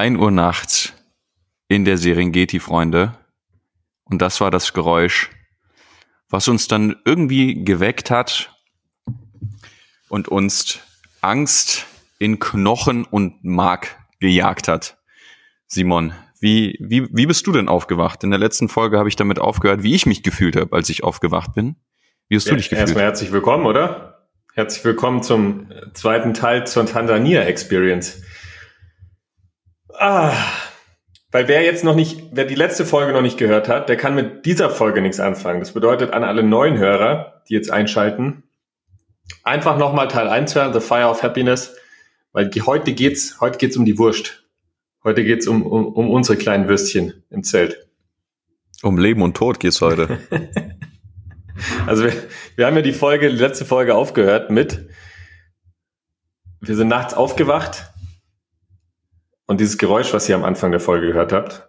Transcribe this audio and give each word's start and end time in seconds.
1 0.00 0.18
Uhr 0.18 0.30
nachts 0.30 0.94
in 1.68 1.84
der 1.84 1.98
Serengeti, 1.98 2.58
Freunde. 2.58 3.18
Und 4.04 4.22
das 4.22 4.40
war 4.40 4.50
das 4.50 4.72
Geräusch, 4.72 5.28
was 6.30 6.48
uns 6.48 6.68
dann 6.68 6.96
irgendwie 7.04 7.64
geweckt 7.64 8.10
hat 8.10 8.50
und 10.08 10.28
uns 10.28 10.78
Angst 11.20 11.84
in 12.18 12.38
Knochen 12.38 13.04
und 13.04 13.44
Mark 13.44 13.98
gejagt 14.20 14.68
hat. 14.68 14.96
Simon, 15.66 16.14
wie, 16.40 16.78
wie, 16.80 17.06
wie 17.14 17.26
bist 17.26 17.46
du 17.46 17.52
denn 17.52 17.68
aufgewacht? 17.68 18.24
In 18.24 18.30
der 18.30 18.40
letzten 18.40 18.70
Folge 18.70 18.96
habe 18.96 19.10
ich 19.10 19.16
damit 19.16 19.38
aufgehört, 19.38 19.82
wie 19.82 19.94
ich 19.94 20.06
mich 20.06 20.22
gefühlt 20.22 20.56
habe, 20.56 20.74
als 20.74 20.88
ich 20.88 21.04
aufgewacht 21.04 21.52
bin. 21.54 21.76
Wie 22.26 22.36
hast 22.36 22.46
ja, 22.46 22.52
du 22.52 22.56
dich 22.56 22.70
gefühlt? 22.70 22.88
Erstmal 22.88 23.04
herzlich 23.04 23.32
willkommen, 23.32 23.66
oder? 23.66 24.30
Herzlich 24.54 24.82
willkommen 24.82 25.22
zum 25.22 25.70
zweiten 25.92 26.32
Teil 26.32 26.66
zur 26.66 26.86
Tansania 26.86 27.42
Experience. 27.42 28.22
Ah, 30.00 30.32
weil 31.30 31.46
wer 31.46 31.62
jetzt 31.62 31.84
noch 31.84 31.94
nicht, 31.94 32.30
wer 32.32 32.46
die 32.46 32.54
letzte 32.54 32.86
Folge 32.86 33.12
noch 33.12 33.20
nicht 33.20 33.36
gehört 33.36 33.68
hat, 33.68 33.90
der 33.90 33.98
kann 33.98 34.14
mit 34.14 34.46
dieser 34.46 34.70
Folge 34.70 35.02
nichts 35.02 35.20
anfangen. 35.20 35.60
Das 35.60 35.72
bedeutet 35.72 36.14
an 36.14 36.24
alle 36.24 36.42
neuen 36.42 36.78
Hörer, 36.78 37.42
die 37.46 37.52
jetzt 37.52 37.70
einschalten, 37.70 38.44
einfach 39.44 39.76
nochmal 39.76 40.08
Teil 40.08 40.26
1 40.28 40.54
hören, 40.54 40.72
The 40.72 40.80
Fire 40.80 41.10
of 41.10 41.22
Happiness, 41.22 41.76
weil 42.32 42.50
heute 42.64 42.94
geht's, 42.94 43.42
heute 43.42 43.58
geht's 43.58 43.76
um 43.76 43.84
die 43.84 43.98
Wurst. 43.98 44.42
Heute 45.04 45.22
geht's 45.22 45.46
um, 45.46 45.66
um, 45.66 45.88
um 45.88 46.08
unsere 46.08 46.38
kleinen 46.38 46.66
Würstchen 46.66 47.22
im 47.28 47.42
Zelt. 47.42 47.86
Um 48.82 48.96
Leben 48.96 49.20
und 49.20 49.36
Tod 49.36 49.60
geht's 49.60 49.82
heute. 49.82 50.18
also 51.86 52.04
wir, 52.04 52.14
wir 52.56 52.66
haben 52.66 52.76
ja 52.76 52.82
die 52.82 52.94
Folge, 52.94 53.28
die 53.28 53.36
letzte 53.36 53.66
Folge 53.66 53.94
aufgehört 53.94 54.50
mit, 54.50 54.88
wir 56.62 56.74
sind 56.74 56.88
nachts 56.88 57.12
aufgewacht 57.12 57.89
und 59.50 59.58
dieses 59.58 59.78
Geräusch, 59.78 60.14
was 60.14 60.28
ihr 60.28 60.36
am 60.36 60.44
Anfang 60.44 60.70
der 60.70 60.78
Folge 60.78 61.08
gehört 61.08 61.32
habt, 61.32 61.68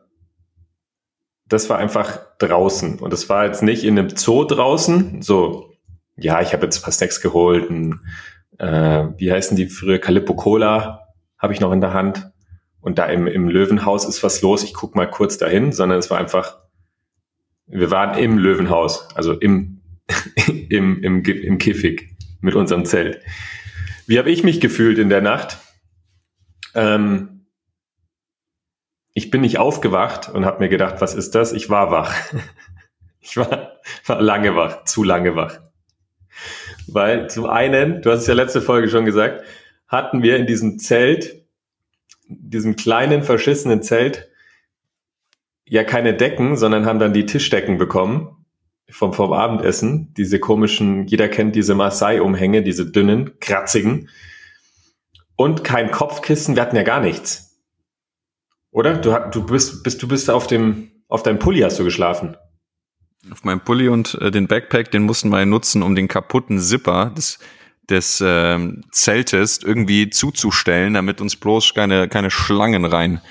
das 1.47 1.67
war 1.67 1.79
einfach 1.79 2.19
draußen. 2.37 2.99
Und 2.99 3.11
es 3.11 3.27
war 3.27 3.47
jetzt 3.47 3.63
nicht 3.63 3.83
in 3.83 3.97
einem 3.97 4.15
Zoo 4.15 4.43
draußen, 4.43 5.23
so, 5.23 5.73
ja, 6.15 6.41
ich 6.41 6.53
habe 6.53 6.65
jetzt 6.65 6.77
ein 6.77 6.83
paar 6.83 6.93
Snacks 6.93 7.21
geholt, 7.21 7.71
ein, 7.71 8.01
äh, 8.59 9.07
wie 9.17 9.31
heißen 9.31 9.57
die 9.57 9.65
früher, 9.65 9.97
Calippo 9.97 10.35
Cola 10.35 11.07
habe 11.39 11.53
ich 11.53 11.59
noch 11.59 11.71
in 11.71 11.81
der 11.81 11.91
Hand 11.91 12.29
und 12.81 12.99
da 12.99 13.07
im, 13.07 13.25
im 13.25 13.49
Löwenhaus 13.49 14.05
ist 14.05 14.21
was 14.21 14.43
los, 14.43 14.63
ich 14.63 14.75
guck 14.75 14.95
mal 14.95 15.09
kurz 15.09 15.39
dahin, 15.39 15.71
sondern 15.71 15.97
es 15.97 16.11
war 16.11 16.19
einfach, 16.19 16.59
wir 17.65 17.89
waren 17.89 18.15
im 18.15 18.37
Löwenhaus, 18.37 19.07
also 19.15 19.33
im, 19.33 19.81
im, 20.69 21.01
im, 21.01 21.23
im 21.23 21.57
Kiffig 21.57 22.15
mit 22.41 22.53
unserem 22.53 22.85
Zelt. 22.85 23.23
Wie 24.05 24.19
habe 24.19 24.29
ich 24.29 24.43
mich 24.43 24.61
gefühlt 24.61 24.99
in 24.99 25.09
der 25.09 25.21
Nacht? 25.21 25.57
Ähm, 26.75 27.30
ich 29.13 29.29
bin 29.29 29.41
nicht 29.41 29.59
aufgewacht 29.59 30.29
und 30.29 30.45
habe 30.45 30.59
mir 30.59 30.69
gedacht, 30.69 30.95
was 30.99 31.13
ist 31.13 31.35
das? 31.35 31.53
Ich 31.53 31.69
war 31.69 31.91
wach. 31.91 32.13
Ich 33.23 33.37
war, 33.37 33.73
war 34.07 34.19
lange 34.19 34.55
wach, 34.55 34.83
zu 34.85 35.03
lange 35.03 35.35
wach. 35.35 35.59
Weil 36.87 37.29
zum 37.29 37.45
einen, 37.45 38.01
du 38.01 38.09
hast 38.09 38.21
es 38.21 38.27
ja 38.27 38.33
letzte 38.33 38.63
Folge 38.63 38.89
schon 38.89 39.05
gesagt, 39.05 39.43
hatten 39.87 40.23
wir 40.23 40.37
in 40.37 40.47
diesem 40.47 40.79
Zelt 40.79 41.41
diesem 42.31 42.75
kleinen, 42.75 43.23
verschissenen 43.23 43.83
Zelt 43.83 44.29
ja 45.65 45.83
keine 45.83 46.13
Decken, 46.13 46.57
sondern 46.57 46.85
haben 46.85 46.99
dann 46.99 47.13
die 47.13 47.25
Tischdecken 47.25 47.77
bekommen 47.77 48.45
vom, 48.89 49.13
vom 49.13 49.33
Abendessen. 49.33 50.13
Diese 50.15 50.39
komischen, 50.39 51.07
jeder 51.07 51.27
kennt 51.27 51.55
diese 51.55 51.75
Maasai-Umhänge, 51.75 52.63
diese 52.63 52.89
dünnen, 52.91 53.39
kratzigen. 53.39 54.09
Und 55.35 55.63
kein 55.63 55.91
Kopfkissen, 55.91 56.55
wir 56.55 56.63
hatten 56.63 56.75
ja 56.75 56.83
gar 56.83 56.99
nichts. 56.99 57.50
Oder? 58.71 58.95
Du, 58.95 59.15
du 59.31 59.45
bist, 59.45 59.83
bist, 59.83 60.01
du 60.01 60.07
bist 60.07 60.29
auf 60.29 60.47
dem, 60.47 60.91
auf 61.07 61.23
deinem 61.23 61.39
Pulli 61.39 61.61
hast 61.61 61.77
du 61.79 61.83
geschlafen. 61.83 62.37
Auf 63.31 63.43
meinem 63.43 63.59
Pulli 63.59 63.87
und 63.87 64.15
äh, 64.15 64.31
den 64.31 64.47
Backpack, 64.47 64.91
den 64.91 65.03
mussten 65.03 65.29
wir 65.29 65.45
nutzen, 65.45 65.83
um 65.83 65.93
den 65.95 66.07
kaputten 66.07 66.59
Zipper 66.59 67.11
des 67.15 67.39
des 67.89 68.23
ähm, 68.25 68.83
Zeltes 68.91 69.59
irgendwie 69.61 70.09
zuzustellen, 70.09 70.93
damit 70.93 71.21
uns 71.21 71.35
bloß 71.35 71.73
keine, 71.73 72.07
keine 72.07 72.31
Schlangen 72.31 72.85
rein 72.85 73.21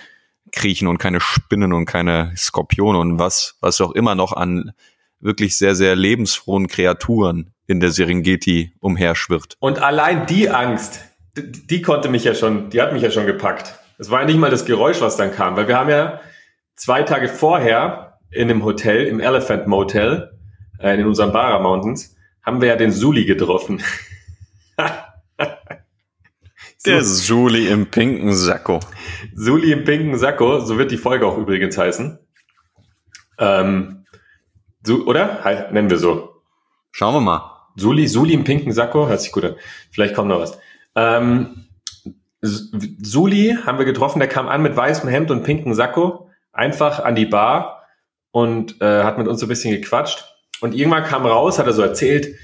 kriechen 0.53 0.89
und 0.89 0.99
keine 0.99 1.21
Spinnen 1.21 1.73
und 1.73 1.87
keine 1.87 2.33
Skorpione 2.37 2.99
und 2.99 3.19
was, 3.19 3.57
was 3.61 3.81
auch 3.81 3.93
immer 3.93 4.15
noch 4.15 4.33
an 4.33 4.73
wirklich 5.21 5.57
sehr, 5.57 5.75
sehr 5.75 5.97
lebensfrohen 5.97 6.67
Kreaturen 6.67 7.53
in 7.67 7.81
der 7.81 7.91
Serengeti 7.91 8.73
umherschwirrt. 8.81 9.57
Und 9.61 9.81
allein 9.81 10.27
die 10.27 10.51
Angst, 10.51 11.01
die, 11.37 11.67
die 11.67 11.83
konnte 11.83 12.09
mich 12.09 12.25
ja 12.25 12.35
schon, 12.35 12.71
die 12.71 12.81
hat 12.81 12.93
mich 12.93 13.03
ja 13.03 13.11
schon 13.11 13.27
gepackt. 13.27 13.79
Es 14.01 14.11
war 14.11 14.21
ja 14.21 14.27
nicht 14.27 14.39
mal 14.39 14.51
das 14.51 14.65
Geräusch, 14.65 15.03
was 15.03 15.19
dann 15.19 15.31
kam, 15.31 15.57
weil 15.57 15.69
wir 15.69 15.79
haben 15.79 15.91
ja 15.91 16.21
zwei 16.75 17.03
Tage 17.03 17.29
vorher 17.29 18.19
in 18.31 18.49
einem 18.49 18.65
Hotel, 18.65 19.07
im 19.07 19.21
Elephant 19.21 19.67
Motel, 19.67 20.39
äh, 20.79 20.99
in 20.99 21.07
unseren 21.07 21.33
Barra 21.33 21.59
Mountains, 21.59 22.17
haben 22.43 22.63
wir 22.63 22.69
ja 22.69 22.77
den 22.77 22.93
Suli 22.93 23.27
getroffen. 23.27 23.83
Der 26.87 27.05
Suli 27.05 27.69
im 27.69 27.91
pinken 27.91 28.33
Sakko. 28.33 28.81
Suli 29.35 29.71
im 29.71 29.85
pinken 29.85 30.17
Sakko, 30.17 30.61
so 30.61 30.79
wird 30.79 30.91
die 30.91 30.97
Folge 30.97 31.27
auch 31.27 31.37
übrigens 31.37 31.77
heißen. 31.77 32.19
Ähm, 33.39 34.07
so, 34.83 35.05
oder? 35.05 35.45
He 35.45 35.75
nennen 35.75 35.91
wir 35.91 35.99
so. 35.99 36.41
Schauen 36.91 37.13
wir 37.13 37.21
mal. 37.21 37.69
Suli, 37.77 38.09
Suli 38.09 38.33
im 38.33 38.45
pinken 38.45 38.73
Sakko, 38.73 39.09
hört 39.09 39.21
sich 39.21 39.31
gut 39.31 39.45
an. 39.45 39.57
Vielleicht 39.91 40.15
kommt 40.15 40.31
noch 40.31 40.41
was. 40.41 40.59
Ähm, 40.95 41.67
Suli 42.43 43.57
haben 43.67 43.79
wir 43.79 43.85
getroffen, 43.85 44.19
der 44.19 44.29
kam 44.29 44.49
an 44.49 44.63
mit 44.63 44.77
weißem 44.77 45.09
Hemd 45.09 45.31
und 45.31 45.43
pinken 45.43 45.75
Sakko, 45.75 46.29
einfach 46.53 47.05
an 47.05 47.15
die 47.15 47.27
Bar 47.27 47.87
und 48.31 48.81
äh, 48.81 49.03
hat 49.03 49.19
mit 49.19 49.29
uns 49.29 49.41
so 49.41 49.47
ein 49.47 49.49
bisschen 49.49 49.73
gequatscht. 49.73 50.25
Und 50.61 50.75
irgendwann 50.75 51.05
kam 51.05 51.27
raus, 51.27 51.59
hat 51.59 51.67
er 51.67 51.73
so 51.73 51.83
erzählt, 51.83 52.35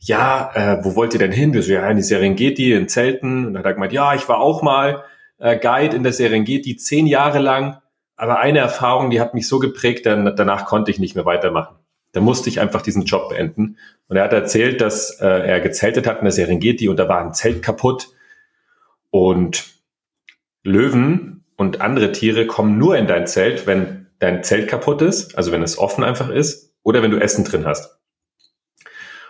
ja, 0.00 0.50
äh, 0.54 0.84
wo 0.84 0.96
wollt 0.96 1.14
ihr 1.14 1.18
denn 1.18 1.32
hin? 1.32 1.54
Wir 1.54 1.62
so, 1.62 1.72
ja, 1.72 1.88
in 1.88 1.96
die 1.96 2.02
Serengeti, 2.02 2.72
in 2.72 2.88
Zelten. 2.88 3.46
Und 3.46 3.54
dann 3.54 3.60
hat 3.60 3.66
er 3.66 3.74
gemeint, 3.74 3.92
ja, 3.92 4.14
ich 4.14 4.28
war 4.28 4.38
auch 4.38 4.62
mal 4.62 5.04
äh, 5.38 5.58
Guide 5.58 5.96
in 5.96 6.02
der 6.02 6.12
Serengeti, 6.12 6.76
zehn 6.76 7.06
Jahre 7.06 7.38
lang. 7.38 7.78
Aber 8.16 8.38
eine 8.38 8.58
Erfahrung, 8.58 9.10
die 9.10 9.20
hat 9.20 9.34
mich 9.34 9.48
so 9.48 9.58
geprägt, 9.58 10.06
dann, 10.06 10.36
danach 10.36 10.66
konnte 10.66 10.90
ich 10.90 10.98
nicht 10.98 11.14
mehr 11.14 11.24
weitermachen. 11.24 11.76
Da 12.12 12.20
musste 12.20 12.48
ich 12.48 12.60
einfach 12.60 12.82
diesen 12.82 13.04
Job 13.04 13.30
beenden. 13.30 13.76
Und 14.08 14.16
er 14.16 14.24
hat 14.24 14.32
erzählt, 14.32 14.80
dass 14.80 15.20
äh, 15.20 15.26
er 15.26 15.60
gezeltet 15.60 16.06
hat 16.06 16.18
in 16.18 16.24
der 16.24 16.32
Serengeti 16.32 16.88
und 16.88 16.96
da 16.96 17.08
war 17.08 17.20
ein 17.20 17.34
Zelt 17.34 17.62
kaputt. 17.62 18.08
Und 19.14 19.66
Löwen 20.64 21.44
und 21.54 21.80
andere 21.80 22.10
Tiere 22.10 22.48
kommen 22.48 22.78
nur 22.78 22.98
in 22.98 23.06
dein 23.06 23.28
Zelt, 23.28 23.64
wenn 23.64 24.08
dein 24.18 24.42
Zelt 24.42 24.66
kaputt 24.66 25.02
ist, 25.02 25.38
also 25.38 25.52
wenn 25.52 25.62
es 25.62 25.78
offen 25.78 26.02
einfach 26.02 26.30
ist, 26.30 26.74
oder 26.82 27.00
wenn 27.00 27.12
du 27.12 27.18
Essen 27.18 27.44
drin 27.44 27.64
hast. 27.64 28.00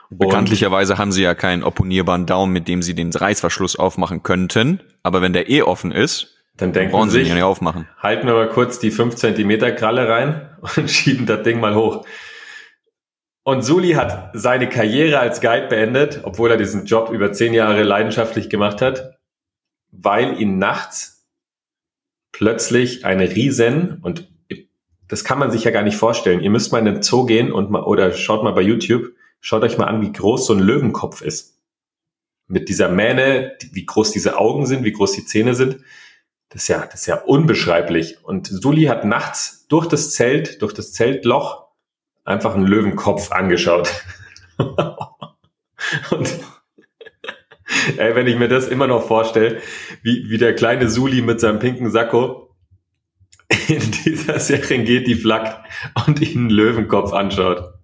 Bekanntlicherweise 0.08 0.96
haben 0.96 1.12
sie 1.12 1.22
ja 1.22 1.34
keinen 1.34 1.62
opponierbaren 1.62 2.24
Daumen, 2.24 2.54
mit 2.54 2.66
dem 2.66 2.80
sie 2.80 2.94
den 2.94 3.12
Reißverschluss 3.12 3.76
aufmachen 3.76 4.22
könnten. 4.22 4.80
Aber 5.02 5.20
wenn 5.20 5.34
der 5.34 5.50
eh 5.50 5.60
offen 5.60 5.92
ist, 5.92 6.34
dann 6.56 6.72
denken 6.72 6.92
brauchen 6.92 7.10
sie 7.10 7.22
sich, 7.22 7.34
nicht 7.34 7.42
aufmachen. 7.42 7.86
Halten 7.98 8.26
wir 8.26 8.32
mal 8.32 8.48
kurz 8.48 8.78
die 8.78 8.90
5 8.90 9.16
Zentimeter 9.16 9.70
Kralle 9.70 10.08
rein 10.08 10.48
und 10.76 10.90
schieben 10.90 11.26
das 11.26 11.42
Ding 11.42 11.60
mal 11.60 11.74
hoch. 11.74 12.06
Und 13.42 13.60
Suli 13.60 13.92
hat 13.92 14.30
seine 14.32 14.66
Karriere 14.66 15.18
als 15.18 15.42
Guide 15.42 15.66
beendet, 15.68 16.20
obwohl 16.22 16.50
er 16.50 16.56
diesen 16.56 16.86
Job 16.86 17.10
über 17.10 17.32
zehn 17.32 17.52
Jahre 17.52 17.82
leidenschaftlich 17.82 18.48
gemacht 18.48 18.80
hat, 18.80 19.13
weil 19.96 20.40
ihn 20.40 20.58
nachts 20.58 21.26
plötzlich 22.32 23.04
eine 23.04 23.34
Riesen 23.34 23.98
und 24.02 24.28
das 25.08 25.22
kann 25.22 25.38
man 25.38 25.50
sich 25.50 25.64
ja 25.64 25.70
gar 25.70 25.82
nicht 25.82 25.96
vorstellen. 25.96 26.40
Ihr 26.40 26.50
müsst 26.50 26.72
mal 26.72 26.78
in 26.78 26.86
den 26.86 27.02
Zoo 27.02 27.26
gehen 27.26 27.52
und 27.52 27.70
mal, 27.70 27.82
oder 27.82 28.12
schaut 28.12 28.42
mal 28.42 28.52
bei 28.52 28.62
YouTube 28.62 29.12
Schaut 29.46 29.62
euch 29.62 29.76
mal 29.76 29.88
an, 29.88 30.00
wie 30.00 30.10
groß 30.10 30.46
so 30.46 30.54
ein 30.54 30.58
Löwenkopf 30.58 31.20
ist. 31.20 31.60
Mit 32.46 32.70
dieser 32.70 32.88
Mähne, 32.88 33.58
wie 33.72 33.84
groß 33.84 34.10
diese 34.10 34.38
Augen 34.38 34.64
sind, 34.64 34.84
wie 34.84 34.92
groß 34.92 35.12
die 35.12 35.26
Zähne 35.26 35.54
sind. 35.54 35.80
Das 36.48 36.62
ist 36.62 36.68
ja, 36.68 36.86
das 36.86 37.00
ist 37.00 37.06
ja 37.06 37.20
unbeschreiblich. 37.20 38.24
Und 38.24 38.46
Suli 38.46 38.84
hat 38.84 39.04
nachts 39.04 39.66
durch 39.68 39.86
das 39.86 40.12
Zelt, 40.12 40.62
durch 40.62 40.72
das 40.72 40.94
Zeltloch 40.94 41.66
einfach 42.24 42.54
einen 42.54 42.66
Löwenkopf 42.66 43.32
angeschaut. 43.32 43.92
Und 44.56 46.40
ey, 47.96 48.14
wenn 48.14 48.26
ich 48.26 48.36
mir 48.36 48.48
das 48.48 48.68
immer 48.68 48.86
noch 48.86 49.06
vorstelle, 49.06 49.60
wie, 50.02 50.28
wie 50.28 50.38
der 50.38 50.54
kleine 50.54 50.88
Suli 50.88 51.22
mit 51.22 51.40
seinem 51.40 51.58
pinken 51.58 51.90
Sakko 51.90 52.54
in 53.68 53.90
dieser 54.04 54.38
Serengeti 54.38 55.14
flackt 55.14 55.68
und 56.06 56.20
ihn 56.20 56.38
einen 56.38 56.50
Löwenkopf 56.50 57.12
anschaut. 57.12 57.74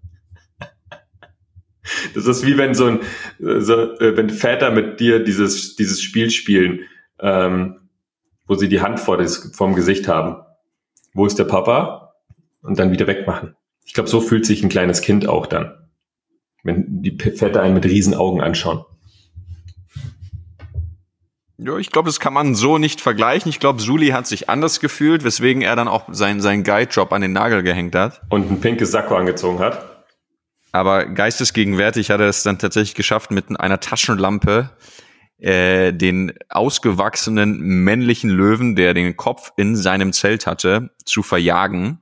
Das 2.15 2.27
ist 2.27 2.47
wie 2.47 2.57
wenn 2.57 2.75
so 2.75 2.87
ein, 2.87 3.01
so, 3.39 3.99
äh, 3.99 4.17
wenn 4.17 4.31
Väter 4.31 4.71
mit 4.71 5.01
dir 5.01 5.25
dieses, 5.25 5.77
dieses 5.77 6.01
Spiel 6.03 6.31
spielen, 6.31 6.81
ähm, 7.21 7.89
wo 8.47 8.55
sie 8.55 8.69
die 8.69 8.81
Hand 8.81 9.01
vor 9.01 9.17
das, 9.17 9.51
vorm 9.55 9.75
Gesicht 9.75 10.07
haben. 10.09 10.37
Wo 11.15 11.27
ist 11.27 11.39
der 11.39 11.45
Papa? 11.45 12.15
Und 12.63 12.79
dann 12.79 12.93
wieder 12.93 13.07
wegmachen. 13.07 13.57
Ich 13.85 13.95
glaube, 13.95 14.09
so 14.09 14.21
fühlt 14.21 14.47
sich 14.47 14.63
ein 14.63 14.69
kleines 14.69 15.01
Kind 15.01 15.27
auch 15.27 15.47
dann. 15.47 15.75
Wenn 16.63 17.03
die 17.03 17.17
Väter 17.17 17.63
einen 17.63 17.75
mit 17.75 17.85
riesen 17.87 18.15
Augen 18.15 18.41
anschauen. 18.41 18.85
Ja, 21.63 21.77
ich 21.77 21.91
glaube, 21.91 22.09
das 22.09 22.21
kann 22.21 22.33
man 22.33 22.55
so 22.55 22.79
nicht 22.79 23.03
vergleichen. 23.03 23.51
Ich 23.51 23.61
glaube, 23.61 23.83
Suli 23.83 24.09
hat 24.09 24.27
sich 24.27 24.49
anders 24.49 24.81
gefühlt, 24.81 25.25
weswegen 25.25 25.61
er 25.61 25.77
dann 25.77 25.89
auch 25.89 26.05
seinen, 26.11 26.41
seinen 26.41 26.65
Guide-Job 26.65 27.13
an 27.13 27.21
den 27.21 27.33
Nagel 27.33 27.63
gehängt 27.63 27.95
hat. 27.95 28.23
Und 28.31 28.51
ein 28.51 28.61
pinkes 28.61 28.93
Sakko 28.93 29.15
angezogen 29.15 29.59
hat. 29.59 30.05
Aber 30.73 31.05
geistesgegenwärtig 31.05 32.11
hat 32.11 32.21
er 32.21 32.29
es 32.29 32.43
dann 32.45 32.59
tatsächlich 32.59 32.95
geschafft, 32.95 33.31
mit 33.31 33.61
einer 33.61 33.79
Taschenlampe 33.79 34.71
äh, 35.39 35.93
den 35.93 36.33
ausgewachsenen 36.49 37.59
männlichen 37.61 38.31
Löwen, 38.31 38.75
der 38.75 38.95
den 38.95 39.17
Kopf 39.19 39.53
in 39.57 39.77
seinem 39.77 40.15
Zelt 40.15 40.47
hatte, 40.47 40.91
zu 41.05 41.23
verjagen 41.23 41.99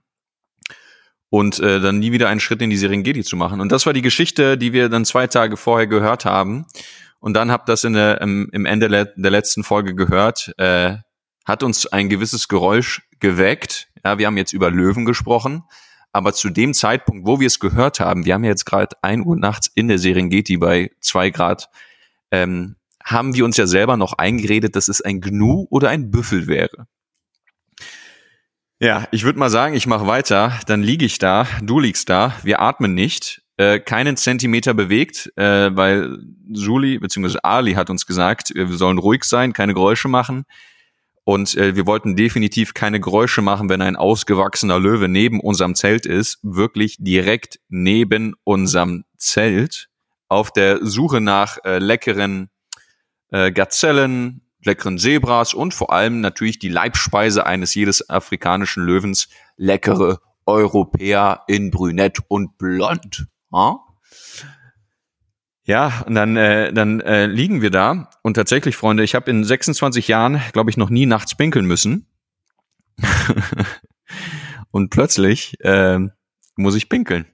und 1.31 1.59
äh, 1.59 1.81
dann 1.81 1.99
nie 1.99 2.13
wieder 2.13 2.29
einen 2.29 2.41
Schritt 2.41 2.63
in 2.63 2.71
die 2.71 2.77
Serengeti 2.77 3.25
zu 3.25 3.37
machen. 3.37 3.61
Und 3.61 3.73
das 3.73 3.87
war 3.87 3.93
die 3.93 4.03
Geschichte, 4.03 4.57
die 4.57 4.73
wir 4.73 4.89
dann 4.89 5.05
zwei 5.05 5.27
Tage 5.27 5.57
vorher 5.57 5.89
gehört 5.89 6.25
haben. 6.25 6.67
Und 7.21 7.35
dann 7.35 7.51
habt 7.51 7.69
das 7.69 7.85
in 7.85 7.95
der, 7.95 8.21
im, 8.21 8.49
im 8.53 8.65
Ende 8.65 8.89
der 8.89 9.31
letzten 9.31 9.65
Folge 9.65 9.95
gehört, 9.95 10.53
äh, 10.59 10.97
hat 11.45 11.63
uns 11.63 11.87
ein 11.87 12.09
gewisses 12.09 12.49
Geräusch 12.49 13.03
geweckt. 13.21 13.89
Ja, 14.05 14.19
wir 14.19 14.27
haben 14.27 14.37
jetzt 14.37 14.53
über 14.53 14.71
Löwen 14.71 15.05
gesprochen, 15.05 15.65
aber 16.13 16.33
zu 16.33 16.51
dem 16.51 16.75
Zeitpunkt, 16.75 17.27
wo 17.27 17.41
wir 17.41 17.47
es 17.47 17.59
gehört 17.59 18.01
haben, 18.01 18.25
wir 18.25 18.35
haben 18.35 18.45
ja 18.45 18.51
jetzt 18.51 18.67
gerade 18.67 18.97
ein 19.03 19.25
Uhr 19.25 19.37
nachts 19.37 19.71
in 19.75 19.89
der 19.89 19.99
Serengeti 19.99 20.57
bei 20.57 20.91
zwei 21.01 21.31
Grad, 21.31 21.69
ähm, 22.31 22.77
haben 23.05 23.35
wir 23.35 23.45
uns 23.45 23.57
ja 23.57 23.67
selber 23.67 23.97
noch 23.97 24.13
eingeredet, 24.13 24.77
dass 24.77 24.89
es 24.89 25.01
ein 25.01 25.21
Gnu 25.21 25.67
oder 25.71 25.89
ein 25.89 26.11
Büffel 26.11 26.47
wäre. 26.47 26.87
Ja, 28.81 29.09
ich 29.11 29.25
würde 29.25 29.39
mal 29.39 29.51
sagen, 29.51 29.75
ich 29.75 29.87
mache 29.87 30.07
weiter, 30.07 30.53
dann 30.67 30.83
liege 30.83 31.05
ich 31.05 31.19
da, 31.19 31.49
du 31.63 31.81
liegst 31.81 32.09
da, 32.09 32.35
wir 32.43 32.61
atmen 32.61 32.95
nicht 32.95 33.43
äh, 33.59 33.81
keinen 33.81 34.17
Zentimeter 34.17 34.73
bewegt, 34.73 35.33
äh, 35.37 35.77
weil 35.77 36.19
Juli 36.49 36.99
bzw. 36.99 37.39
Ali 37.43 37.75
hat 37.75 37.91
uns 37.91 38.07
gesagt, 38.07 38.53
wir 38.55 38.77
sollen 38.77 38.99
ruhig 38.99 39.25
sein, 39.25 39.53
keine 39.53 39.75
Geräusche 39.75 40.09
machen. 40.09 40.45
Und 41.25 41.57
äh, 41.57 41.77
wir 41.77 41.85
wollten 41.85 42.17
definitiv 42.17 42.73
keine 42.73 43.01
Geräusche 43.01 43.43
machen, 43.43 43.69
wenn 43.69 43.83
ein 43.83 43.97
ausgewachsener 43.97 44.79
Löwe 44.79 45.09
neben 45.09 45.41
unserem 45.41 45.75
Zelt 45.75 46.07
ist, 46.07 46.39
wirklich 46.43 46.97
direkt 47.01 47.59
neben 47.69 48.35
unserem 48.45 49.05
Zelt, 49.19 49.89
auf 50.29 50.53
der 50.53 50.79
Suche 50.87 51.21
nach 51.21 51.59
äh, 51.65 51.79
leckeren 51.79 52.49
äh, 53.31 53.53
Gazellen, 53.53 54.41
leckeren 54.65 54.99
Zebras 54.99 55.53
und 55.53 55.75
vor 55.75 55.93
allem 55.93 56.21
natürlich 56.21 56.59
die 56.59 56.69
Leibspeise 56.69 57.45
eines 57.45 57.75
jedes 57.75 58.09
afrikanischen 58.09 58.85
Löwens, 58.85 59.29
leckere 59.57 60.21
Europäer 60.47 61.43
in 61.47 61.71
Brünett 61.71 62.21
und 62.29 62.57
Blond. 62.57 63.27
Ja, 63.53 63.79
ja 65.65 66.03
und 66.07 66.15
dann, 66.15 66.37
äh, 66.37 66.73
dann 66.73 67.01
äh, 67.01 67.27
liegen 67.27 67.63
wir 67.63 67.71
da. 67.71 68.11
Und 68.23 68.35
tatsächlich, 68.35 68.77
Freunde, 68.77 69.05
ich 69.05 69.15
habe 69.15 69.31
in 69.31 69.45
26 69.45 70.09
Jahren, 70.09 70.41
glaube 70.53 70.71
ich, 70.71 70.77
noch 70.77 70.91
nie 70.91 71.07
nachts 71.07 71.35
pinkeln 71.35 71.67
müssen. 71.67 72.07
und 74.71 74.91
plötzlich 74.91 75.61
äh, 75.61 75.99
muss 76.57 76.75
ich 76.75 76.89
pinkeln. 76.89 77.27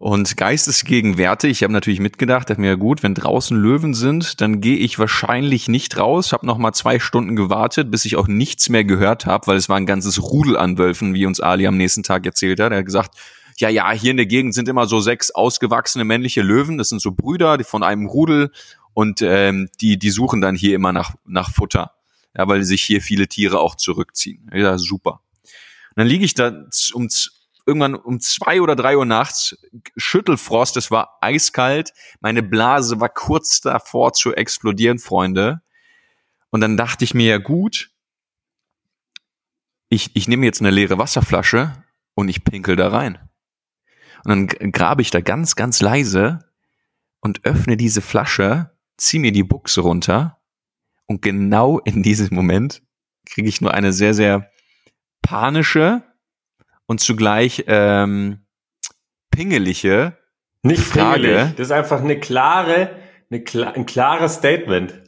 Und 0.00 0.38
geistesgegenwärtig, 0.38 1.50
ich 1.50 1.62
habe 1.62 1.74
natürlich 1.74 2.00
mitgedacht, 2.00 2.48
dachte 2.48 2.58
mir, 2.58 2.78
gut, 2.78 3.02
wenn 3.02 3.14
draußen 3.14 3.54
Löwen 3.54 3.92
sind, 3.92 4.40
dann 4.40 4.62
gehe 4.62 4.78
ich 4.78 4.98
wahrscheinlich 4.98 5.68
nicht 5.68 5.98
raus. 5.98 6.32
Habe 6.32 6.46
noch 6.46 6.56
mal 6.56 6.72
zwei 6.72 6.98
Stunden 6.98 7.36
gewartet, 7.36 7.90
bis 7.90 8.06
ich 8.06 8.16
auch 8.16 8.26
nichts 8.26 8.70
mehr 8.70 8.84
gehört 8.84 9.26
habe, 9.26 9.46
weil 9.46 9.58
es 9.58 9.68
war 9.68 9.76
ein 9.76 9.84
ganzes 9.84 10.22
Rudel 10.22 10.56
an 10.56 10.78
Wölfen, 10.78 11.12
wie 11.12 11.26
uns 11.26 11.38
Ali 11.38 11.66
am 11.66 11.76
nächsten 11.76 12.02
Tag 12.02 12.24
erzählt 12.24 12.60
hat. 12.60 12.72
Er 12.72 12.78
hat 12.78 12.86
gesagt, 12.86 13.14
ja, 13.58 13.68
ja, 13.68 13.90
hier 13.92 14.10
in 14.10 14.16
der 14.16 14.26
Gegend 14.26 14.54
sind 14.54 14.68
immer 14.68 14.86
so 14.86 15.00
sechs 15.00 15.30
ausgewachsene 15.30 16.04
männliche 16.04 16.42
Löwen. 16.42 16.78
Das 16.78 16.88
sind 16.88 17.00
so 17.00 17.12
Brüder 17.12 17.58
die 17.58 17.64
von 17.64 17.82
einem 17.82 18.06
Rudel 18.06 18.52
und 18.94 19.22
ähm, 19.22 19.68
die, 19.80 19.98
die 19.98 20.10
suchen 20.10 20.40
dann 20.40 20.54
hier 20.54 20.74
immer 20.74 20.92
nach, 20.92 21.14
nach 21.24 21.50
Futter. 21.50 21.92
Ja, 22.36 22.46
weil 22.46 22.62
sich 22.62 22.82
hier 22.82 23.02
viele 23.02 23.26
Tiere 23.26 23.58
auch 23.58 23.74
zurückziehen. 23.74 24.50
Ja, 24.54 24.78
super. 24.78 25.20
Und 25.42 25.96
dann 25.96 26.06
liege 26.06 26.24
ich 26.24 26.34
da 26.34 26.66
um 26.92 27.08
irgendwann 27.66 27.94
um 27.94 28.20
zwei 28.20 28.60
oder 28.60 28.74
drei 28.74 28.96
Uhr 28.96 29.06
nachts, 29.06 29.56
Schüttelfrost, 29.96 30.76
es 30.76 30.90
war 30.90 31.18
eiskalt, 31.20 31.92
meine 32.20 32.42
Blase 32.42 33.00
war 33.00 33.08
kurz 33.08 33.60
davor 33.60 34.12
zu 34.12 34.34
explodieren, 34.34 34.98
Freunde. 34.98 35.60
Und 36.50 36.62
dann 36.62 36.76
dachte 36.76 37.04
ich 37.04 37.14
mir 37.14 37.26
ja 37.26 37.38
gut, 37.38 37.90
ich, 39.88 40.10
ich 40.14 40.26
nehme 40.26 40.46
jetzt 40.46 40.60
eine 40.60 40.70
leere 40.70 40.98
Wasserflasche 40.98 41.84
und 42.14 42.28
ich 42.28 42.44
pinkel 42.44 42.76
da 42.76 42.88
rein. 42.88 43.29
Und 44.24 44.54
dann 44.60 44.72
grabe 44.72 45.02
ich 45.02 45.10
da 45.10 45.20
ganz, 45.20 45.56
ganz 45.56 45.80
leise 45.80 46.40
und 47.20 47.44
öffne 47.44 47.76
diese 47.76 48.02
Flasche, 48.02 48.70
ziehe 48.96 49.20
mir 49.20 49.32
die 49.32 49.42
Buchse 49.42 49.80
runter 49.80 50.40
und 51.10 51.22
genau 51.22 51.80
in 51.80 52.04
diesem 52.04 52.32
Moment 52.32 52.82
kriege 53.28 53.48
ich 53.48 53.60
nur 53.60 53.74
eine 53.74 53.92
sehr, 53.92 54.14
sehr 54.14 54.48
panische 55.22 56.04
und 56.86 57.00
zugleich 57.00 57.64
ähm, 57.66 58.46
pingelige 59.32 60.16
Nicht 60.62 60.82
Frage. 60.82 61.22
Pingelig. 61.22 61.56
Das 61.56 61.66
ist 61.66 61.72
einfach 61.72 62.00
eine 62.00 62.20
klare, 62.20 62.94
eine, 63.28 63.44
ein 63.74 63.86
klares 63.86 64.34
Statement. 64.34 65.02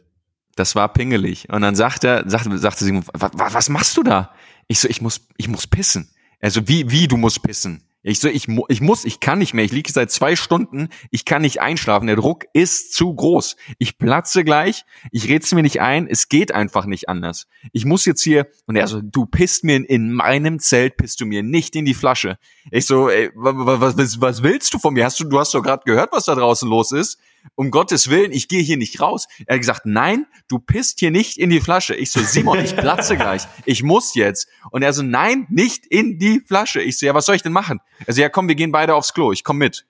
Das 0.56 0.74
war 0.74 0.92
pingelig. 0.92 1.48
Und 1.50 1.62
dann 1.62 1.76
sagt 1.76 2.02
er, 2.02 2.28
sagte, 2.28 2.58
sagte 2.58 2.84
sie, 2.84 3.00
was, 3.12 3.30
was 3.34 3.68
machst 3.68 3.96
du 3.96 4.02
da? 4.02 4.34
Ich 4.66 4.80
so, 4.80 4.88
ich 4.88 5.00
muss, 5.00 5.28
ich 5.36 5.46
muss 5.46 5.68
pissen. 5.68 6.10
Also 6.40 6.66
wie, 6.66 6.90
wie 6.90 7.06
du 7.06 7.16
musst 7.16 7.44
pissen? 7.44 7.88
Ich 8.04 8.18
so, 8.18 8.28
ich, 8.28 8.48
ich 8.68 8.80
muss, 8.80 9.04
ich 9.04 9.20
kann 9.20 9.38
nicht 9.38 9.54
mehr. 9.54 9.64
Ich 9.64 9.70
liege 9.70 9.92
seit 9.92 10.10
zwei 10.10 10.34
Stunden. 10.34 10.88
Ich 11.10 11.24
kann 11.24 11.42
nicht 11.42 11.60
einschlafen. 11.60 12.08
Der 12.08 12.16
Druck 12.16 12.46
ist 12.52 12.94
zu 12.94 13.14
groß. 13.14 13.56
Ich 13.78 13.96
platze 13.96 14.42
gleich. 14.42 14.84
Ich 15.12 15.28
red's 15.28 15.52
mir 15.52 15.62
nicht 15.62 15.80
ein. 15.80 16.08
Es 16.08 16.28
geht 16.28 16.52
einfach 16.52 16.86
nicht 16.86 17.08
anders. 17.08 17.46
Ich 17.72 17.84
muss 17.84 18.04
jetzt 18.04 18.22
hier, 18.22 18.48
und 18.66 18.74
er 18.74 18.88
so, 18.88 19.00
du 19.00 19.26
pisst 19.26 19.62
mir 19.62 19.88
in 19.88 20.12
meinem 20.12 20.58
Zelt, 20.58 20.96
pisst 20.96 21.20
du 21.20 21.26
mir 21.26 21.44
nicht 21.44 21.76
in 21.76 21.84
die 21.84 21.94
Flasche. 21.94 22.38
Ich 22.72 22.86
so, 22.86 23.08
ey, 23.08 23.30
was, 23.34 23.96
was, 23.96 24.20
was 24.20 24.42
willst 24.42 24.74
du 24.74 24.78
von 24.78 24.94
mir? 24.94 25.04
Hast 25.04 25.20
du, 25.20 25.24
du 25.24 25.38
hast 25.38 25.54
doch 25.54 25.62
gerade 25.62 25.84
gehört, 25.84 26.10
was 26.12 26.24
da 26.24 26.34
draußen 26.34 26.68
los 26.68 26.90
ist 26.90 27.18
um 27.54 27.70
Gottes 27.70 28.08
Willen, 28.08 28.32
ich 28.32 28.48
gehe 28.48 28.62
hier 28.62 28.76
nicht 28.76 29.00
raus. 29.00 29.26
Er 29.46 29.54
hat 29.54 29.60
gesagt, 29.60 29.82
nein, 29.84 30.26
du 30.48 30.58
pisst 30.58 31.00
hier 31.00 31.10
nicht 31.10 31.38
in 31.38 31.50
die 31.50 31.60
Flasche. 31.60 31.94
Ich 31.94 32.10
so, 32.10 32.20
Simon, 32.20 32.58
ich 32.60 32.76
platze 32.76 33.16
gleich. 33.16 33.42
Ich 33.64 33.82
muss 33.82 34.14
jetzt. 34.14 34.48
Und 34.70 34.82
er 34.82 34.92
so, 34.92 35.02
nein, 35.02 35.46
nicht 35.50 35.86
in 35.86 36.18
die 36.18 36.40
Flasche. 36.40 36.80
Ich 36.80 36.98
so, 36.98 37.06
ja, 37.06 37.14
was 37.14 37.26
soll 37.26 37.34
ich 37.34 37.42
denn 37.42 37.52
machen? 37.52 37.80
Also, 38.06 38.20
ja, 38.20 38.28
komm, 38.28 38.48
wir 38.48 38.54
gehen 38.54 38.72
beide 38.72 38.94
aufs 38.94 39.14
Klo. 39.14 39.32
Ich 39.32 39.44
komm 39.44 39.58
mit. 39.58 39.86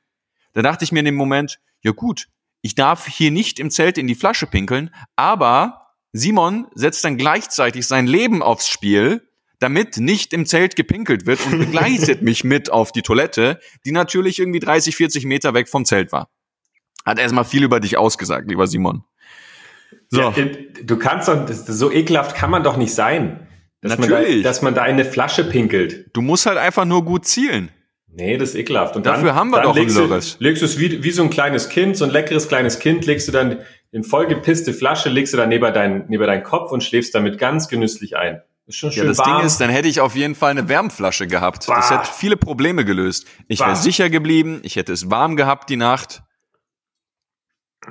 Da 0.52 0.62
dachte 0.62 0.84
ich 0.84 0.92
mir 0.92 1.00
in 1.00 1.06
dem 1.06 1.14
Moment, 1.14 1.60
ja 1.82 1.92
gut, 1.92 2.28
ich 2.60 2.74
darf 2.74 3.06
hier 3.06 3.30
nicht 3.30 3.58
im 3.58 3.70
Zelt 3.70 3.98
in 3.98 4.06
die 4.06 4.14
Flasche 4.14 4.46
pinkeln, 4.46 4.94
aber 5.16 5.82
Simon 6.12 6.66
setzt 6.74 7.04
dann 7.04 7.16
gleichzeitig 7.16 7.86
sein 7.86 8.06
Leben 8.06 8.42
aufs 8.42 8.68
Spiel, 8.68 9.28
damit 9.58 9.96
nicht 9.96 10.32
im 10.32 10.46
Zelt 10.46 10.76
gepinkelt 10.76 11.26
wird 11.26 11.44
und 11.46 11.58
begleitet 11.58 12.22
mich 12.22 12.44
mit 12.44 12.70
auf 12.70 12.92
die 12.92 13.02
Toilette, 13.02 13.60
die 13.84 13.92
natürlich 13.92 14.38
irgendwie 14.38 14.60
30, 14.60 14.94
40 14.96 15.24
Meter 15.24 15.54
weg 15.54 15.68
vom 15.68 15.84
Zelt 15.84 16.12
war. 16.12 16.28
Hat 17.04 17.18
erstmal 17.18 17.44
viel 17.44 17.64
über 17.64 17.80
dich 17.80 17.96
ausgesagt, 17.96 18.48
lieber 18.48 18.66
Simon. 18.66 19.04
So. 20.08 20.20
Ja, 20.20 20.34
du 20.82 20.98
kannst 20.98 21.28
doch, 21.28 21.48
so 21.48 21.90
ekelhaft 21.90 22.36
kann 22.36 22.50
man 22.50 22.62
doch 22.62 22.76
nicht 22.76 22.94
sein. 22.94 23.48
Dass 23.80 23.98
Natürlich. 23.98 24.34
Man 24.34 24.42
da, 24.42 24.48
dass 24.48 24.62
man 24.62 24.74
da 24.74 24.82
eine 24.82 25.04
Flasche 25.04 25.44
pinkelt. 25.44 26.10
Du 26.12 26.20
musst 26.20 26.46
halt 26.46 26.58
einfach 26.58 26.84
nur 26.84 27.04
gut 27.04 27.26
zielen. 27.26 27.70
Nee, 28.14 28.36
das 28.36 28.50
ist 28.50 28.54
ekelhaft. 28.56 28.94
Und 28.94 29.06
Dafür 29.06 29.28
dann, 29.28 29.34
haben 29.36 29.50
wir 29.50 29.56
dann 29.58 29.66
doch 29.66 29.74
legst 29.74 29.96
Lörres. 29.96 30.36
Du, 30.36 30.44
legst 30.44 30.60
du 30.60 30.66
es 30.66 30.78
wie, 30.78 31.02
wie 31.02 31.10
so 31.10 31.22
ein 31.22 31.30
kleines 31.30 31.70
Kind, 31.70 31.96
so 31.96 32.04
ein 32.04 32.10
leckeres 32.10 32.46
kleines 32.46 32.78
Kind, 32.78 33.06
legst 33.06 33.26
du 33.26 33.32
dann 33.32 33.60
in 33.90 34.04
vollgepisste 34.04 34.74
Flasche, 34.74 35.08
legst 35.08 35.32
du 35.32 35.38
dann 35.38 35.48
neben 35.48 35.72
deinen, 35.72 36.04
neben 36.08 36.22
deinen 36.22 36.42
Kopf 36.42 36.72
und 36.72 36.84
schläfst 36.84 37.14
damit 37.14 37.38
ganz 37.38 37.68
genüsslich 37.68 38.16
ein. 38.16 38.42
Ist 38.66 38.76
schon 38.76 38.92
schön 38.92 39.04
ja, 39.04 39.08
das 39.08 39.18
warm. 39.18 39.38
Ding 39.38 39.46
ist, 39.46 39.60
dann 39.60 39.70
hätte 39.70 39.88
ich 39.88 40.00
auf 40.00 40.14
jeden 40.14 40.34
Fall 40.34 40.50
eine 40.50 40.68
Wärmflasche 40.68 41.26
gehabt. 41.26 41.66
Bah. 41.66 41.76
Das 41.76 41.90
hätte 41.90 42.08
viele 42.14 42.36
Probleme 42.36 42.84
gelöst. 42.84 43.26
Ich 43.48 43.60
wäre 43.60 43.76
sicher 43.76 44.10
geblieben, 44.10 44.60
ich 44.62 44.76
hätte 44.76 44.92
es 44.92 45.10
warm 45.10 45.36
gehabt 45.36 45.70
die 45.70 45.76
Nacht. 45.76 46.22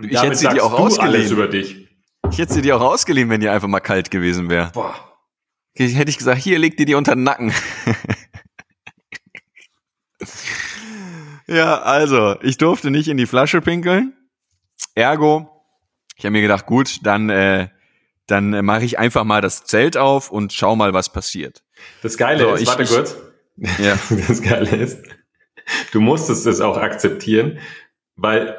Ich 0.01 0.11
Damit 0.11 0.21
hätte 0.21 0.35
sie 0.35 0.47
dir 0.47 0.63
auch 0.63 0.73
ausgeliehen. 0.73 1.31
über 1.31 1.47
dich. 1.47 1.87
Ich 2.31 2.37
hätte 2.37 2.53
sie 2.53 2.61
dir 2.61 2.77
auch 2.77 2.81
ausgeliehen, 2.81 3.29
wenn 3.29 3.41
die 3.41 3.49
einfach 3.49 3.67
mal 3.67 3.79
kalt 3.81 4.11
gewesen 4.11 4.49
wäre. 4.49 4.71
Boah. 4.73 4.95
Hätte 5.73 6.09
ich 6.09 6.17
gesagt, 6.17 6.41
hier 6.41 6.59
leg 6.59 6.77
dir 6.77 6.85
die 6.85 6.95
unter 6.95 7.15
den 7.15 7.23
Nacken. 7.23 7.53
ja, 11.51 11.81
also, 11.81 12.35
ich 12.41 12.57
durfte 12.57 12.91
nicht 12.91 13.07
in 13.07 13.17
die 13.17 13.25
Flasche 13.25 13.61
pinkeln. 13.61 14.13
Ergo, 14.95 15.49
ich 16.15 16.25
habe 16.25 16.31
mir 16.31 16.41
gedacht, 16.41 16.65
gut, 16.65 16.99
dann, 17.03 17.29
äh, 17.29 17.67
dann 18.27 18.53
äh, 18.53 18.61
mache 18.61 18.85
ich 18.85 18.99
einfach 18.99 19.23
mal 19.23 19.41
das 19.41 19.63
Zelt 19.65 19.97
auf 19.97 20.31
und 20.31 20.53
schau 20.53 20.75
mal, 20.75 20.93
was 20.93 21.11
passiert. 21.11 21.63
Das 22.01 22.17
Geile 22.17 22.43
so, 22.43 22.53
ist, 22.53 22.61
ich, 22.61 22.67
warte 22.67 22.83
ich, 22.83 22.89
kurz. 22.89 23.17
Ja. 23.79 23.97
Das 24.27 24.41
Geile 24.41 24.75
ist, 24.75 25.03
du 25.91 26.01
musstest 26.01 26.45
es 26.47 26.61
auch 26.61 26.77
akzeptieren, 26.77 27.59
weil 28.15 28.57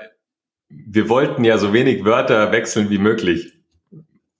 wir 0.68 1.08
wollten 1.08 1.44
ja 1.44 1.58
so 1.58 1.72
wenig 1.72 2.04
Wörter 2.04 2.52
wechseln 2.52 2.90
wie 2.90 2.98
möglich, 2.98 3.52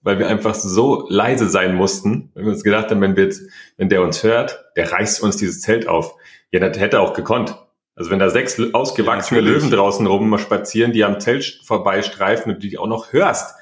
weil 0.01 0.19
wir 0.19 0.29
einfach 0.29 0.55
so 0.55 1.07
leise 1.09 1.49
sein 1.49 1.75
mussten, 1.75 2.31
wenn 2.35 2.45
wir 2.45 2.53
uns 2.53 2.65
gedacht 2.65 2.91
haben, 2.91 3.01
wenn 3.01 3.17
wir 3.17 3.25
jetzt, 3.25 3.43
wenn 3.77 3.89
der 3.89 4.03
uns 4.03 4.23
hört, 4.23 4.65
der 4.77 4.91
reißt 4.91 5.23
uns 5.23 5.37
dieses 5.37 5.61
Zelt 5.61 5.87
auf. 5.87 6.17
Ja, 6.51 6.61
das 6.61 6.79
hätte 6.79 7.01
auch 7.01 7.15
gekonnt. 7.15 7.57
Also 7.95 8.11
wenn 8.11 8.19
da 8.19 8.31
sechs 8.31 8.61
ausgewachsene 8.73 9.41
ja, 9.41 9.47
Löwen 9.47 9.71
draußen 9.71 10.07
rum 10.07 10.37
spazieren, 10.39 10.93
die 10.93 11.05
am 11.05 11.21
Zelt 11.21 11.61
vorbeistreifen 11.65 12.53
und 12.55 12.63
du 12.63 12.69
die 12.69 12.79
auch 12.79 12.87
noch 12.87 13.13
hörst, 13.13 13.55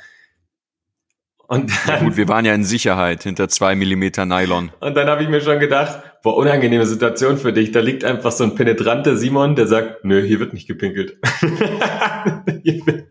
Und 1.49 1.71
Ja, 1.71 1.97
dann, 1.97 2.05
gut, 2.05 2.17
wir 2.17 2.29
waren 2.29 2.45
ja 2.45 2.55
in 2.55 2.63
Sicherheit 2.63 3.25
hinter 3.25 3.49
zwei 3.49 3.75
Millimeter 3.75 4.25
Nylon. 4.25 4.71
und 4.79 4.95
dann 4.95 5.09
habe 5.09 5.25
ich 5.25 5.29
mir 5.29 5.41
schon 5.41 5.59
gedacht, 5.59 6.01
boah, 6.23 6.37
unangenehme 6.37 6.87
Situation 6.87 7.39
für 7.39 7.53
dich. 7.53 7.73
Da 7.73 7.81
liegt 7.81 8.05
einfach 8.05 8.31
so 8.31 8.45
ein 8.45 8.55
penetranter 8.55 9.17
Simon, 9.17 9.57
der 9.57 9.67
sagt, 9.67 10.05
nö, 10.05 10.23
hier 10.23 10.39
wird 10.39 10.53
nicht 10.53 10.69
gepinkelt. 10.69 11.19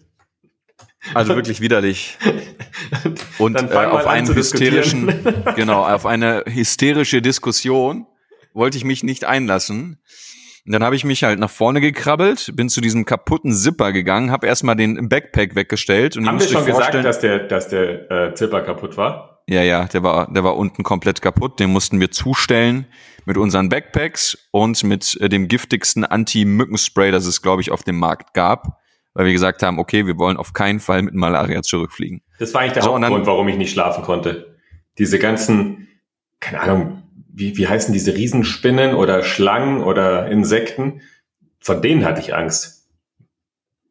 Also 1.14 1.36
wirklich 1.36 1.62
widerlich. 1.62 2.18
Und 3.40 3.56
äh, 3.56 3.76
auf 3.76 4.06
einen 4.06 4.34
hysterischen, 4.34 5.14
genau, 5.56 5.84
auf 5.86 6.06
eine 6.06 6.44
hysterische 6.46 7.22
Diskussion 7.22 8.06
wollte 8.54 8.78
ich 8.78 8.84
mich 8.84 9.04
nicht 9.04 9.26
einlassen. 9.26 10.00
Und 10.66 10.74
dann 10.74 10.84
habe 10.84 10.96
ich 10.96 11.04
mich 11.06 11.24
halt 11.24 11.40
nach 11.40 11.50
vorne 11.50 11.82
gekrabbelt, 11.82 12.52
bin 12.56 12.70
zu 12.70 12.82
diesem 12.82 13.06
kaputten 13.06 13.54
Zipper 13.54 13.92
gegangen, 13.92 14.32
habe 14.32 14.46
erstmal 14.48 14.76
den 14.76 15.10
Backpack 15.10 15.56
weggestellt 15.56 16.18
und 16.18 16.28
Haben 16.28 16.40
wir 16.40 16.48
schon 16.48 16.66
gesagt, 16.66 16.94
dass 16.96 17.20
der, 17.20 17.40
dass 17.40 17.70
der 17.70 18.12
äh, 18.12 18.34
Zipper 18.36 18.62
kaputt 18.62 18.98
war? 18.98 19.44
ja, 19.48 19.64
ja, 19.64 19.86
der 19.86 20.04
war, 20.04 20.32
der 20.32 20.44
war 20.44 20.56
unten 20.58 20.84
komplett 20.84 21.22
kaputt. 21.24 21.60
Den 21.60 21.72
mussten 21.72 22.00
wir 22.00 22.12
zustellen 22.12 22.86
mit 23.26 23.36
unseren 23.36 23.70
Backpacks 23.70 24.38
und 24.52 24.84
mit 24.84 25.18
äh, 25.22 25.28
dem 25.30 25.48
giftigsten 25.48 26.06
Anti-Mückenspray, 26.06 27.10
das 27.12 27.26
es, 27.26 27.42
glaube 27.42 27.62
ich, 27.64 27.72
auf 27.72 27.82
dem 27.84 27.98
Markt 27.98 28.36
gab, 28.36 28.78
weil 29.16 29.26
wir 29.26 29.34
gesagt 29.34 29.64
haben, 29.64 29.80
okay, 29.80 30.06
wir 30.06 30.18
wollen 30.20 30.38
auf 30.38 30.54
keinen 30.54 30.80
Fall 30.80 31.02
mit 31.02 31.16
Malaria 31.16 31.64
zurückfliegen. 31.64 32.22
Das 32.38 32.54
war 32.54 32.62
eigentlich 32.62 32.74
der 32.74 32.84
So, 32.84 32.94
und 32.94 33.02
dann- 33.02 33.10
Hauptgrund, 33.12 33.28
warum 33.28 33.48
ich 33.48 33.58
nicht 33.58 33.72
schlafen 33.72 34.04
konnte. 34.04 34.56
Diese 35.00 35.18
ganzen, 35.18 35.88
keine 36.40 36.62
Ahnung, 36.62 37.04
wie, 37.40 37.58
wie 37.58 37.68
heißen 37.68 37.94
diese 37.94 38.16
Riesenspinnen 38.16 38.94
oder 38.94 39.24
Schlangen 39.24 39.82
oder 39.82 40.30
Insekten? 40.30 41.02
Von 41.60 41.82
denen 41.82 42.06
hatte 42.06 42.22
ich 42.22 42.36
Angst. 42.36 42.88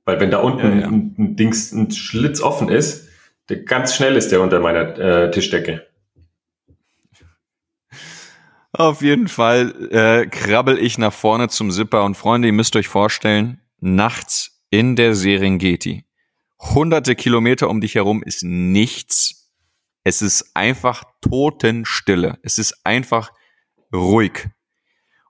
Weil 0.05 0.21
wenn 0.21 0.31
da 0.31 0.39
unten 0.39 0.67
Ja, 0.67 0.81
ja. 0.81 0.87
Ein, 0.87 1.15
ein 1.19 1.37
Dings, 1.37 1.73
ein 1.73 1.91
Schlitz 1.91 2.41
offen 2.41 2.69
ist, 2.69 3.09
der, 3.49 3.63
ganz 3.65 3.95
schnell 3.95 4.17
ist 4.17 4.31
der 4.31 4.43
unter 4.43 4.61
meiner 4.61 4.99
äh, 4.99 5.31
Tischdecke. 5.31 5.87
Auf 8.73 9.01
jeden 9.01 9.29
Fall 9.29 9.75
äh, 9.91 10.27
krabbel 10.27 10.79
ich 10.79 10.99
nach 10.99 11.13
vorne 11.13 11.49
zum 11.49 11.71
Zipper 11.71 12.05
und 12.05 12.17
Freunde, 12.17 12.49
ihr 12.49 12.53
müsst 12.53 12.77
euch 12.77 12.87
vorstellen, 12.87 13.61
nachts 13.81 14.63
in 14.71 14.95
der 14.95 15.15
Serengeti. 15.15 16.05
Hunderte 16.61 17.15
Kilometer 17.15 17.71
um 17.71 17.81
dich 17.81 17.95
herum 17.95 18.23
ist 18.23 18.45
nichts. 18.45 19.53
Es 20.05 20.23
ist 20.23 20.51
einfach 20.55 21.05
Totenstille. 21.23 22.39
Es 22.43 22.59
ist 22.59 22.81
einfach 22.85 23.31
ruhig. 23.93 24.49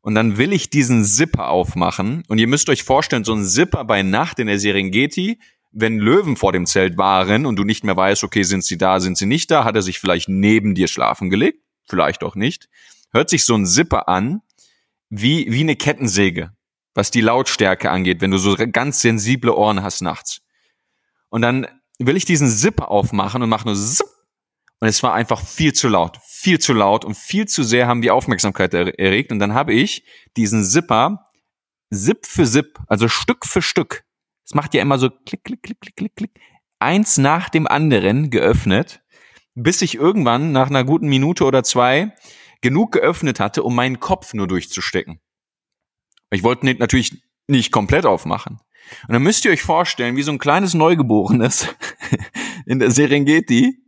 Und 0.00 0.14
dann 0.14 0.38
will 0.38 0.52
ich 0.52 0.70
diesen 0.70 1.04
Zipper 1.04 1.48
aufmachen 1.48 2.22
und 2.28 2.38
ihr 2.38 2.46
müsst 2.46 2.68
euch 2.68 2.82
vorstellen, 2.82 3.24
so 3.24 3.34
ein 3.34 3.44
Zipper 3.44 3.84
bei 3.84 4.02
Nacht 4.02 4.38
in 4.38 4.46
der 4.46 4.58
Serengeti, 4.58 5.38
wenn 5.70 5.98
Löwen 5.98 6.36
vor 6.36 6.52
dem 6.52 6.66
Zelt 6.66 6.96
waren 6.96 7.44
und 7.44 7.56
du 7.56 7.64
nicht 7.64 7.84
mehr 7.84 7.96
weißt, 7.96 8.24
okay, 8.24 8.42
sind 8.42 8.64
sie 8.64 8.78
da, 8.78 9.00
sind 9.00 9.18
sie 9.18 9.26
nicht 9.26 9.50
da, 9.50 9.64
hat 9.64 9.76
er 9.76 9.82
sich 9.82 9.98
vielleicht 9.98 10.28
neben 10.28 10.74
dir 10.74 10.88
schlafen 10.88 11.28
gelegt, 11.28 11.62
vielleicht 11.86 12.22
auch 12.22 12.36
nicht 12.36 12.68
hört 13.12 13.30
sich 13.30 13.44
so 13.44 13.54
ein 13.54 13.66
Zipper 13.66 14.08
an 14.08 14.42
wie, 15.08 15.50
wie 15.50 15.60
eine 15.60 15.76
Kettensäge, 15.76 16.52
was 16.94 17.10
die 17.10 17.20
Lautstärke 17.20 17.90
angeht, 17.90 18.20
wenn 18.20 18.30
du 18.30 18.38
so 18.38 18.56
ganz 18.56 19.00
sensible 19.00 19.54
Ohren 19.54 19.82
hast 19.82 20.02
nachts. 20.02 20.42
Und 21.28 21.42
dann 21.42 21.66
will 21.98 22.16
ich 22.16 22.24
diesen 22.24 22.48
Zipper 22.48 22.90
aufmachen 22.90 23.42
und 23.42 23.48
mache 23.48 23.66
nur 23.66 23.74
Zip. 23.74 24.06
Und 24.80 24.88
es 24.88 25.02
war 25.02 25.14
einfach 25.14 25.44
viel 25.44 25.72
zu 25.72 25.88
laut, 25.88 26.18
viel 26.24 26.60
zu 26.60 26.72
laut 26.72 27.04
und 27.04 27.16
viel 27.16 27.46
zu 27.46 27.64
sehr 27.64 27.88
haben 27.88 28.00
die 28.00 28.10
Aufmerksamkeit 28.10 28.74
er 28.74 28.98
erregt. 28.98 29.32
Und 29.32 29.40
dann 29.40 29.54
habe 29.54 29.72
ich 29.72 30.04
diesen 30.36 30.64
Zipper 30.64 31.24
Zip 31.92 32.26
für 32.26 32.44
Zip, 32.44 32.78
also 32.86 33.08
Stück 33.08 33.46
für 33.46 33.62
Stück. 33.62 34.04
Es 34.44 34.54
macht 34.54 34.74
ja 34.74 34.82
immer 34.82 34.98
so 34.98 35.10
klick, 35.10 35.44
klick, 35.44 35.62
klick, 35.62 35.80
klick, 35.80 35.96
klick, 35.96 36.16
klick. 36.16 36.40
Eins 36.78 37.18
nach 37.18 37.48
dem 37.48 37.66
anderen 37.66 38.30
geöffnet, 38.30 39.02
bis 39.54 39.82
ich 39.82 39.96
irgendwann 39.96 40.52
nach 40.52 40.68
einer 40.68 40.84
guten 40.84 41.08
Minute 41.08 41.44
oder 41.44 41.64
zwei 41.64 42.14
genug 42.60 42.92
geöffnet 42.92 43.40
hatte, 43.40 43.62
um 43.62 43.74
meinen 43.74 44.00
Kopf 44.00 44.34
nur 44.34 44.46
durchzustecken. 44.46 45.20
Ich 46.30 46.42
wollte 46.42 46.66
natürlich 46.74 47.22
nicht 47.46 47.72
komplett 47.72 48.06
aufmachen. 48.06 48.58
Und 49.06 49.12
dann 49.12 49.22
müsst 49.22 49.44
ihr 49.44 49.50
euch 49.50 49.62
vorstellen, 49.62 50.16
wie 50.16 50.22
so 50.22 50.32
ein 50.32 50.38
kleines 50.38 50.74
Neugeborenes 50.74 51.68
in 52.66 52.78
der 52.78 52.90
Serengeti 52.90 53.82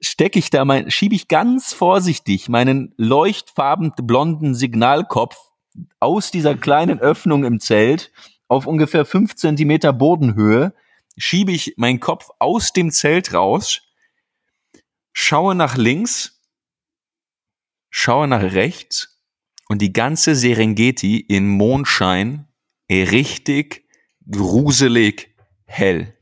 stecke 0.00 0.38
ich 0.38 0.50
da 0.50 0.64
mein, 0.64 0.90
schiebe 0.90 1.14
ich 1.14 1.28
ganz 1.28 1.72
vorsichtig 1.72 2.48
meinen 2.48 2.94
leuchtfarben 2.96 3.92
blonden 3.96 4.54
Signalkopf 4.54 5.36
aus 6.00 6.30
dieser 6.30 6.56
kleinen 6.56 7.00
Öffnung 7.00 7.44
im 7.44 7.60
Zelt 7.60 8.12
auf 8.48 8.66
ungefähr 8.66 9.04
fünf 9.04 9.34
Zentimeter 9.34 9.92
Bodenhöhe, 9.92 10.74
schiebe 11.16 11.52
ich 11.52 11.74
meinen 11.76 12.00
Kopf 12.00 12.28
aus 12.38 12.72
dem 12.72 12.90
Zelt 12.90 13.34
raus, 13.34 13.80
schaue 15.12 15.54
nach 15.54 15.76
links 15.76 16.36
schaue 17.96 18.28
nach 18.28 18.42
rechts 18.42 19.22
und 19.68 19.80
die 19.80 19.92
ganze 19.92 20.36
Serengeti 20.36 21.18
in 21.18 21.48
Mondschein 21.48 22.46
richtig 22.90 23.88
gruselig 24.30 25.34
hell. 25.64 26.14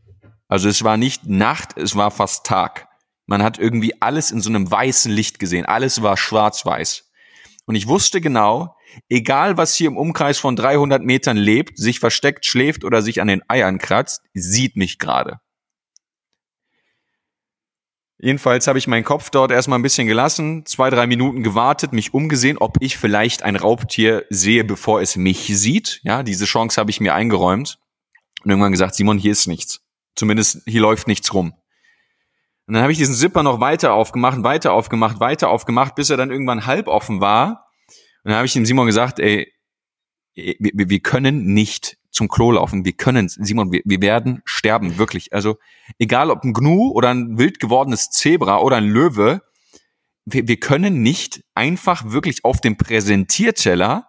Also 0.47 0.69
es 0.69 0.85
war 0.85 0.97
nicht 0.97 1.27
Nacht, 1.27 1.77
es 1.77 1.97
war 1.97 2.13
fast 2.13 2.47
Tag. 2.47 2.89
Man 3.27 3.43
hat 3.43 3.59
irgendwie 3.59 4.01
alles 4.01 4.31
in 4.31 4.41
so 4.41 4.51
einem 4.51 4.71
weißen 4.71 5.11
Licht 5.11 5.39
gesehen. 5.39 5.67
Alles 5.67 6.03
war 6.03 6.17
schwarz-weiß. 6.17 7.11
Und 7.67 7.75
ich 7.75 7.89
wusste 7.89 8.21
genau, 8.21 8.77
egal 9.09 9.57
was 9.57 9.75
hier 9.75 9.89
im 9.89 9.97
Umkreis 9.97 10.39
von 10.39 10.57
300 10.57 11.03
Metern 11.03 11.37
lebt, 11.37 11.79
sich 11.79 12.01
versteckt, 12.01 12.45
schläft 12.45 12.85
oder 12.85 13.01
sich 13.03 13.21
an 13.21 13.29
den 13.29 13.43
Eiern 13.49 13.79
kratzt, 13.79 14.23
sieht 14.35 14.77
mich 14.77 14.99
gerade. 14.99 15.41
Jedenfalls 18.19 18.67
habe 18.69 18.79
ich 18.79 18.87
meinen 18.87 19.05
Kopf 19.05 19.31
dort 19.31 19.51
erstmal 19.51 19.79
ein 19.79 19.83
bisschen 19.83 20.07
gelassen, 20.07 20.65
zwei, 20.67 20.89
drei 20.89 21.07
Minuten 21.07 21.43
gewartet, 21.43 21.93
mich 21.93 22.15
umgesehen, 22.15 22.59
ob 22.59 22.77
ich 22.81 22.97
vielleicht 22.97 23.43
ein 23.43 23.57
Raubtier 23.57 24.25
sehe, 24.31 24.65
bevor 24.65 25.03
es 25.03 25.17
mich 25.17 25.47
sieht. 25.47 26.01
Ja, 26.05 26.23
diese 26.23 26.45
Chance 26.45 26.81
habe 26.81 26.91
ich 26.91 27.01
mir 27.01 27.15
eingeräumt 27.15 27.79
und 28.43 28.51
irgendwann 28.51 28.73
gesagt, 28.73 28.95
Simon, 28.95 29.19
hier 29.19 29.33
ist 29.33 29.47
nichts. 29.47 29.81
Zumindest 30.15 30.63
hier 30.65 30.81
läuft 30.81 31.07
nichts 31.09 31.35
rum. 31.35 31.55
Und 32.67 32.75
dann 32.75 32.83
habe 32.83 32.93
ich 32.93 32.99
diesen 32.99 33.15
Zipper 33.15 33.43
noch 33.43 33.61
weiter 33.61 33.93
aufgemacht, 33.93 34.43
weiter 34.43 34.73
aufgemacht, 34.73 35.21
weiter 35.21 35.51
aufgemacht, 35.51 35.95
bis 35.95 36.11
er 36.11 36.17
dann 36.17 36.31
irgendwann 36.31 36.67
halb 36.67 36.89
offen 36.89 37.21
war. 37.21 37.67
Und 38.23 38.31
dann 38.31 38.37
habe 38.37 38.47
ich 38.47 38.55
dem 38.55 38.65
Simon 38.65 38.87
gesagt, 38.87 39.19
ey, 39.19 39.53
wir, 40.35 40.89
wir 40.89 41.01
können 41.01 41.53
nicht 41.53 41.99
zum 42.11 42.29
Klo 42.29 42.53
laufen. 42.53 42.85
Wir 42.85 42.95
können, 42.95 43.29
Simon, 43.29 43.71
wir, 43.73 43.83
wir 43.85 44.01
werden 44.01 44.41
sterben, 44.45 44.99
wirklich. 44.99 45.33
Also 45.33 45.59
egal 45.99 46.31
ob 46.31 46.43
ein 46.45 46.55
Gnu 46.55 46.91
oder 46.91 47.11
ein 47.11 47.39
wild 47.39 47.61
gewordenes 47.61 48.11
Zebra 48.11 48.61
oder 48.61 48.77
ein 48.77 48.89
Löwe, 48.89 49.43
wir, 50.25 50.49
wir 50.49 50.59
können 50.59 51.03
nicht 51.03 51.45
einfach 51.55 52.11
wirklich 52.11 52.45
auf 52.45 52.61
dem 52.61 52.77
Präsentierteller 52.77 54.09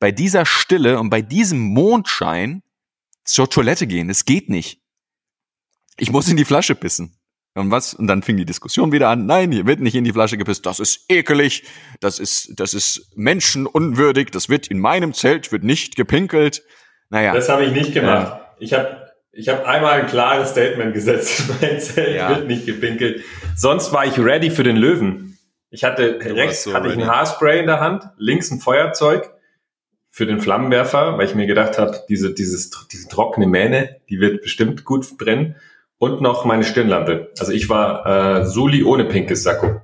bei 0.00 0.10
dieser 0.10 0.44
Stille 0.44 0.98
und 0.98 1.10
bei 1.10 1.22
diesem 1.22 1.60
Mondschein 1.60 2.62
zur 3.24 3.48
Toilette 3.48 3.86
gehen. 3.86 4.08
Das 4.08 4.24
geht 4.24 4.48
nicht. 4.48 4.82
Ich 5.96 6.10
muss 6.10 6.28
in 6.28 6.36
die 6.36 6.44
Flasche 6.44 6.74
pissen. 6.74 7.16
Und 7.54 7.70
was? 7.70 7.92
Und 7.92 8.06
dann 8.06 8.22
fing 8.22 8.36
die 8.38 8.46
Diskussion 8.46 8.92
wieder 8.92 9.08
an. 9.08 9.26
Nein, 9.26 9.52
hier 9.52 9.66
wird 9.66 9.80
nicht 9.80 9.94
in 9.94 10.04
die 10.04 10.12
Flasche 10.12 10.38
gepisst. 10.38 10.64
Das 10.64 10.80
ist 10.80 11.04
ekelig. 11.10 11.64
Das 12.00 12.18
ist, 12.18 12.52
das 12.58 12.72
ist 12.72 13.10
menschenunwürdig. 13.14 14.30
Das 14.30 14.48
wird 14.48 14.68
in 14.68 14.78
meinem 14.78 15.12
Zelt 15.12 15.52
wird 15.52 15.62
nicht 15.62 15.96
gepinkelt. 15.96 16.62
Naja. 17.10 17.34
Das 17.34 17.48
habe 17.50 17.64
ich 17.64 17.72
nicht 17.72 17.92
gemacht. 17.92 18.40
Ich 18.58 18.72
habe 18.72 19.12
ich 19.32 19.48
hab 19.48 19.66
einmal 19.66 20.00
ein 20.00 20.06
klares 20.06 20.50
Statement 20.50 20.94
gesetzt. 20.94 21.44
Mein 21.60 21.78
Zelt 21.80 22.16
Ja. 22.16 22.30
wird 22.30 22.46
nicht 22.48 22.64
gepinkelt. 22.64 23.22
Sonst 23.56 23.92
war 23.92 24.06
ich 24.06 24.18
ready 24.18 24.50
für 24.50 24.62
den 24.62 24.76
Löwen. 24.76 25.38
Ich 25.70 25.84
hatte 25.84 26.18
Du 26.18 26.34
rechts 26.34 26.64
so 26.64 26.74
hatte 26.74 26.88
ich 26.88 26.94
ein. 26.94 27.06
Haarspray 27.06 27.60
in 27.60 27.66
der 27.66 27.80
Hand, 27.80 28.04
links 28.18 28.50
ein 28.50 28.60
Feuerzeug 28.60 29.30
für 30.10 30.26
den 30.26 30.40
Flammenwerfer, 30.40 31.16
weil 31.16 31.26
ich 31.26 31.34
mir 31.34 31.46
gedacht 31.46 31.78
habe, 31.78 31.98
diese, 32.08 32.32
dieses, 32.34 32.70
diese 32.92 33.08
trockene 33.08 33.46
Mähne, 33.46 33.96
die 34.10 34.20
wird 34.20 34.42
bestimmt 34.42 34.84
gut 34.84 35.16
brennen. 35.16 35.56
Und 36.02 36.20
noch 36.20 36.44
meine 36.44 36.64
Stirnlampe. 36.64 37.30
Also 37.38 37.52
ich 37.52 37.68
war 37.68 38.40
äh, 38.40 38.44
Suli 38.44 38.82
ohne 38.82 39.04
pinkes 39.04 39.44
Sakko. 39.44 39.82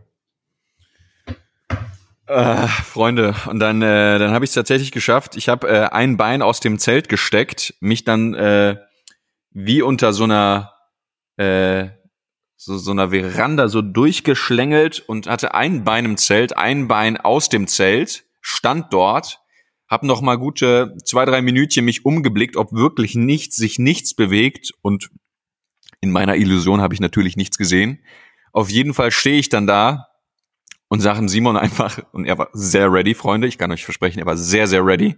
Äh, 2.26 2.66
Freunde, 2.66 3.36
und 3.48 3.60
dann, 3.60 3.80
äh, 3.82 4.18
dann 4.18 4.32
habe 4.32 4.44
ich 4.44 4.50
es 4.50 4.54
tatsächlich 4.54 4.90
geschafft. 4.90 5.36
Ich 5.36 5.48
habe 5.48 5.68
äh, 5.68 5.84
ein 5.92 6.16
Bein 6.16 6.42
aus 6.42 6.58
dem 6.58 6.80
Zelt 6.80 7.08
gesteckt, 7.08 7.74
mich 7.78 8.02
dann 8.02 8.34
äh, 8.34 8.78
wie 9.52 9.80
unter 9.80 10.12
so 10.12 10.24
einer 10.24 10.72
äh, 11.36 11.90
so, 12.56 12.78
so 12.78 12.90
einer 12.90 13.10
Veranda 13.10 13.68
so 13.68 13.80
durchgeschlängelt 13.80 14.98
und 14.98 15.28
hatte 15.28 15.54
ein 15.54 15.84
Bein 15.84 16.04
im 16.04 16.16
Zelt, 16.16 16.56
ein 16.56 16.88
Bein 16.88 17.16
aus 17.16 17.48
dem 17.48 17.68
Zelt, 17.68 18.24
stand 18.40 18.92
dort, 18.92 19.38
hab 19.86 20.02
noch 20.02 20.20
mal 20.20 20.36
gute 20.36 20.96
zwei, 21.04 21.24
drei 21.26 21.42
Minütchen 21.42 21.84
mich 21.84 22.04
umgeblickt, 22.04 22.56
ob 22.56 22.72
wirklich 22.72 23.14
nichts, 23.14 23.54
sich 23.54 23.78
nichts 23.78 24.14
bewegt 24.14 24.72
und 24.82 25.10
in 26.00 26.10
meiner 26.10 26.36
Illusion 26.36 26.80
habe 26.80 26.94
ich 26.94 27.00
natürlich 27.00 27.36
nichts 27.36 27.58
gesehen. 27.58 28.02
Auf 28.52 28.70
jeden 28.70 28.94
Fall 28.94 29.10
stehe 29.10 29.38
ich 29.38 29.48
dann 29.48 29.66
da 29.66 30.08
und 30.88 31.00
sagen 31.00 31.28
Simon 31.28 31.56
einfach, 31.56 32.00
und 32.12 32.24
er 32.24 32.38
war 32.38 32.48
sehr 32.52 32.92
ready, 32.92 33.14
Freunde, 33.14 33.46
ich 33.46 33.58
kann 33.58 33.72
euch 33.72 33.84
versprechen, 33.84 34.18
er 34.18 34.26
war 34.26 34.36
sehr, 34.36 34.66
sehr 34.66 34.84
ready. 34.84 35.16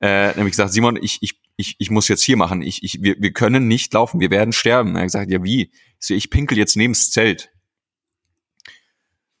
Äh, 0.00 0.34
nämlich 0.36 0.52
gesagt, 0.52 0.72
Simon, 0.72 0.96
ich, 1.00 1.18
ich, 1.22 1.40
ich, 1.56 1.76
ich 1.78 1.90
muss 1.90 2.06
jetzt 2.06 2.22
hier 2.22 2.36
machen. 2.36 2.62
Ich, 2.62 2.84
ich, 2.84 3.02
wir, 3.02 3.16
wir 3.18 3.32
können 3.32 3.66
nicht 3.66 3.92
laufen, 3.92 4.20
wir 4.20 4.30
werden 4.30 4.52
sterben. 4.52 4.94
Er 4.94 5.00
hat 5.00 5.06
gesagt, 5.08 5.30
ja 5.30 5.42
wie? 5.42 5.72
Ich, 5.98 6.06
so, 6.06 6.14
ich 6.14 6.30
pinkel 6.30 6.56
jetzt 6.56 6.76
neben's 6.76 7.10
Zelt. 7.10 7.50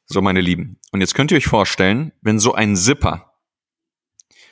So, 0.06 0.20
meine 0.20 0.40
Lieben. 0.40 0.80
Und 0.90 1.00
jetzt 1.00 1.14
könnt 1.14 1.30
ihr 1.30 1.36
euch 1.36 1.46
vorstellen, 1.46 2.12
wenn 2.22 2.40
so 2.40 2.54
ein 2.54 2.74
Zipper 2.76 3.34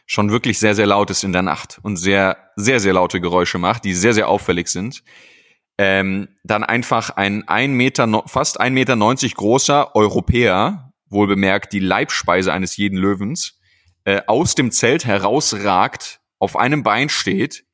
schon 0.05 0.31
wirklich 0.31 0.61
sehr, 0.61 0.77
sehr 0.77 0.87
laut 0.87 1.11
ist 1.11 1.25
in 1.25 1.33
der 1.33 1.43
Nacht 1.43 1.81
und 1.83 1.97
sehr, 1.97 2.51
sehr, 2.55 2.79
sehr 2.79 2.93
laute 2.93 3.21
Geräusche 3.21 3.59
macht, 3.59 3.85
die 3.85 3.95
sehr, 3.95 4.15
sehr 4.15 4.29
auffällig 4.29 4.69
sind, 4.69 5.03
ähm, 5.79 6.29
dann 6.45 6.65
einfach 6.65 7.11
ein 7.11 7.47
ein 7.49 7.73
Meter, 7.73 8.25
fast 8.27 8.61
ein 8.61 8.75
Meter 8.75 8.97
neunzig 8.97 9.35
großer 9.35 9.95
Europäer, 9.95 10.93
wohl 11.09 11.27
bemerkt 11.27 11.73
die 11.73 11.81
Leibspeise 11.81 12.53
eines 12.53 12.77
jeden 12.77 12.99
Löwens, 12.99 13.59
äh, 14.05 14.23
aus 14.27 14.55
dem 14.55 14.71
Zelt 14.71 15.05
herausragt, 15.05 16.21
auf 16.39 16.57
einem 16.57 16.83
Bein 16.83 17.09
steht, 17.09 17.65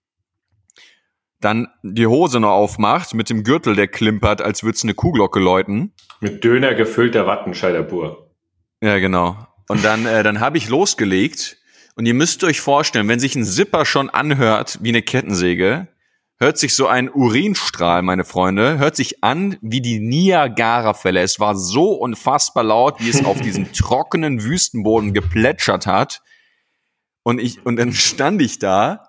dann 1.40 1.68
die 1.82 2.06
Hose 2.06 2.40
noch 2.40 2.52
aufmacht, 2.52 3.14
mit 3.14 3.28
dem 3.28 3.44
Gürtel, 3.44 3.74
der 3.74 3.88
klimpert, 3.88 4.40
als 4.40 4.62
würde 4.62 4.76
es 4.76 4.84
eine 4.84 4.94
Kuhglocke 4.94 5.40
läuten. 5.40 5.92
Mit 6.20 6.44
Döner 6.44 6.74
gefüllter 6.74 7.26
Wattenscheider 7.26 7.82
pur. 7.82 8.30
Ja, 8.80 8.98
genau. 8.98 9.36
Und 9.68 9.84
dann, 9.84 10.06
äh, 10.06 10.22
dann 10.22 10.40
habe 10.40 10.58
ich 10.58 10.68
losgelegt 10.68 11.58
und 11.96 12.06
ihr 12.06 12.14
müsst 12.14 12.44
euch 12.44 12.60
vorstellen, 12.60 13.08
wenn 13.08 13.20
sich 13.20 13.34
ein 13.34 13.44
Zipper 13.44 13.84
schon 13.84 14.10
anhört 14.10 14.78
wie 14.82 14.90
eine 14.90 15.02
Kettensäge, 15.02 15.88
hört 16.42 16.58
sich 16.58 16.74
so 16.74 16.88
ein 16.88 17.08
Urinstrahl, 17.08 18.02
meine 18.02 18.24
Freunde, 18.24 18.78
hört 18.78 18.96
sich 18.96 19.22
an 19.22 19.56
wie 19.62 19.80
die 19.80 20.00
Niagara-Fälle. 20.00 21.20
Es 21.20 21.38
war 21.38 21.54
so 21.56 21.92
unfassbar 21.92 22.64
laut, 22.64 22.96
wie 22.98 23.08
es 23.08 23.24
auf 23.24 23.40
diesem 23.42 23.72
trockenen 23.72 24.42
Wüstenboden 24.42 25.14
geplätschert 25.14 25.86
hat. 25.86 26.20
Und 27.22 27.38
ich, 27.38 27.64
und 27.64 27.76
dann 27.76 27.92
stand 27.92 28.42
ich 28.42 28.58
da, 28.58 29.08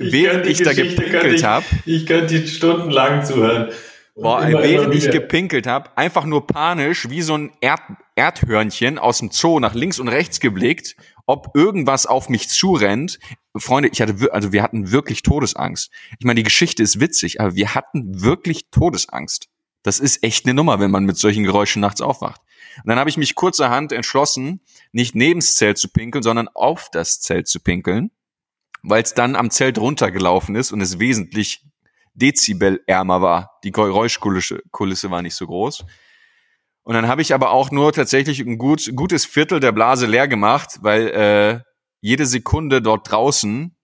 Ich 0.00 0.12
während 0.12 0.46
ich 0.46 0.58
die 0.58 0.64
da 0.64 0.72
Geschichte 0.72 1.02
gepinkelt 1.04 1.44
habe. 1.44 1.64
Ich 1.84 2.06
könnte 2.06 2.40
die 2.40 2.48
stundenlang 2.48 3.24
zuhören. 3.24 3.70
Boah, 4.16 4.42
immer, 4.42 4.62
während 4.62 4.94
immer 4.94 4.94
ich 4.94 5.10
gepinkelt 5.10 5.68
habe, 5.68 5.96
einfach 5.96 6.24
nur 6.24 6.46
panisch 6.46 7.08
wie 7.08 7.22
so 7.22 7.36
ein 7.36 7.52
Erd 7.60 7.82
Erdhörnchen 8.16 8.98
aus 8.98 9.18
dem 9.18 9.30
Zoo 9.30 9.60
nach 9.60 9.74
links 9.74 10.00
und 10.00 10.08
rechts 10.08 10.40
geblickt, 10.40 10.96
ob 11.26 11.50
irgendwas 11.54 12.06
auf 12.06 12.28
mich 12.28 12.48
zurennt. 12.48 13.18
Freunde, 13.56 13.88
ich 13.92 14.00
hatte, 14.00 14.32
also 14.32 14.52
wir 14.52 14.62
hatten 14.62 14.92
wirklich 14.92 15.22
Todesangst. 15.22 15.90
Ich 16.18 16.24
meine, 16.24 16.38
die 16.38 16.44
Geschichte 16.44 16.82
ist 16.82 17.00
witzig, 17.00 17.40
aber 17.40 17.54
wir 17.54 17.74
hatten 17.74 18.22
wirklich 18.22 18.70
Todesangst. 18.70 19.48
Das 19.82 20.00
ist 20.00 20.22
echt 20.22 20.46
eine 20.46 20.54
Nummer, 20.54 20.80
wenn 20.80 20.90
man 20.90 21.04
mit 21.04 21.16
solchen 21.16 21.44
Geräuschen 21.44 21.80
nachts 21.80 22.00
aufwacht. 22.00 22.40
Und 22.78 22.88
dann 22.88 22.98
habe 22.98 23.10
ich 23.10 23.16
mich 23.16 23.34
kurzerhand 23.34 23.92
entschlossen, 23.92 24.60
nicht 24.92 25.14
nebens 25.14 25.54
Zelt 25.54 25.78
zu 25.78 25.88
pinkeln, 25.88 26.22
sondern 26.22 26.48
auf 26.48 26.88
das 26.90 27.20
Zelt 27.20 27.48
zu 27.48 27.60
pinkeln, 27.60 28.10
weil 28.82 29.02
es 29.02 29.14
dann 29.14 29.36
am 29.36 29.50
Zelt 29.50 29.78
runtergelaufen 29.78 30.54
ist 30.56 30.72
und 30.72 30.80
es 30.80 30.98
wesentlich 30.98 31.64
dezibelärmer 32.14 33.22
war. 33.22 33.58
Die 33.64 33.72
Geräuschkulisse 33.72 34.62
Kulisse 34.70 35.10
war 35.10 35.22
nicht 35.22 35.34
so 35.34 35.46
groß. 35.46 35.84
Und 36.86 36.94
dann 36.94 37.08
habe 37.08 37.20
ich 37.20 37.34
aber 37.34 37.50
auch 37.50 37.72
nur 37.72 37.92
tatsächlich 37.92 38.38
ein 38.38 38.58
gut, 38.58 38.92
gutes 38.94 39.24
Viertel 39.24 39.58
der 39.58 39.72
Blase 39.72 40.06
leer 40.06 40.28
gemacht, 40.28 40.78
weil 40.82 41.08
äh, 41.08 41.60
jede 42.00 42.26
Sekunde 42.26 42.80
dort 42.80 43.10
draußen 43.10 43.76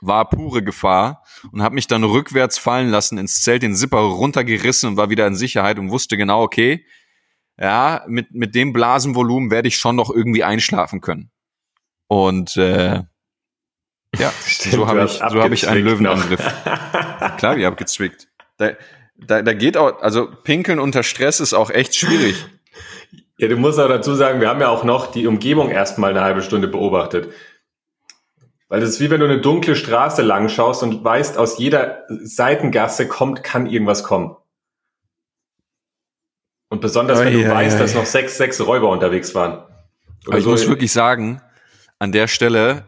war 0.00 0.28
pure 0.28 0.64
Gefahr 0.64 1.22
und 1.52 1.62
habe 1.62 1.76
mich 1.76 1.86
dann 1.86 2.02
rückwärts 2.02 2.58
fallen 2.58 2.88
lassen 2.88 3.16
ins 3.16 3.42
Zelt, 3.42 3.62
den 3.62 3.76
Zipper 3.76 3.98
runtergerissen 3.98 4.90
und 4.90 4.96
war 4.96 5.08
wieder 5.08 5.24
in 5.28 5.36
Sicherheit 5.36 5.78
und 5.78 5.92
wusste 5.92 6.16
genau, 6.16 6.42
okay, 6.42 6.84
ja, 7.60 8.04
mit, 8.08 8.32
mit 8.32 8.56
dem 8.56 8.72
Blasenvolumen 8.72 9.52
werde 9.52 9.68
ich 9.68 9.76
schon 9.76 9.94
noch 9.94 10.10
irgendwie 10.10 10.42
einschlafen 10.42 11.00
können. 11.00 11.30
Und 12.08 12.56
äh, 12.56 13.04
ja, 14.16 14.32
Stimmt, 14.46 14.74
so 14.74 14.88
habe 14.88 15.04
ich, 15.04 15.12
so 15.12 15.42
hab 15.42 15.52
ich 15.52 15.68
einen. 15.68 15.84
Löwenangriff. 15.84 16.40
Klar, 17.36 17.56
ihr 17.56 17.66
habt 17.66 17.78
gezwickt. 17.78 18.26
Da, 18.56 18.72
da, 19.18 19.42
da 19.42 19.52
geht 19.54 19.76
auch, 19.76 20.00
also 20.00 20.28
pinkeln 20.44 20.78
unter 20.78 21.02
Stress 21.02 21.40
ist 21.40 21.54
auch 21.54 21.70
echt 21.70 21.94
schwierig. 21.94 22.44
Ja, 23.38 23.48
du 23.48 23.58
musst 23.58 23.78
auch 23.78 23.88
dazu 23.88 24.14
sagen, 24.14 24.40
wir 24.40 24.48
haben 24.48 24.62
ja 24.62 24.70
auch 24.70 24.82
noch 24.82 25.10
die 25.12 25.26
Umgebung 25.26 25.68
erstmal 25.68 26.08
eine 26.08 26.22
halbe 26.22 26.40
Stunde 26.40 26.68
beobachtet. 26.68 27.34
Weil 28.68 28.80
das 28.80 28.88
ist 28.88 29.00
wie 29.00 29.10
wenn 29.10 29.20
du 29.20 29.26
eine 29.26 29.42
dunkle 29.42 29.76
Straße 29.76 30.22
lang 30.22 30.48
schaust 30.48 30.82
und 30.82 31.04
weißt, 31.04 31.36
aus 31.36 31.58
jeder 31.58 32.04
Seitengasse 32.08 33.06
kommt, 33.06 33.44
kann 33.44 33.66
irgendwas 33.66 34.04
kommen. 34.04 34.36
Und 36.70 36.80
besonders, 36.80 37.20
wenn 37.20 37.36
Ui, 37.36 37.44
du 37.44 37.50
weißt, 37.50 37.76
ui. 37.76 37.82
dass 37.82 37.94
noch 37.94 38.06
sechs, 38.06 38.38
sechs 38.38 38.58
Räuber 38.60 38.88
unterwegs 38.88 39.34
waren. 39.34 39.62
Aber 40.26 40.38
ich 40.38 40.46
muss 40.46 40.66
wirklich 40.66 40.92
sagen, 40.92 41.42
an 41.98 42.12
der 42.12 42.26
Stelle, 42.26 42.86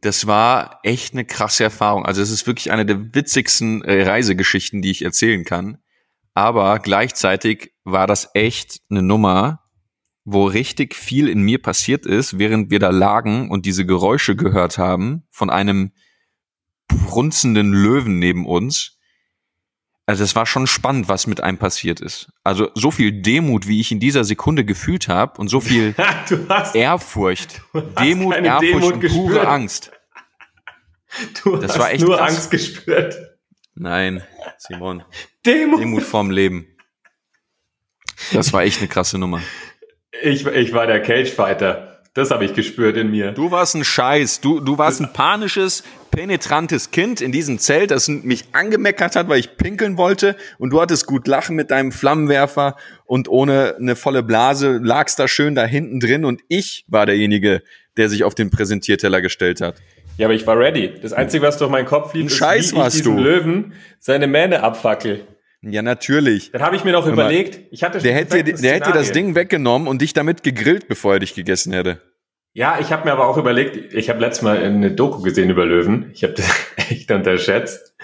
das 0.00 0.26
war 0.26 0.80
echt 0.82 1.12
eine 1.12 1.24
krasse 1.24 1.64
Erfahrung. 1.64 2.06
Also 2.06 2.22
es 2.22 2.30
ist 2.30 2.46
wirklich 2.46 2.70
eine 2.72 2.86
der 2.86 3.14
witzigsten 3.14 3.82
äh, 3.82 4.02
Reisegeschichten, 4.02 4.82
die 4.82 4.90
ich 4.90 5.02
erzählen 5.02 5.44
kann. 5.44 5.78
Aber 6.34 6.78
gleichzeitig 6.78 7.72
war 7.84 8.06
das 8.06 8.30
echt 8.34 8.80
eine 8.88 9.02
Nummer, 9.02 9.60
wo 10.24 10.46
richtig 10.46 10.94
viel 10.94 11.28
in 11.28 11.42
mir 11.42 11.60
passiert 11.60 12.06
ist, 12.06 12.38
während 12.38 12.70
wir 12.70 12.78
da 12.78 12.90
lagen 12.90 13.50
und 13.50 13.66
diese 13.66 13.84
Geräusche 13.84 14.36
gehört 14.36 14.78
haben 14.78 15.24
von 15.30 15.50
einem 15.50 15.92
brunzenden 16.88 17.72
Löwen 17.72 18.18
neben 18.18 18.46
uns. 18.46 18.98
Also 20.10 20.24
es 20.24 20.34
war 20.34 20.44
schon 20.44 20.66
spannend, 20.66 21.06
was 21.06 21.28
mit 21.28 21.40
einem 21.40 21.56
passiert 21.56 22.00
ist. 22.00 22.32
Also 22.42 22.68
so 22.74 22.90
viel 22.90 23.12
Demut, 23.22 23.68
wie 23.68 23.80
ich 23.80 23.92
in 23.92 24.00
dieser 24.00 24.24
Sekunde 24.24 24.64
gefühlt 24.64 25.06
habe 25.06 25.40
und 25.40 25.46
so 25.46 25.60
viel 25.60 25.94
du 26.28 26.48
hast, 26.48 26.74
Ehrfurcht, 26.74 27.62
Demut, 28.00 28.34
Ehrfurcht 28.34 28.62
Demut 28.64 28.92
und 28.94 29.00
gespürt. 29.02 29.26
pure 29.28 29.46
Angst. 29.46 29.92
du 31.44 31.58
das 31.58 31.70
hast 31.70 31.78
war 31.78 31.92
echt 31.92 32.04
nur 32.04 32.16
krass. 32.16 32.28
Angst 32.28 32.50
gespürt. 32.50 33.20
Nein, 33.76 34.24
Simon, 34.58 35.04
Demut. 35.46 35.78
Demut 35.78 36.02
vorm 36.02 36.32
Leben. 36.32 36.66
Das 38.32 38.52
war 38.52 38.64
echt 38.64 38.80
eine 38.80 38.88
krasse 38.88 39.16
Nummer. 39.16 39.40
Ich, 40.24 40.44
ich 40.44 40.72
war 40.72 40.88
der 40.88 41.02
Cage-Fighter. 41.02 41.89
Das 42.12 42.32
habe 42.32 42.44
ich 42.44 42.54
gespürt 42.54 42.96
in 42.96 43.12
mir. 43.12 43.30
Du 43.30 43.52
warst 43.52 43.76
ein 43.76 43.84
Scheiß. 43.84 44.40
Du, 44.40 44.58
du 44.58 44.78
warst 44.78 45.00
ein 45.00 45.12
panisches, 45.12 45.84
penetrantes 46.10 46.90
Kind 46.90 47.20
in 47.20 47.30
diesem 47.30 47.60
Zelt, 47.60 47.92
das 47.92 48.08
mich 48.08 48.46
angemeckert 48.50 49.14
hat, 49.14 49.28
weil 49.28 49.38
ich 49.38 49.56
pinkeln 49.56 49.96
wollte. 49.96 50.34
Und 50.58 50.70
du 50.70 50.80
hattest 50.80 51.06
gut 51.06 51.28
lachen 51.28 51.54
mit 51.54 51.70
deinem 51.70 51.92
Flammenwerfer 51.92 52.74
und 53.04 53.28
ohne 53.28 53.76
eine 53.78 53.94
volle 53.94 54.24
Blase 54.24 54.80
lagst 54.82 55.20
da 55.20 55.28
schön 55.28 55.54
da 55.54 55.64
hinten 55.64 56.00
drin. 56.00 56.24
Und 56.24 56.42
ich 56.48 56.84
war 56.88 57.06
derjenige, 57.06 57.62
der 57.96 58.08
sich 58.08 58.24
auf 58.24 58.34
den 58.34 58.50
Präsentierteller 58.50 59.22
gestellt 59.22 59.60
hat. 59.60 59.76
Ja, 60.16 60.26
aber 60.26 60.34
ich 60.34 60.46
war 60.48 60.58
ready. 60.58 60.92
Das 61.00 61.12
Einzige, 61.12 61.46
was 61.46 61.58
durch 61.58 61.70
meinen 61.70 61.86
Kopf 61.86 62.12
lief, 62.14 62.24
Ein 62.24 62.26
ist, 62.26 62.36
Scheiß 62.36 62.74
wie 62.74 62.80
ich 62.80 62.88
diesem 62.88 63.16
du. 63.16 63.22
Löwen 63.22 63.72
seine 64.00 64.26
Mähne 64.26 64.64
abfackel. 64.64 65.20
Ja, 65.62 65.82
natürlich. 65.82 66.52
Dann 66.52 66.62
habe 66.62 66.76
ich 66.76 66.84
mir 66.84 66.92
noch 66.92 67.06
überlegt, 67.06 67.60
ich 67.70 67.82
hatte 67.82 67.98
Der 67.98 68.14
hätte, 68.14 68.42
dir, 68.42 68.54
der 68.54 68.74
hätte 68.74 68.92
dir 68.92 68.98
das. 68.98 69.12
Ding 69.12 69.34
weggenommen 69.34 69.88
und 69.88 70.00
dich 70.00 70.14
damit 70.14 70.42
gegrillt, 70.42 70.88
bevor 70.88 71.14
er 71.14 71.18
dich 71.20 71.34
gegessen 71.34 71.72
hätte. 71.72 72.00
Ja, 72.52 72.78
ich 72.80 72.90
habe 72.92 73.04
mir 73.04 73.12
aber 73.12 73.28
auch 73.28 73.36
überlegt, 73.36 73.92
ich 73.92 74.08
habe 74.08 74.20
letztes 74.20 74.42
Mal 74.42 74.58
eine 74.58 74.90
Doku 74.90 75.22
gesehen 75.22 75.50
über 75.50 75.66
Löwen. 75.66 76.10
Ich 76.14 76.24
habe 76.24 76.32
das 76.36 76.46
echt 76.88 77.10
unterschätzt. 77.10 77.94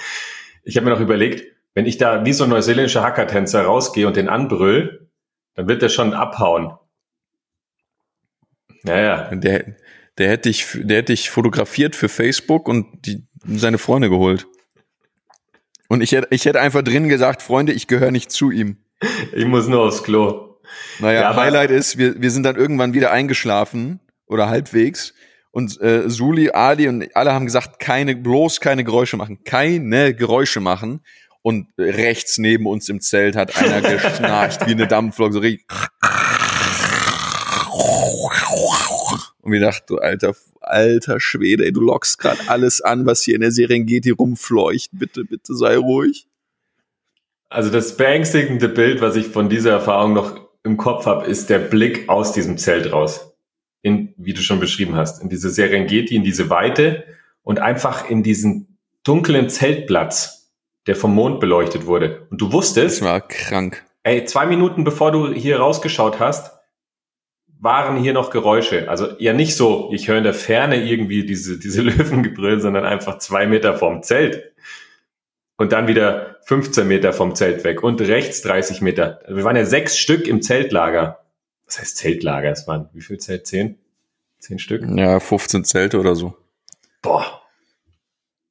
Ich 0.64 0.76
habe 0.76 0.84
mir 0.84 0.92
noch 0.92 1.00
überlegt, 1.00 1.44
wenn 1.74 1.86
ich 1.86 1.96
da 1.98 2.24
wie 2.24 2.32
so 2.32 2.44
ein 2.44 2.50
neuseeländischer 2.50 3.02
Hackertänzer 3.02 3.62
rausgehe 3.62 4.06
und 4.06 4.16
den 4.16 4.28
anbrüll, 4.28 5.08
dann 5.54 5.68
wird 5.68 5.80
der 5.82 5.88
schon 5.88 6.12
abhauen. 6.12 6.72
Naja, 8.82 9.34
Der, 9.34 9.64
der, 10.18 10.28
hätte 10.28 10.48
dich, 10.50 10.66
der 10.74 10.98
hätte 10.98 11.12
dich 11.12 11.30
fotografiert 11.30 11.96
für 11.96 12.08
Facebook 12.08 12.68
und 12.68 12.86
die, 13.06 13.26
seine 13.46 13.78
Freunde 13.78 14.10
geholt. 14.10 14.46
Und 15.88 16.02
ich 16.02 16.12
hätte, 16.12 16.28
ich 16.30 16.44
hätte 16.44 16.60
einfach 16.60 16.82
drin 16.82 17.08
gesagt, 17.08 17.42
Freunde, 17.42 17.72
ich 17.72 17.86
gehöre 17.86 18.10
nicht 18.10 18.30
zu 18.30 18.50
ihm. 18.50 18.76
ich 19.32 19.44
muss 19.44 19.68
nur 19.68 19.82
aufs 19.82 20.02
Klo. 20.02 20.56
Naja, 20.98 21.20
Ja, 21.20 21.36
Highlight 21.36 21.70
ist, 21.70 21.98
wir, 21.98 22.20
wir 22.20 22.30
sind 22.30 22.42
dann 22.42 22.56
irgendwann 22.56 22.94
wieder 22.94 23.12
eingeschlafen 23.12 24.00
oder 24.26 24.48
halbwegs. 24.48 25.14
Und 25.50 25.80
äh, 25.80 26.10
Suli, 26.10 26.50
Ali 26.50 26.88
und 26.88 27.14
alle 27.16 27.32
haben 27.32 27.46
gesagt, 27.46 27.78
keine, 27.78 28.14
bloß 28.14 28.60
keine 28.60 28.84
Geräusche 28.84 29.16
machen, 29.16 29.42
keine 29.44 30.14
Geräusche 30.14 30.60
machen. 30.60 31.00
Und 31.40 31.68
rechts 31.78 32.38
neben 32.38 32.66
uns 32.66 32.88
im 32.88 33.00
Zelt 33.00 33.36
hat 33.36 33.56
einer 33.56 33.80
geschnarcht 33.80 34.66
wie 34.66 34.72
eine 34.72 34.88
Dampflok, 34.88 35.32
so 35.32 35.38
richtig. 35.38 35.66
Und 39.40 39.52
wir 39.52 39.60
dachten, 39.60 39.84
du 39.86 39.98
alter, 39.98 40.34
alter 40.66 41.20
Schwede, 41.20 41.64
ey, 41.64 41.72
du 41.72 41.80
lockst 41.80 42.18
gerade 42.18 42.40
alles 42.48 42.80
an, 42.80 43.06
was 43.06 43.22
hier 43.22 43.34
in 43.34 43.40
der 43.40 43.50
Serengeti 43.52 44.10
rumfleucht. 44.10 44.90
Bitte, 44.92 45.24
bitte 45.24 45.54
sei 45.54 45.76
ruhig. 45.76 46.26
Also 47.48 47.70
das 47.70 47.96
beängstigende 47.96 48.68
Bild, 48.68 49.00
was 49.00 49.16
ich 49.16 49.28
von 49.28 49.48
dieser 49.48 49.70
Erfahrung 49.70 50.12
noch 50.14 50.40
im 50.64 50.76
Kopf 50.76 51.06
habe, 51.06 51.26
ist 51.26 51.48
der 51.48 51.60
Blick 51.60 52.08
aus 52.08 52.32
diesem 52.32 52.58
Zelt 52.58 52.92
raus. 52.92 53.32
In, 53.82 54.14
wie 54.16 54.34
du 54.34 54.40
schon 54.42 54.58
beschrieben 54.58 54.96
hast, 54.96 55.22
in 55.22 55.28
diese 55.28 55.48
Serengeti, 55.48 56.16
in 56.16 56.24
diese 56.24 56.50
Weite 56.50 57.04
und 57.42 57.60
einfach 57.60 58.10
in 58.10 58.24
diesen 58.24 58.78
dunklen 59.04 59.48
Zeltplatz, 59.48 60.50
der 60.88 60.96
vom 60.96 61.14
Mond 61.14 61.38
beleuchtet 61.38 61.86
wurde. 61.86 62.26
Und 62.30 62.40
du 62.40 62.46
Das 62.46 62.54
wusstest, 62.54 63.02
war 63.02 63.20
krank. 63.20 63.84
ey, 64.02 64.24
zwei 64.24 64.46
Minuten 64.46 64.82
bevor 64.82 65.12
du 65.12 65.32
hier 65.32 65.58
rausgeschaut 65.60 66.18
hast, 66.18 66.55
waren 67.58 67.96
hier 67.96 68.12
noch 68.12 68.30
Geräusche. 68.30 68.88
Also 68.88 69.08
ja 69.18 69.32
nicht 69.32 69.56
so, 69.56 69.90
ich 69.92 70.08
höre 70.08 70.18
in 70.18 70.24
der 70.24 70.34
Ferne 70.34 70.82
irgendwie 70.82 71.24
diese, 71.24 71.58
diese 71.58 71.82
Löwengebrüll, 71.82 72.60
sondern 72.60 72.84
einfach 72.84 73.18
zwei 73.18 73.46
Meter 73.46 73.76
vom 73.76 74.02
Zelt. 74.02 74.52
Und 75.56 75.72
dann 75.72 75.88
wieder 75.88 76.36
15 76.42 76.86
Meter 76.86 77.12
vom 77.12 77.34
Zelt 77.34 77.64
weg 77.64 77.82
und 77.82 78.00
rechts 78.00 78.42
30 78.42 78.82
Meter. 78.82 79.20
Wir 79.26 79.42
waren 79.44 79.56
ja 79.56 79.64
sechs 79.64 79.96
Stück 79.96 80.28
im 80.28 80.42
Zeltlager. 80.42 81.24
was 81.64 81.78
heißt 81.78 81.96
Zeltlager? 81.96 82.50
Es 82.50 82.68
waren 82.68 82.90
wie 82.92 83.00
viel 83.00 83.18
Zelt? 83.18 83.46
Zehn? 83.46 83.78
Zehn 84.38 84.58
Stück? 84.58 84.84
Ja, 84.94 85.18
15 85.18 85.64
Zelte 85.64 85.98
oder 85.98 86.14
so. 86.14 86.36
Boah. 87.00 87.45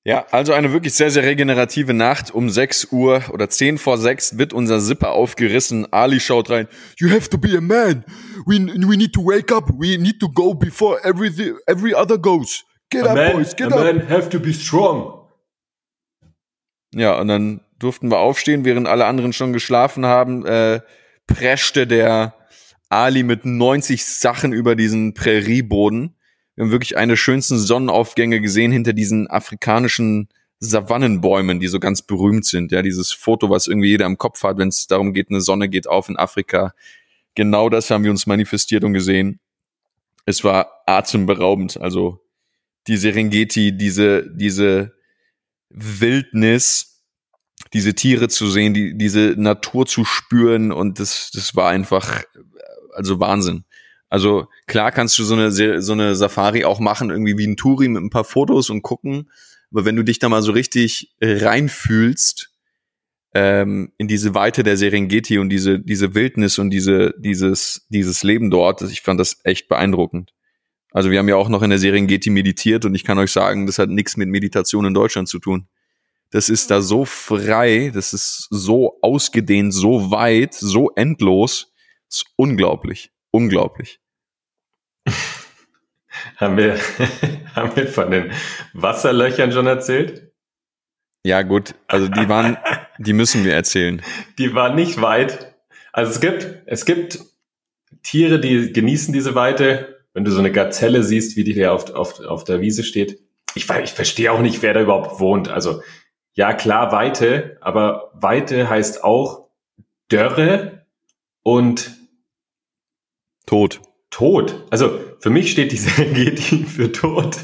Ja, 0.08 0.28
also 0.30 0.54
eine 0.54 0.72
wirklich 0.72 0.94
sehr, 0.94 1.10
sehr 1.10 1.24
regenerative 1.24 1.92
Nacht. 1.96 2.30
Um 2.30 2.48
6 2.48 2.92
Uhr 2.92 3.24
oder 3.32 3.50
10 3.50 3.80
vor 3.80 3.98
6 3.98 4.38
wird 4.38 4.54
unser 4.54 4.80
Zipper 4.80 5.14
aufgerissen. 5.14 5.92
Ali 5.92 6.20
schaut 6.20 6.52
rein. 6.52 6.68
You 7.00 7.10
have 7.10 7.28
to 7.30 7.40
be 7.40 7.58
a 7.58 7.62
man. 7.62 8.06
We, 8.46 8.60
we 8.88 8.98
need 8.98 9.14
to 9.14 9.26
wake 9.26 9.52
up. 9.52 9.68
We 9.80 9.98
need 9.98 10.20
to 10.20 10.30
go 10.30 10.54
before 10.54 11.04
every, 11.04 11.56
every 11.66 11.96
other 11.96 12.20
goes. 12.20 12.64
Get 12.92 13.04
a 13.04 13.10
up, 13.10 13.16
man, 13.16 13.34
boys, 13.34 13.56
get 13.56 13.74
a 13.74 13.76
up. 13.76 13.84
man 13.84 14.08
have 14.08 14.30
to 14.30 14.40
be 14.40 14.54
strong. 14.54 15.28
Ja, 16.94 17.20
und 17.20 17.28
dann 17.28 17.62
durften 17.80 18.12
wir 18.12 18.20
aufstehen, 18.20 18.64
während 18.64 18.88
alle 18.88 19.06
anderen 19.06 19.34
schon 19.34 19.54
geschlafen 19.54 20.06
haben. 20.06 20.46
Äh, 20.46 20.82
preschte 21.26 21.88
der 21.88 22.36
Ali 22.90 23.24
mit 23.24 23.44
90 23.46 24.06
Sachen 24.06 24.54
über 24.54 24.76
diesen 24.76 25.16
Prärieboden. 25.16 26.15
Wir 26.56 26.64
haben 26.64 26.72
wirklich 26.72 26.98
eine 26.98 27.18
schönsten 27.18 27.58
Sonnenaufgänge 27.58 28.42
gesehen 28.42 28.72
hinter 28.72 28.94
diesen 28.94 29.30
afrikanischen 29.30 30.30
Savannenbäumen, 30.60 31.60
die 31.60 31.68
so 31.68 31.80
ganz 31.80 32.02
berühmt 32.02 32.46
sind. 32.46 32.72
Ja, 32.72 32.82
dieses 32.82 33.12
Foto, 33.12 33.50
was 33.50 33.68
irgendwie 33.68 33.90
jeder 33.90 34.06
im 34.06 34.18
Kopf 34.18 34.44
hat, 34.44 34.58
wenn 34.58 34.70
es 34.70 34.88
darum 34.88 35.14
geht, 35.14 35.30
eine 35.30 35.42
Sonne 35.42 35.70
geht 35.70 35.88
auf 35.88 36.08
in 36.08 36.18
Afrika. 36.18 36.74
Genau 37.36 37.70
das 37.70 37.92
haben 37.92 38.04
wir 38.04 38.12
uns 38.12 38.26
manifestiert 38.26 38.84
und 38.84 38.94
gesehen. 38.94 39.40
Es 40.26 40.44
war 40.44 40.82
atemberaubend. 40.86 41.78
Also 41.78 42.22
die 42.88 42.98
Serengeti, 42.98 43.76
diese, 43.76 44.30
diese 44.34 44.94
Wildnis, 45.70 47.04
diese 47.74 47.94
Tiere 47.94 48.30
zu 48.30 48.50
sehen, 48.50 48.74
die, 48.74 48.98
diese 48.98 49.36
Natur 49.38 49.86
zu 49.86 50.06
spüren 50.06 50.72
und 50.72 51.00
das, 51.00 51.32
das 51.32 51.56
war 51.56 51.70
einfach, 51.70 52.24
also 52.94 53.20
Wahnsinn. 53.20 53.66
Also 54.10 54.48
klar 54.68 54.92
kannst 54.92 55.18
du 55.18 55.24
so 55.24 55.36
eine, 55.36 55.52
so 55.82 55.94
eine 55.94 56.16
Safari 56.16 56.64
auch 56.66 56.80
machen, 56.80 57.10
irgendwie 57.10 57.38
wie 57.38 57.48
ein 57.48 57.58
Touri 57.58 57.88
mit 57.88 58.04
ein 58.04 58.10
paar 58.10 58.24
Fotos 58.24 58.70
und 58.70 58.82
gucken. 58.82 59.30
Aber 59.72 59.86
wenn 59.86 59.96
du 59.96 60.04
dich 60.04 60.20
da 60.20 60.30
mal 60.30 60.42
so 60.42 60.52
richtig 60.52 61.16
reinfühlst, 61.22 62.52
ähm, 63.36 63.92
in 63.98 64.08
diese 64.08 64.34
Weite 64.34 64.64
der 64.64 64.78
Serengeti 64.78 65.38
und 65.38 65.50
diese, 65.50 65.80
diese 65.80 66.16
Wildnis 66.16 66.58
und 66.58 66.70
diese, 66.70 67.14
dieses, 67.18 67.86
dieses 67.90 68.24
Leben 68.24 68.50
dort, 68.50 68.82
ich 68.84 69.02
fand 69.02 69.20
das 69.20 69.42
echt 69.44 69.68
beeindruckend. 69.68 70.34
Also 70.92 71.12
wir 71.12 71.20
haben 71.20 71.28
ja 71.28 71.36
auch 71.36 71.50
noch 71.50 71.62
in 71.62 71.70
der 71.70 71.78
Serengeti 71.78 72.30
meditiert 72.30 72.86
und 72.86 72.96
ich 72.96 73.04
kann 73.04 73.20
euch 73.20 73.32
sagen, 73.32 73.66
das 73.66 73.78
hat 73.78 73.90
nichts 73.90 74.16
mit 74.16 74.30
Meditation 74.30 74.86
in 74.86 74.94
Deutschland 74.94 75.28
zu 75.28 75.40
tun. 75.40 75.68
Das 76.32 76.48
ist 76.48 76.72
da 76.72 76.82
so 76.82 77.04
frei, 77.04 77.92
das 77.94 78.14
ist 78.14 78.48
so 78.50 78.98
ausgedehnt, 79.02 79.74
so 79.74 80.12
weit, 80.12 80.54
so 80.54 80.92
endlos. 80.92 81.74
Das 82.08 82.20
ist 82.20 82.26
unglaublich, 82.38 83.12
unglaublich. 83.36 84.00
haben, 86.38 86.58
wir, 86.58 86.80
haben 87.56 87.76
wir 87.76 87.88
von 87.88 88.10
den 88.12 88.32
Wasserlöchern 88.74 89.52
schon 89.52 89.68
erzählt? 89.68 90.32
Ja, 91.24 91.42
gut. 91.42 91.76
Also 91.88 92.08
die 92.08 92.30
waren, 92.30 92.58
die 92.98 93.14
müssen 93.14 93.44
wir 93.44 93.54
erzählen. 93.54 94.02
Die 94.38 94.54
waren 94.54 94.76
nicht 94.76 95.02
weit. 95.02 95.56
Also 95.92 96.12
es 96.12 96.22
gibt, 96.22 96.48
es 96.66 96.86
gibt 96.86 97.20
Tiere, 98.04 98.40
die 98.40 98.72
genießen 98.72 99.14
diese 99.14 99.36
Weite. 99.36 100.04
Wenn 100.14 100.24
du 100.24 100.32
so 100.32 100.40
eine 100.40 100.52
Gazelle 100.52 101.04
siehst, 101.04 101.36
wie 101.36 101.44
die 101.44 101.56
da 101.56 101.72
auf, 101.72 101.94
auf, 101.94 102.22
auf 102.22 102.46
der 102.46 102.62
Wiese 102.62 102.84
steht. 102.84 103.20
Ich, 103.54 103.70
ich 103.70 103.92
verstehe 103.92 104.32
auch 104.32 104.40
nicht, 104.40 104.62
wer 104.62 104.74
da 104.74 104.82
überhaupt 104.82 105.20
wohnt. 105.20 105.50
Also 105.50 105.82
ja, 106.34 106.54
klar, 106.54 106.92
Weite, 106.94 107.58
aber 107.60 108.12
Weite 108.14 108.70
heißt 108.70 109.04
auch 109.04 109.50
Dörre 110.08 110.86
und 111.44 111.92
Tod. 113.46 113.82
Tod. 114.10 114.66
Also 114.70 115.00
für 115.20 115.30
mich 115.30 115.52
steht 115.52 115.72
die 115.72 115.78
Serengeti 115.78 116.64
für 116.68 116.92
Tod. 116.92 117.38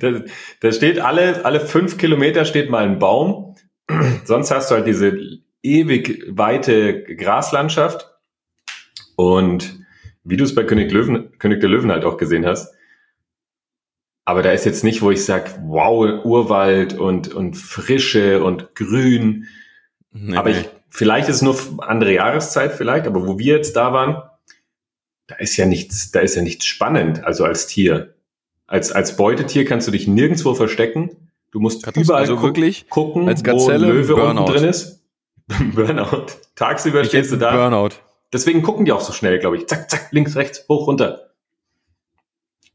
Da, 0.00 0.22
da 0.60 0.72
steht 0.72 0.98
alle, 0.98 1.44
alle 1.44 1.60
fünf 1.60 1.96
Kilometer 1.96 2.44
steht 2.44 2.70
mal 2.70 2.84
ein 2.84 2.98
Baum. 2.98 3.56
Sonst 4.24 4.50
hast 4.50 4.70
du 4.70 4.74
halt 4.74 4.86
diese 4.86 5.16
ewig 5.62 6.24
weite 6.28 7.04
Graslandschaft. 7.04 8.08
Und 9.16 9.80
wie 10.24 10.36
du 10.36 10.44
es 10.44 10.54
bei 10.54 10.64
König, 10.64 10.92
Löwen, 10.92 11.38
König 11.38 11.60
der 11.60 11.70
Löwen 11.70 11.90
halt 11.90 12.04
auch 12.04 12.16
gesehen 12.16 12.46
hast. 12.46 12.74
Aber 14.24 14.42
da 14.42 14.52
ist 14.52 14.64
jetzt 14.64 14.84
nicht, 14.84 15.02
wo 15.02 15.10
ich 15.10 15.24
sag, 15.24 15.58
wow, 15.62 16.24
Urwald 16.24 16.98
und, 16.98 17.34
und 17.34 17.56
Frische 17.56 18.42
und 18.44 18.74
Grün. 18.74 19.48
Nee, 20.12 20.36
aber 20.36 20.50
ich, 20.50 20.68
vielleicht 20.90 21.28
ist 21.28 21.36
es 21.36 21.42
nur 21.42 21.56
andere 21.78 22.14
Jahreszeit 22.14 22.72
vielleicht, 22.72 23.06
aber 23.06 23.26
wo 23.26 23.38
wir 23.38 23.56
jetzt 23.56 23.74
da 23.74 23.92
waren, 23.92 24.22
da 25.32 25.38
ist 25.38 25.56
ja 25.56 25.66
nichts, 25.66 26.10
da 26.10 26.20
ist 26.20 26.34
ja 26.34 26.42
nichts 26.42 26.66
spannend, 26.66 27.24
also 27.24 27.44
als 27.44 27.66
Tier. 27.66 28.14
Als, 28.66 28.92
als 28.92 29.16
Beutetier 29.16 29.64
kannst 29.64 29.86
du 29.86 29.90
dich 29.92 30.06
nirgendwo 30.06 30.54
verstecken. 30.54 31.30
Du 31.50 31.60
musst 31.60 31.86
überall 31.96 32.20
also 32.20 32.36
gu 32.36 32.42
wirklich 32.42 32.88
gucken, 32.88 33.28
als 33.28 33.42
Gazelle 33.42 33.86
wo 33.86 33.92
Löwe 33.92 34.14
Burnout. 34.14 34.40
unten 34.40 34.52
drin 34.52 34.64
ist. 34.64 35.02
Burnout. 35.74 36.26
Tagsüber 36.54 37.02
Ich 37.02 37.08
stehst 37.08 37.32
du 37.32 37.36
da. 37.36 37.52
Burnout. 37.52 37.96
Deswegen 38.32 38.62
gucken 38.62 38.84
die 38.84 38.92
auch 38.92 39.00
so 39.00 39.12
schnell, 39.12 39.38
glaube 39.38 39.58
ich. 39.58 39.66
Zack, 39.66 39.90
zack, 39.90 40.08
links, 40.12 40.36
rechts, 40.36 40.64
hoch, 40.68 40.86
runter. 40.86 41.30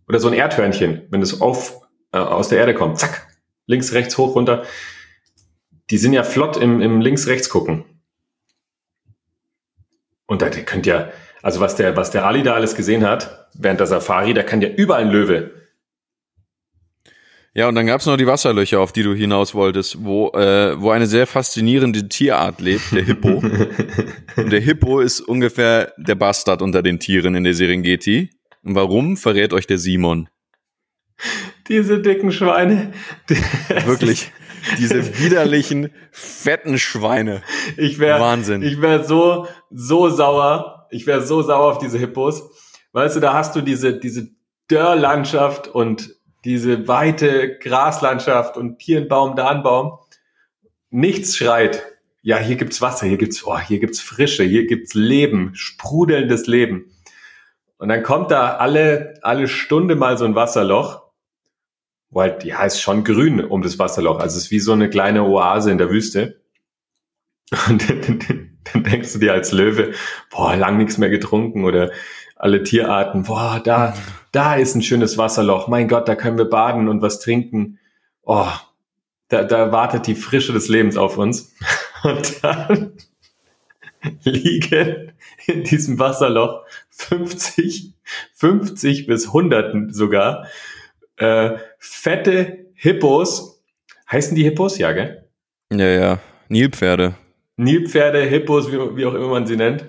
Oder 0.08 0.20
so 0.20 0.28
ein 0.28 0.34
Erdhörnchen, 0.34 1.04
wenn 1.10 1.22
es 1.22 1.42
auf, 1.42 1.82
äh, 2.12 2.18
aus 2.18 2.50
der 2.50 2.60
Erde 2.60 2.74
kommt. 2.76 3.00
Zack, 3.00 3.28
links, 3.66 3.94
rechts, 3.94 4.18
hoch, 4.18 4.36
runter. 4.36 4.64
Die 5.90 5.98
sind 5.98 6.14
ja 6.14 6.24
flott 6.24 6.58
im, 6.58 6.82
im 6.82 7.02
links-rechts 7.02 7.50
gucken. 7.50 7.86
Und 10.28 10.42
da 10.42 10.50
könnt 10.50 10.86
ja, 10.86 11.10
also 11.48 11.62
was 11.62 11.78
der, 11.78 11.96
was 11.96 12.12
der 12.12 12.26
Ali 12.26 12.44
da 12.44 12.56
alles 12.56 12.76
gesehen 12.76 13.06
hat, 13.06 13.48
während 13.54 13.80
der 13.80 13.88
Safari, 13.88 14.34
da 14.34 14.44
kann 14.44 14.60
ja 14.62 14.68
überall 14.68 15.04
ein 15.04 15.10
Löwe. 15.12 15.52
Ja, 17.54 17.70
und 17.70 17.76
dann 17.76 17.88
gab's 17.88 18.06
noch 18.06 18.18
die 18.18 18.28
Wasserlöcher, 18.28 18.82
auf 18.82 18.92
die 18.92 19.02
du 19.02 19.14
hinaus 19.14 19.56
wolltest, 19.56 20.04
wo, 20.04 20.28
äh, 20.32 20.80
wo 20.80 20.92
eine 20.92 21.08
sehr 21.08 21.26
faszinierende 21.26 22.10
Tierart 22.10 22.60
lebt, 22.60 22.92
der 22.92 23.04
Hippo. 23.06 23.42
und 24.36 24.52
der 24.52 24.60
Hippo 24.60 25.00
ist 25.00 25.22
ungefähr 25.22 25.94
der 25.98 26.16
Bastard 26.16 26.62
unter 26.62 26.84
den 26.84 27.00
Tieren 27.00 27.34
in 27.36 27.46
der 27.46 27.54
Serengeti. 27.54 28.30
Und 28.64 28.76
warum, 28.76 29.16
verrät 29.16 29.54
euch 29.54 29.68
der 29.68 29.78
Simon. 29.78 30.28
Diese 31.70 32.02
dicken 32.02 32.34
Schweine. 32.34 32.92
Die- 33.30 33.86
Wirklich. 33.88 34.34
Diese 34.78 35.18
widerlichen, 35.20 35.92
fetten 36.12 36.78
Schweine. 36.78 37.42
Ich 37.78 38.00
wäre 38.00 38.20
Wahnsinn. 38.20 38.64
Ich 38.64 38.82
wäre 38.82 39.06
so 39.06 39.48
so 39.72 40.10
sauer. 40.10 40.77
Ich 40.90 41.08
wäre 41.08 41.22
so 41.22 41.42
sauer 41.42 41.72
auf 41.72 41.78
diese 41.80 41.98
Hippos. 41.98 42.44
Weißt 42.94 43.16
du, 43.16 43.20
da 43.20 43.34
hast 43.34 43.56
du 43.56 43.62
diese 43.62 44.00
diese 44.00 44.30
Dörrlandschaft 44.68 45.68
und 45.68 46.16
diese 46.46 46.88
weite 46.88 47.58
Graslandschaft 47.60 48.58
und 48.58 48.82
hier 48.82 49.00
ein 49.00 49.08
Baum, 49.08 49.36
da 49.36 49.50
ein 49.50 49.64
Baum. 49.64 50.00
Nichts 50.90 51.36
schreit. 51.36 51.84
Ja, 52.22 52.38
hier 52.38 52.56
gibt's 52.56 52.82
Wasser, 52.82 53.08
hier 53.08 53.18
gibt's 53.18 53.46
oh, 53.46 53.60
hier 53.60 53.80
gibt's 53.80 54.02
Frische, 54.02 54.44
hier 54.44 54.66
gibt's 54.66 54.94
Leben, 54.94 55.52
sprudelndes 55.54 56.48
Leben. 56.48 56.92
Und 57.78 57.90
dann 57.90 58.04
kommt 58.04 58.32
da 58.32 58.56
alle 58.58 59.16
alle 59.22 59.48
Stunde 59.48 59.96
mal 59.96 60.18
so 60.18 60.26
ein 60.26 60.36
Wasserloch 60.36 61.08
halt, 62.16 62.44
ja, 62.44 62.64
ist 62.64 62.82
schon 62.82 63.04
grün 63.04 63.44
um 63.44 63.62
das 63.62 63.80
Wasserloch. 63.80 64.20
Also 64.20 64.38
es 64.38 64.46
ist 64.46 64.52
wie 64.52 64.60
so 64.60 64.74
eine 64.74 64.90
kleine 64.90 65.24
Oase 65.24 65.72
in 65.72 65.78
der 65.78 65.90
Wüste. 65.90 66.42
Und 67.70 67.86
dann, 68.74 68.84
denkst 68.84 69.14
du 69.14 69.20
dir 69.20 69.34
als 69.34 69.52
Löwe, 69.52 69.94
boah, 70.30 70.56
lang 70.56 70.78
nichts 70.78 70.98
mehr 70.98 71.10
getrunken 71.10 71.66
oder 71.66 71.92
alle 72.36 72.64
Tierarten, 72.64 73.24
boah, 73.24 73.62
da, 73.64 73.96
da 74.32 74.56
ist 74.56 74.76
ein 74.76 74.84
schönes 74.84 75.18
Wasserloch. 75.18 75.68
Mein 75.68 75.88
Gott, 75.88 76.08
da 76.08 76.16
können 76.16 76.38
wir 76.38 76.50
baden 76.50 76.88
und 76.88 77.02
was 77.02 77.20
trinken. 77.20 77.80
Oh, 78.24 78.52
da, 79.30 79.44
da 79.44 79.72
wartet 79.72 80.08
die 80.08 80.16
Frische 80.16 80.54
des 80.54 80.70
Lebens 80.70 80.98
auf 80.98 81.18
uns. 81.18 81.54
Und 82.04 82.44
dann 82.44 82.94
liegen 84.24 85.14
in 85.48 85.64
diesem 85.64 85.98
Wasserloch 86.00 86.64
50, 86.90 87.94
50 88.36 89.08
bis 89.08 89.34
Hunderten 89.34 89.94
sogar 89.94 90.48
äh, 91.18 91.58
fette 91.80 92.68
Hippos. 92.76 93.62
Heißen 94.12 94.36
die 94.36 94.44
Hippos? 94.44 94.78
Ja, 94.78 94.92
gell? 94.92 95.28
Ja, 95.72 95.88
ja. 95.88 96.20
Nilpferde. 96.50 97.16
Nilpferde, 97.58 98.22
Hippos, 98.22 98.72
wie, 98.72 98.96
wie 98.96 99.06
auch 99.06 99.14
immer 99.14 99.28
man 99.28 99.48
sie 99.48 99.58
nennt. 99.58 99.86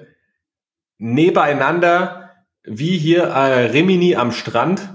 Nebeneinander, 0.98 2.32
wie 2.64 2.98
hier 2.98 3.24
äh, 3.24 3.66
Rimini 3.66 4.16
am 4.16 4.32
Strand, 4.32 4.94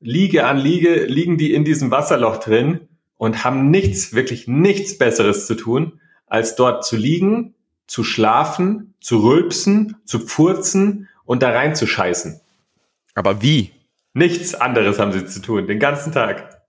Liege 0.00 0.44
an 0.44 0.58
Liege, 0.58 1.04
liegen 1.04 1.38
die 1.38 1.54
in 1.54 1.64
diesem 1.64 1.90
Wasserloch 1.90 2.38
drin 2.38 2.88
und 3.16 3.44
haben 3.44 3.70
nichts, 3.70 4.12
wirklich 4.12 4.46
nichts 4.46 4.98
Besseres 4.98 5.46
zu 5.46 5.54
tun, 5.54 6.00
als 6.26 6.56
dort 6.56 6.84
zu 6.84 6.96
liegen, 6.96 7.54
zu 7.86 8.04
schlafen, 8.04 8.94
zu 9.00 9.18
rülpsen, 9.18 9.96
zu 10.04 10.18
pfurzen 10.18 11.08
und 11.24 11.42
da 11.42 11.50
rein 11.50 11.74
zu 11.74 11.86
scheißen. 11.86 12.40
Aber 13.14 13.40
wie? 13.40 13.70
Nichts 14.12 14.54
anderes 14.54 14.98
haben 14.98 15.12
sie 15.12 15.26
zu 15.26 15.40
tun, 15.40 15.66
den 15.66 15.78
ganzen 15.78 16.12
Tag. 16.12 16.62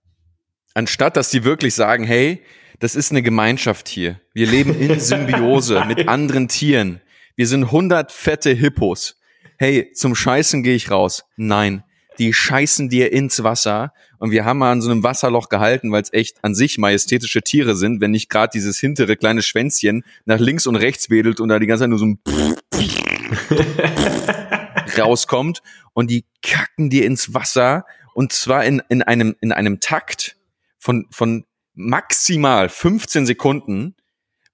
Anstatt, 0.74 1.16
dass 1.16 1.30
die 1.30 1.44
wirklich 1.44 1.74
sagen, 1.74 2.04
hey, 2.04 2.42
das 2.78 2.94
ist 2.94 3.10
eine 3.10 3.22
Gemeinschaft 3.22 3.88
hier. 3.88 4.20
Wir 4.34 4.46
leben 4.46 4.78
in 4.78 5.00
Symbiose 5.00 5.84
mit 5.86 6.08
anderen 6.08 6.48
Tieren. 6.48 7.00
Wir 7.34 7.46
sind 7.46 7.64
100 7.64 8.12
fette 8.12 8.52
Hippos. 8.52 9.18
hey, 9.58 9.90
zum 9.94 10.14
Scheißen 10.14 10.62
gehe 10.62 10.74
ich 10.74 10.90
raus. 10.90 11.24
Nein, 11.36 11.82
die 12.18 12.32
scheißen 12.32 12.88
dir 12.88 13.12
ins 13.12 13.42
Wasser. 13.42 13.92
Und 14.18 14.30
wir 14.30 14.44
haben 14.44 14.58
mal 14.58 14.72
an 14.72 14.82
so 14.82 14.90
einem 14.90 15.02
Wasserloch 15.02 15.48
gehalten, 15.48 15.92
weil 15.92 16.02
es 16.02 16.12
echt 16.12 16.42
an 16.42 16.54
sich 16.54 16.78
majestätische 16.78 17.42
Tiere 17.42 17.74
sind, 17.74 18.00
wenn 18.00 18.10
nicht 18.10 18.28
gerade 18.28 18.50
dieses 18.52 18.78
hintere 18.78 19.16
kleine 19.16 19.42
Schwänzchen 19.42 20.04
nach 20.24 20.38
links 20.38 20.66
und 20.66 20.76
rechts 20.76 21.10
wedelt 21.10 21.40
und 21.40 21.48
da 21.48 21.58
die 21.58 21.66
ganze 21.66 21.82
Zeit 21.82 21.90
nur 21.90 21.98
so 21.98 22.06
ein 22.06 22.18
rauskommt 24.98 25.62
und 25.92 26.10
die 26.10 26.24
kacken 26.42 26.88
dir 26.88 27.04
ins 27.04 27.34
Wasser 27.34 27.84
und 28.14 28.32
zwar 28.32 28.64
in, 28.64 28.82
in 28.88 29.02
einem, 29.02 29.36
in 29.40 29.52
einem 29.52 29.80
Takt 29.80 30.36
von, 30.78 31.06
von 31.10 31.44
maximal 31.76 32.68
15 32.68 33.26
Sekunden, 33.26 33.94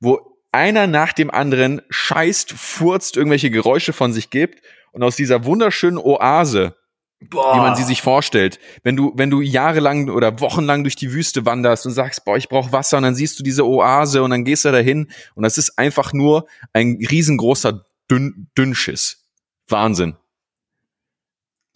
wo 0.01 0.37
einer 0.51 0.87
nach 0.87 1.15
dem 1.15 1.31
anderen 1.31 1.81
scheißt, 1.89 2.53
furzt, 2.53 3.17
irgendwelche 3.17 3.51
Geräusche 3.51 3.95
von 3.95 4.13
sich 4.13 4.29
gibt 4.29 4.63
und 4.91 5.03
aus 5.03 5.17
dieser 5.17 5.47
wunderschönen 5.47 5.99
Oase, 5.99 6.77
boah. 7.21 7.55
wie 7.55 7.61
man 7.61 7.75
sie 7.75 7.85
sich 7.85 8.03
vorstellt, 8.03 8.59
wenn 8.83 8.97
du, 8.97 9.13
wenn 9.17 9.31
du 9.31 9.41
jahrelang 9.41 10.11
oder 10.11 10.41
wochenlang 10.41 10.85
durch 10.85 10.97
die 10.97 11.13
Wüste 11.13 11.47
wanderst 11.47 11.87
und 11.87 11.93
sagst, 11.93 12.25
boah, 12.27 12.37
ich 12.37 12.49
brauche 12.49 12.73
Wasser 12.73 12.99
und 12.99 13.05
dann 13.05 13.15
siehst 13.15 13.39
du 13.39 13.43
diese 13.43 13.67
Oase 13.67 14.23
und 14.23 14.31
dann 14.31 14.45
gehst 14.45 14.67
du 14.67 14.73
dahin 14.73 15.11
und 15.35 15.43
das 15.43 15.57
ist 15.57 15.79
einfach 15.79 16.13
nur 16.13 16.47
ein 16.75 16.99
riesengroßer 17.11 17.85
Dünn 18.11 18.49
Dünnschiss. 18.59 19.25
Wahnsinn. 19.69 20.17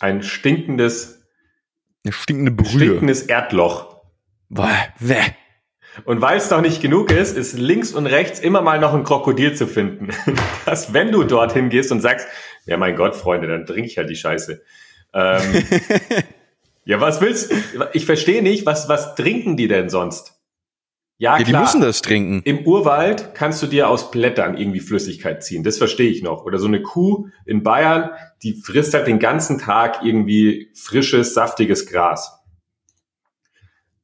Ein 0.01 0.23
stinkendes, 0.23 1.23
eine 2.05 2.13
stinkende 2.13 2.51
Brühe. 2.51 2.89
Stinkendes 2.89 3.23
Erdloch. 3.23 3.96
Boah, 4.49 4.77
Bäh. 5.01 5.23
Und 6.05 6.21
weil 6.21 6.37
es 6.37 6.51
noch 6.51 6.61
nicht 6.61 6.83
genug 6.83 7.11
ist, 7.11 7.37
ist 7.37 7.59
links 7.59 7.93
und 7.93 8.07
rechts 8.07 8.39
immer 8.39 8.61
mal 8.61 8.79
noch 8.79 8.93
ein 8.93 9.05
Krokodil 9.05 9.55
zu 9.55 9.67
finden. 9.67 10.11
Dass 10.67 10.93
wenn 10.93 11.11
du 11.11 11.25
dorthin 11.25 11.71
gehst 11.71 11.91
und 11.91 12.01
sagst, 12.01 12.29
ja 12.67 12.77
mein 12.77 12.97
Gott, 12.97 13.17
Freunde, 13.17 13.49
dann 13.49 13.67
trinke 13.67 13.89
ich 13.89 13.97
halt 13.97 14.11
die 14.11 14.17
Scheiße. 14.17 14.63
Ähm, 15.15 15.43
ja, 16.85 17.01
was 17.01 17.21
willst 17.21 17.53
Ich 17.95 18.05
verstehe 18.05 18.43
nicht, 18.43 18.67
was, 18.67 18.89
was 18.89 19.15
trinken 19.15 19.57
die 19.57 19.69
denn 19.69 19.89
sonst? 19.89 20.35
Ja, 21.19 21.39
ja 21.39 21.45
klar, 21.45 21.63
die 21.63 21.65
müssen 21.65 21.81
das 21.81 22.03
trinken. 22.03 22.43
Im 22.45 22.67
Urwald 22.67 23.35
kannst 23.35 23.63
du 23.63 23.67
dir 23.67 23.89
aus 23.89 24.11
Blättern 24.11 24.59
irgendwie 24.59 24.81
Flüssigkeit 24.81 25.43
ziehen. 25.43 25.65
Das 25.65 25.79
verstehe 25.79 26.11
ich 26.11 26.23
noch. 26.23 26.45
Oder 26.45 26.59
so 26.59 26.67
eine 26.67 26.83
Kuh 26.83 27.29
in 27.47 27.63
Bayern, 27.63 28.11
die 28.43 28.53
frisst 28.53 28.93
halt 28.93 29.07
den 29.07 29.19
ganzen 29.19 29.59
Tag 29.59 30.01
irgendwie 30.05 30.71
frisches, 30.75 31.33
saftiges 31.33 31.87
Gras. 31.87 32.36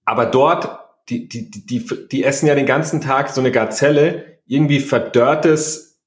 Aber 0.05 0.27
dort, 0.27 0.81
die, 1.09 1.29
die, 1.29 1.51
die, 1.51 1.87
die 2.11 2.25
essen 2.25 2.47
ja 2.47 2.55
den 2.55 2.67
ganzen 2.67 3.01
Tag 3.01 3.31
so 3.31 3.41
eine 3.41 3.53
Gazelle, 3.53 4.39
irgendwie 4.47 4.81
verdörrtes, 4.81 6.01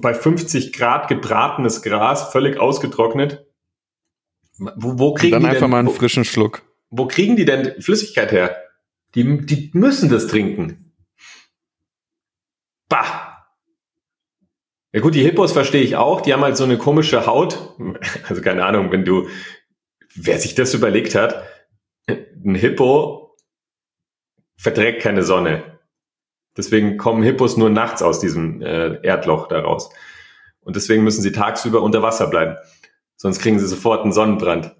bei 0.00 0.14
50 0.14 0.72
Grad 0.72 1.08
gebratenes 1.08 1.82
Gras, 1.82 2.32
völlig 2.32 2.58
ausgetrocknet. 2.58 3.46
Wo, 4.58 4.98
wo 4.98 5.14
kriegen 5.14 5.34
Und 5.34 5.42
dann 5.42 5.42
die 5.42 5.48
einfach 5.48 5.62
denn, 5.62 5.70
mal 5.70 5.78
einen 5.80 5.90
frischen 5.90 6.24
Schluck. 6.24 6.62
Wo 6.90 7.06
kriegen 7.06 7.36
die 7.36 7.44
denn 7.44 7.80
Flüssigkeit 7.80 8.32
her? 8.32 8.56
Die, 9.14 9.44
die 9.44 9.70
müssen 9.74 10.08
das 10.08 10.26
trinken. 10.26 10.94
Bah! 12.88 13.26
Ja 14.92 15.00
gut, 15.00 15.14
die 15.14 15.22
Hippos 15.22 15.52
verstehe 15.52 15.82
ich 15.82 15.96
auch. 15.96 16.22
Die 16.22 16.32
haben 16.32 16.42
halt 16.42 16.56
so 16.56 16.64
eine 16.64 16.78
komische 16.78 17.26
Haut. 17.26 17.74
Also 18.28 18.40
keine 18.40 18.64
Ahnung, 18.64 18.90
wenn 18.92 19.04
du, 19.04 19.28
wer 20.14 20.38
sich 20.38 20.54
das 20.54 20.72
überlegt 20.72 21.14
hat, 21.14 21.44
ein 22.08 22.54
Hippo 22.54 23.36
verträgt 24.56 25.02
keine 25.02 25.22
Sonne. 25.22 25.78
Deswegen 26.56 26.96
kommen 26.96 27.22
Hippos 27.22 27.56
nur 27.56 27.68
nachts 27.70 28.02
aus 28.02 28.20
diesem 28.20 28.62
äh, 28.62 29.00
Erdloch 29.02 29.48
daraus. 29.48 29.90
Und 30.60 30.76
deswegen 30.76 31.04
müssen 31.04 31.22
sie 31.22 31.32
tagsüber 31.32 31.82
unter 31.82 32.02
Wasser 32.02 32.28
bleiben. 32.28 32.56
Sonst 33.16 33.40
kriegen 33.40 33.58
sie 33.58 33.66
sofort 33.66 34.02
einen 34.02 34.12
Sonnenbrand. 34.12 34.74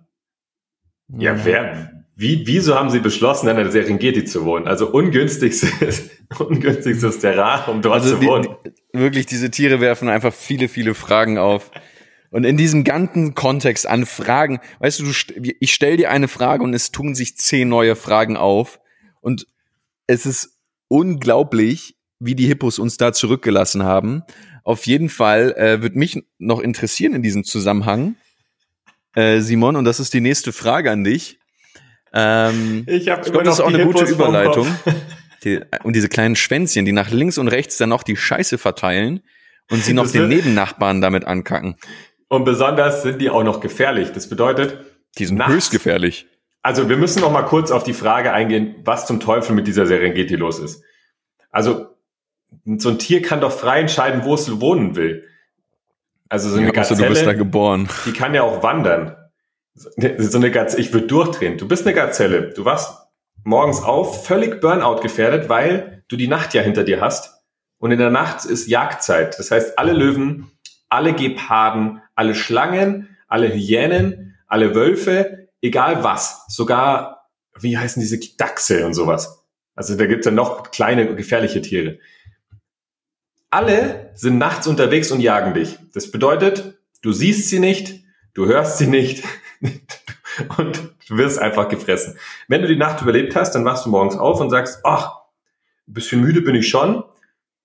Ja, 1.08 1.34
mhm. 1.34 1.40
wer, 1.44 2.04
wie, 2.16 2.46
wieso 2.46 2.74
haben 2.74 2.90
Sie 2.90 3.00
beschlossen, 3.00 3.48
in 3.48 3.56
der 3.56 3.70
Serengeti 3.70 4.24
zu 4.24 4.44
wohnen? 4.44 4.66
Also 4.66 4.88
ungünstigstes, 4.88 6.10
ungünstigstes 6.38 7.18
Terrain, 7.18 7.70
um 7.72 7.82
dort 7.82 8.02
also 8.02 8.14
zu 8.14 8.20
die, 8.20 8.26
wohnen. 8.26 8.48
wirklich, 8.92 9.26
diese 9.26 9.50
Tiere 9.50 9.80
werfen 9.80 10.08
einfach 10.08 10.32
viele, 10.32 10.68
viele 10.68 10.94
Fragen 10.94 11.38
auf. 11.38 11.70
Und 12.30 12.44
in 12.44 12.56
diesem 12.56 12.84
ganzen 12.84 13.34
Kontext 13.34 13.86
an 13.86 14.06
Fragen, 14.06 14.60
weißt 14.80 15.00
du, 15.00 15.04
du 15.04 15.12
ich 15.60 15.72
stell 15.72 15.96
dir 15.96 16.10
eine 16.10 16.28
Frage 16.28 16.62
und 16.62 16.74
es 16.74 16.92
tun 16.92 17.14
sich 17.14 17.36
zehn 17.36 17.68
neue 17.68 17.96
Fragen 17.96 18.36
auf. 18.36 18.80
Und 19.20 19.46
es 20.06 20.26
ist 20.26 20.58
unglaublich, 20.88 21.96
wie 22.18 22.34
die 22.34 22.46
Hippos 22.46 22.78
uns 22.78 22.96
da 22.96 23.12
zurückgelassen 23.12 23.82
haben. 23.82 24.22
Auf 24.64 24.86
jeden 24.86 25.08
Fall 25.08 25.52
äh, 25.52 25.82
wird 25.82 25.94
mich 25.94 26.24
noch 26.38 26.60
interessieren 26.60 27.14
in 27.14 27.22
diesem 27.22 27.44
Zusammenhang, 27.44 28.16
äh, 29.16 29.40
Simon, 29.40 29.76
und 29.76 29.86
das 29.86 29.98
ist 29.98 30.12
die 30.12 30.20
nächste 30.20 30.52
Frage 30.52 30.90
an 30.90 31.02
dich. 31.02 31.38
Ähm, 32.12 32.84
ich 32.86 33.08
habe 33.08 33.22
glaube, 33.22 33.44
das 33.44 33.54
ist 33.54 33.60
auch 33.60 33.72
eine 33.72 33.84
gute 33.84 34.04
Überleitung. 34.04 34.68
Die, 35.44 35.60
und 35.84 35.94
diese 35.94 36.08
kleinen 36.08 36.34
Schwänzchen, 36.34 36.86
die 36.86 36.92
nach 36.92 37.10
links 37.10 37.38
und 37.38 37.46
rechts 37.46 37.76
dann 37.76 37.90
noch 37.90 38.02
die 38.02 38.16
Scheiße 38.16 38.56
verteilen 38.58 39.20
und 39.70 39.84
sie 39.84 39.92
noch 39.92 40.10
den 40.10 40.28
Nebennachbarn 40.28 41.00
damit 41.00 41.24
ankacken. 41.24 41.76
Und 42.28 42.44
besonders 42.44 43.02
sind 43.02 43.20
die 43.20 43.30
auch 43.30 43.44
noch 43.44 43.60
gefährlich. 43.60 44.12
Das 44.12 44.28
bedeutet, 44.28 44.78
die 45.18 45.26
sind 45.26 45.36
nachts, 45.36 45.54
höchst 45.54 45.70
gefährlich. 45.70 46.26
Also 46.62 46.88
wir 46.88 46.96
müssen 46.96 47.20
noch 47.20 47.30
mal 47.30 47.42
kurz 47.42 47.70
auf 47.70 47.84
die 47.84 47.92
Frage 47.92 48.32
eingehen, 48.32 48.76
was 48.84 49.06
zum 49.06 49.20
Teufel 49.20 49.54
mit 49.54 49.66
dieser 49.66 49.86
Serengeti 49.86 50.34
los 50.34 50.58
ist. 50.58 50.82
Also 51.50 51.86
so 52.64 52.88
ein 52.88 52.98
Tier 52.98 53.22
kann 53.22 53.40
doch 53.40 53.52
frei 53.52 53.80
entscheiden, 53.80 54.24
wo 54.24 54.34
es 54.34 54.60
wohnen 54.60 54.96
will. 54.96 55.24
Also 56.28 56.48
so 56.48 56.56
eine 56.56 56.66
ja, 56.66 56.72
Gazelle, 56.72 57.02
du 57.02 57.08
bist 57.08 57.26
da 57.26 57.34
geboren. 57.34 57.88
die 58.04 58.12
kann 58.12 58.34
ja 58.34 58.42
auch 58.42 58.62
wandern. 58.62 59.16
So 59.74 60.38
eine 60.38 60.50
Gazelle, 60.50 60.82
ich 60.82 60.92
würde 60.92 61.06
durchdrehen. 61.06 61.58
Du 61.58 61.68
bist 61.68 61.86
eine 61.86 61.94
Gazelle. 61.94 62.50
Du 62.50 62.64
wachst 62.64 62.92
morgens 63.44 63.82
auf, 63.82 64.26
völlig 64.26 64.60
Burnout 64.60 65.00
gefährdet, 65.02 65.48
weil 65.48 66.02
du 66.08 66.16
die 66.16 66.28
Nacht 66.28 66.54
ja 66.54 66.62
hinter 66.62 66.82
dir 66.82 67.00
hast. 67.00 67.44
Und 67.78 67.92
in 67.92 67.98
der 67.98 68.10
Nacht 68.10 68.44
ist 68.44 68.66
Jagdzeit. 68.66 69.38
Das 69.38 69.50
heißt, 69.50 69.78
alle 69.78 69.92
Löwen, 69.92 70.50
alle 70.88 71.12
Geparden, 71.12 72.02
alle 72.16 72.34
Schlangen, 72.34 73.16
alle 73.28 73.52
Hyänen, 73.52 74.36
alle 74.48 74.74
Wölfe, 74.74 75.48
egal 75.62 76.02
was, 76.02 76.44
sogar, 76.48 77.28
wie 77.60 77.78
heißen 77.78 78.00
diese 78.00 78.18
Dachse 78.36 78.84
und 78.84 78.94
sowas. 78.94 79.44
Also 79.76 79.96
da 79.96 80.06
gibt's 80.06 80.26
ja 80.26 80.32
noch 80.32 80.70
kleine, 80.70 81.14
gefährliche 81.14 81.62
Tiere. 81.62 81.98
Alle 83.50 84.10
sind 84.14 84.38
nachts 84.38 84.66
unterwegs 84.66 85.12
und 85.12 85.20
jagen 85.20 85.54
dich. 85.54 85.78
Das 85.94 86.10
bedeutet, 86.10 86.78
du 87.02 87.12
siehst 87.12 87.48
sie 87.48 87.60
nicht, 87.60 88.02
du 88.34 88.46
hörst 88.46 88.78
sie 88.78 88.86
nicht, 88.86 89.22
und 90.58 90.90
du 91.08 91.16
wirst 91.16 91.38
einfach 91.38 91.68
gefressen. 91.68 92.18
Wenn 92.48 92.62
du 92.62 92.68
die 92.68 92.76
Nacht 92.76 93.02
überlebt 93.02 93.36
hast, 93.36 93.52
dann 93.52 93.64
wachst 93.64 93.86
du 93.86 93.90
morgens 93.90 94.16
auf 94.16 94.40
und 94.40 94.50
sagst, 94.50 94.80
ach, 94.84 95.20
ein 95.88 95.94
bisschen 95.94 96.20
müde 96.20 96.40
bin 96.40 96.54
ich 96.54 96.68
schon. 96.68 97.04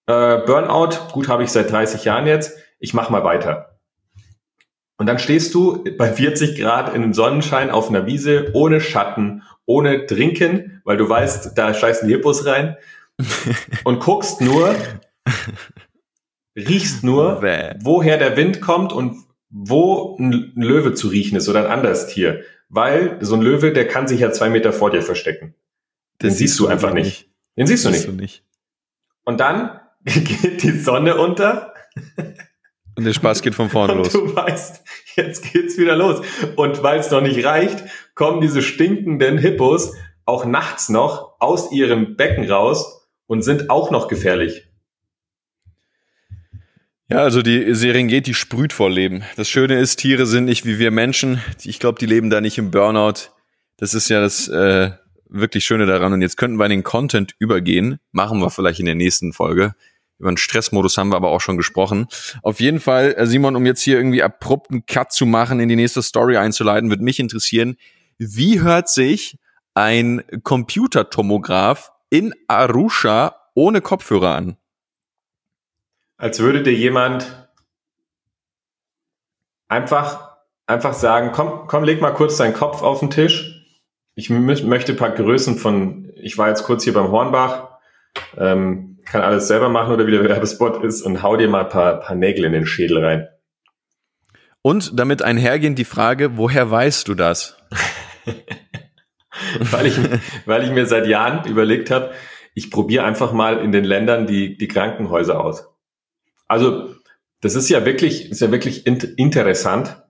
Äh, 0.05 0.37
Burnout, 0.45 1.11
gut 1.11 1.27
habe 1.27 1.43
ich 1.43 1.51
seit 1.51 1.71
30 1.71 2.05
Jahren 2.05 2.27
jetzt, 2.27 2.57
ich 2.79 2.93
mach 2.93 3.09
mal 3.09 3.23
weiter. 3.23 3.70
Und 5.01 5.07
dann 5.07 5.17
stehst 5.17 5.55
du 5.55 5.83
bei 5.97 6.13
40 6.13 6.59
Grad 6.59 6.89
in 6.89 7.01
einem 7.01 7.15
Sonnenschein 7.15 7.71
auf 7.71 7.89
einer 7.89 8.05
Wiese, 8.05 8.51
ohne 8.53 8.79
Schatten, 8.79 9.41
ohne 9.65 10.05
Trinken, 10.05 10.79
weil 10.85 10.97
du 10.97 11.09
weißt, 11.09 11.57
da 11.57 11.73
scheißen 11.73 12.07
die 12.07 12.13
Hippos 12.13 12.45
rein 12.45 12.77
und 13.83 13.99
guckst 13.99 14.41
nur, 14.41 14.75
riechst 16.55 17.03
nur, 17.03 17.41
woher 17.81 18.19
der 18.19 18.37
Wind 18.37 18.61
kommt 18.61 18.93
und 18.93 19.17
wo 19.49 20.17
ein 20.19 20.51
Löwe 20.53 20.93
zu 20.93 21.07
riechen 21.07 21.35
ist 21.35 21.49
oder 21.49 21.65
ein 21.65 21.71
anderes 21.71 22.05
Tier. 22.05 22.43
Weil 22.69 23.17
so 23.21 23.33
ein 23.33 23.41
Löwe, 23.41 23.73
der 23.73 23.87
kann 23.87 24.07
sich 24.07 24.19
ja 24.19 24.31
zwei 24.31 24.51
Meter 24.51 24.71
vor 24.71 24.91
dir 24.91 25.01
verstecken. 25.01 25.55
Den 26.21 26.29
das 26.29 26.37
siehst 26.37 26.59
du 26.59 26.67
einfach 26.67 26.93
nicht. 26.93 27.05
nicht. 27.05 27.29
Den 27.57 27.65
siehst 27.65 27.85
du 27.85 27.89
nicht. 27.89 28.07
du 28.07 28.11
nicht. 28.11 28.43
Und 29.23 29.39
dann 29.39 29.79
geht 30.03 30.61
die 30.61 30.77
Sonne 30.77 31.17
unter. 31.17 31.73
Und 32.95 33.05
der 33.05 33.13
Spaß 33.13 33.41
geht 33.41 33.55
von 33.55 33.69
vorne 33.69 33.93
los. 33.93 34.13
Und 34.15 34.29
du 34.31 34.35
weißt, 34.35 34.83
jetzt 35.15 35.51
geht's 35.51 35.77
wieder 35.77 35.95
los. 35.95 36.21
Und 36.55 36.83
weil 36.83 36.99
es 36.99 37.11
noch 37.11 37.21
nicht 37.21 37.45
reicht, 37.45 37.83
kommen 38.15 38.41
diese 38.41 38.61
stinkenden 38.61 39.37
Hippos 39.37 39.93
auch 40.25 40.45
nachts 40.45 40.89
noch 40.89 41.35
aus 41.39 41.71
ihrem 41.71 42.15
Becken 42.15 42.49
raus 42.49 43.07
und 43.27 43.43
sind 43.43 43.69
auch 43.69 43.91
noch 43.91 44.07
gefährlich. 44.07 44.67
Ja, 47.09 47.17
also 47.19 47.41
die 47.41 47.73
Serengeti 47.75 48.33
sprüht 48.33 48.71
vor 48.71 48.89
Leben. 48.89 49.23
Das 49.35 49.49
Schöne 49.49 49.77
ist, 49.79 49.97
Tiere 49.97 50.25
sind 50.25 50.45
nicht 50.45 50.65
wie 50.65 50.79
wir 50.79 50.91
Menschen. 50.91 51.41
Ich 51.63 51.79
glaube, 51.79 51.99
die 51.99 52.05
leben 52.05 52.29
da 52.29 52.39
nicht 52.39 52.57
im 52.57 52.71
Burnout. 52.71 53.31
Das 53.75 53.93
ist 53.93 54.07
ja 54.07 54.21
das 54.21 54.47
äh, 54.47 54.91
wirklich 55.27 55.65
Schöne 55.65 55.85
daran. 55.85 56.13
Und 56.13 56.21
jetzt 56.21 56.37
könnten 56.37 56.57
wir 56.57 56.65
in 56.65 56.71
den 56.71 56.83
Content 56.83 57.35
übergehen. 57.37 57.99
Machen 58.13 58.39
wir 58.39 58.49
vielleicht 58.49 58.79
in 58.79 58.85
der 58.85 58.95
nächsten 58.95 59.33
Folge. 59.33 59.75
Über 60.21 60.31
den 60.31 60.37
Stressmodus 60.37 60.97
haben 60.97 61.09
wir 61.09 61.17
aber 61.17 61.31
auch 61.31 61.41
schon 61.41 61.57
gesprochen. 61.57 62.07
Auf 62.41 62.59
jeden 62.61 62.79
Fall, 62.79 63.13
äh, 63.17 63.27
Simon, 63.27 63.55
um 63.55 63.65
jetzt 63.65 63.81
hier 63.81 63.97
irgendwie 63.97 64.23
abrupt 64.23 64.71
einen 64.71 64.85
Cut 64.85 65.11
zu 65.11 65.25
machen, 65.25 65.59
in 65.59 65.67
die 65.67 65.75
nächste 65.75 66.01
Story 66.01 66.37
einzuleiten, 66.37 66.89
würde 66.89 67.03
mich 67.03 67.19
interessieren, 67.19 67.75
wie 68.17 68.61
hört 68.61 68.87
sich 68.87 69.37
ein 69.73 70.23
Computertomograph 70.43 71.91
in 72.09 72.33
Arusha 72.47 73.35
ohne 73.53 73.81
Kopfhörer 73.81 74.35
an? 74.35 74.57
als 76.21 76.39
würde 76.39 76.61
dir 76.61 76.73
jemand 76.73 77.49
einfach, 79.67 80.37
einfach 80.67 80.93
sagen, 80.93 81.31
komm, 81.33 81.65
komm, 81.65 81.83
leg 81.83 81.99
mal 81.99 82.13
kurz 82.13 82.37
deinen 82.37 82.53
Kopf 82.53 82.83
auf 82.83 82.99
den 82.99 83.09
Tisch. 83.09 83.65
Ich 84.13 84.29
möchte 84.29 84.91
ein 84.91 84.97
paar 84.97 85.09
Größen 85.09 85.57
von, 85.57 86.11
ich 86.15 86.37
war 86.37 86.49
jetzt 86.49 86.63
kurz 86.63 86.83
hier 86.83 86.93
beim 86.93 87.09
Hornbach, 87.09 87.79
ähm, 88.37 88.90
kann 89.05 89.21
alles 89.21 89.47
selber 89.47 89.69
machen 89.69 89.93
oder 89.93 90.07
wie 90.07 90.11
der 90.11 90.23
Werbespot 90.23 90.83
ist 90.83 91.01
und 91.01 91.21
hau 91.23 91.37
dir 91.37 91.49
mal 91.49 91.63
ein 91.63 91.69
paar, 91.69 91.99
paar 91.99 92.15
Nägel 92.15 92.45
in 92.45 92.53
den 92.53 92.65
Schädel 92.65 93.03
rein. 93.03 93.27
Und 94.61 94.99
damit 94.99 95.21
einhergehend 95.21 95.79
die 95.79 95.85
Frage, 95.85 96.37
woher 96.37 96.69
weißt 96.69 97.07
du 97.07 97.15
das? 97.15 97.57
weil, 99.71 99.87
ich, 99.87 99.97
weil 100.45 100.63
ich 100.63 100.71
mir 100.71 100.85
seit 100.85 101.07
Jahren 101.07 101.49
überlegt 101.49 101.89
habe, 101.89 102.11
ich 102.53 102.69
probiere 102.69 103.05
einfach 103.05 103.31
mal 103.31 103.57
in 103.59 103.71
den 103.71 103.83
Ländern 103.83 104.27
die, 104.27 104.57
die 104.57 104.67
Krankenhäuser 104.67 105.39
aus. 105.39 105.67
Also 106.47 106.95
das 107.41 107.55
ist 107.55 107.69
ja 107.69 107.85
wirklich, 107.85 108.29
ist 108.29 108.41
ja 108.41 108.51
wirklich 108.51 108.85
interessant. 108.85 110.03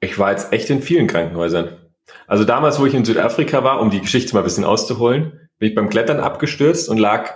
Ich 0.00 0.18
war 0.18 0.30
jetzt 0.30 0.52
echt 0.52 0.70
in 0.70 0.82
vielen 0.82 1.06
Krankenhäusern. 1.06 1.78
Also 2.26 2.44
damals, 2.44 2.78
wo 2.80 2.86
ich 2.86 2.94
in 2.94 3.04
Südafrika 3.04 3.64
war, 3.64 3.80
um 3.80 3.90
die 3.90 4.00
Geschichte 4.00 4.34
mal 4.34 4.40
ein 4.40 4.44
bisschen 4.44 4.64
auszuholen, 4.64 5.43
bin 5.58 5.70
ich 5.70 5.74
beim 5.74 5.88
Klettern 5.88 6.20
abgestürzt 6.20 6.88
und 6.88 6.98
lag 6.98 7.34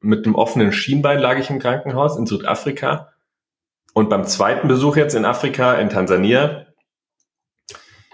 mit 0.00 0.24
einem 0.24 0.34
offenen 0.34 0.72
Schienbein 0.72 1.18
lag 1.18 1.38
ich 1.38 1.50
im 1.50 1.58
Krankenhaus 1.58 2.16
in 2.16 2.26
Südafrika. 2.26 3.12
Und 3.92 4.08
beim 4.08 4.24
zweiten 4.24 4.68
Besuch 4.68 4.96
jetzt 4.96 5.14
in 5.14 5.24
Afrika, 5.24 5.74
in 5.74 5.90
Tansania, 5.90 6.66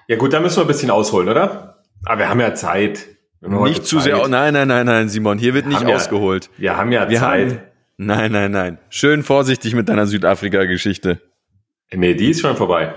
ja 0.08 0.16
gut, 0.16 0.32
da 0.32 0.40
müssen 0.40 0.56
wir 0.58 0.64
ein 0.64 0.68
bisschen 0.68 0.90
ausholen, 0.90 1.28
oder? 1.28 1.82
Aber 2.04 2.20
wir 2.20 2.28
haben 2.28 2.40
ja 2.40 2.54
Zeit. 2.54 3.06
Nicht 3.40 3.86
zu 3.86 3.96
Zeit. 3.96 4.04
sehr. 4.04 4.28
Nein, 4.28 4.54
nein, 4.54 4.68
nein, 4.68 4.86
nein, 4.86 5.08
Simon, 5.08 5.38
hier 5.38 5.54
wird 5.54 5.66
nicht 5.66 5.82
ja, 5.82 5.94
ausgeholt. 5.94 6.50
Wir 6.56 6.76
haben 6.76 6.92
ja 6.92 7.08
wir 7.08 7.18
Zeit. 7.18 7.50
Haben, 7.50 7.60
nein, 7.96 8.32
nein, 8.32 8.50
nein. 8.52 8.78
Schön 8.88 9.22
vorsichtig 9.24 9.74
mit 9.74 9.88
deiner 9.88 10.06
Südafrika-Geschichte. 10.06 11.20
Nee, 11.92 12.14
die 12.14 12.30
ist 12.30 12.40
schon 12.40 12.56
vorbei. 12.56 12.94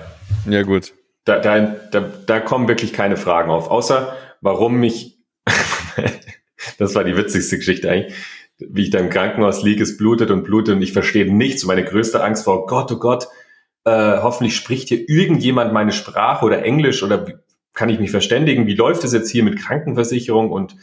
Ja, 0.48 0.62
gut. 0.62 0.94
Da, 1.26 1.40
da, 1.40 1.60
da, 1.92 2.00
da 2.00 2.40
kommen 2.40 2.68
wirklich 2.68 2.94
keine 2.94 3.18
Fragen 3.18 3.50
auf. 3.50 3.70
Außer, 3.70 4.16
warum 4.42 4.76
mich, 4.76 5.20
das 6.78 6.96
war 6.96 7.04
die 7.04 7.16
witzigste 7.16 7.58
Geschichte 7.58 7.90
eigentlich, 7.90 8.16
wie 8.58 8.84
ich 8.84 8.90
da 8.90 9.00
im 9.00 9.10
Krankenhaus 9.10 9.64
liege, 9.64 9.84
es 9.84 9.98
blutet 9.98 10.32
und 10.32 10.44
blutet 10.44 10.76
und 10.76 10.82
ich 10.82 10.94
verstehe 10.94 11.34
nichts. 11.34 11.66
Meine 11.66 11.86
größte 11.86 12.24
Angst 12.24 12.46
war, 12.46 12.64
oh 12.64 12.66
Gott, 12.66 12.92
oh 12.92 12.98
Gott, 12.98 13.28
äh, 13.86 14.18
hoffentlich 14.22 14.56
spricht 14.56 14.90
hier 14.90 15.08
irgendjemand 15.08 15.74
meine 15.74 15.92
Sprache 15.92 16.46
oder 16.46 16.64
Englisch 16.64 17.02
oder 17.04 17.26
kann 17.74 17.90
ich 17.90 18.00
mich 18.00 18.12
verständigen? 18.12 18.68
Wie 18.68 18.76
läuft 18.76 19.04
es 19.04 19.14
jetzt 19.14 19.30
hier 19.30 19.44
mit 19.44 19.58
Krankenversicherung 19.58 20.52
und 20.52 20.76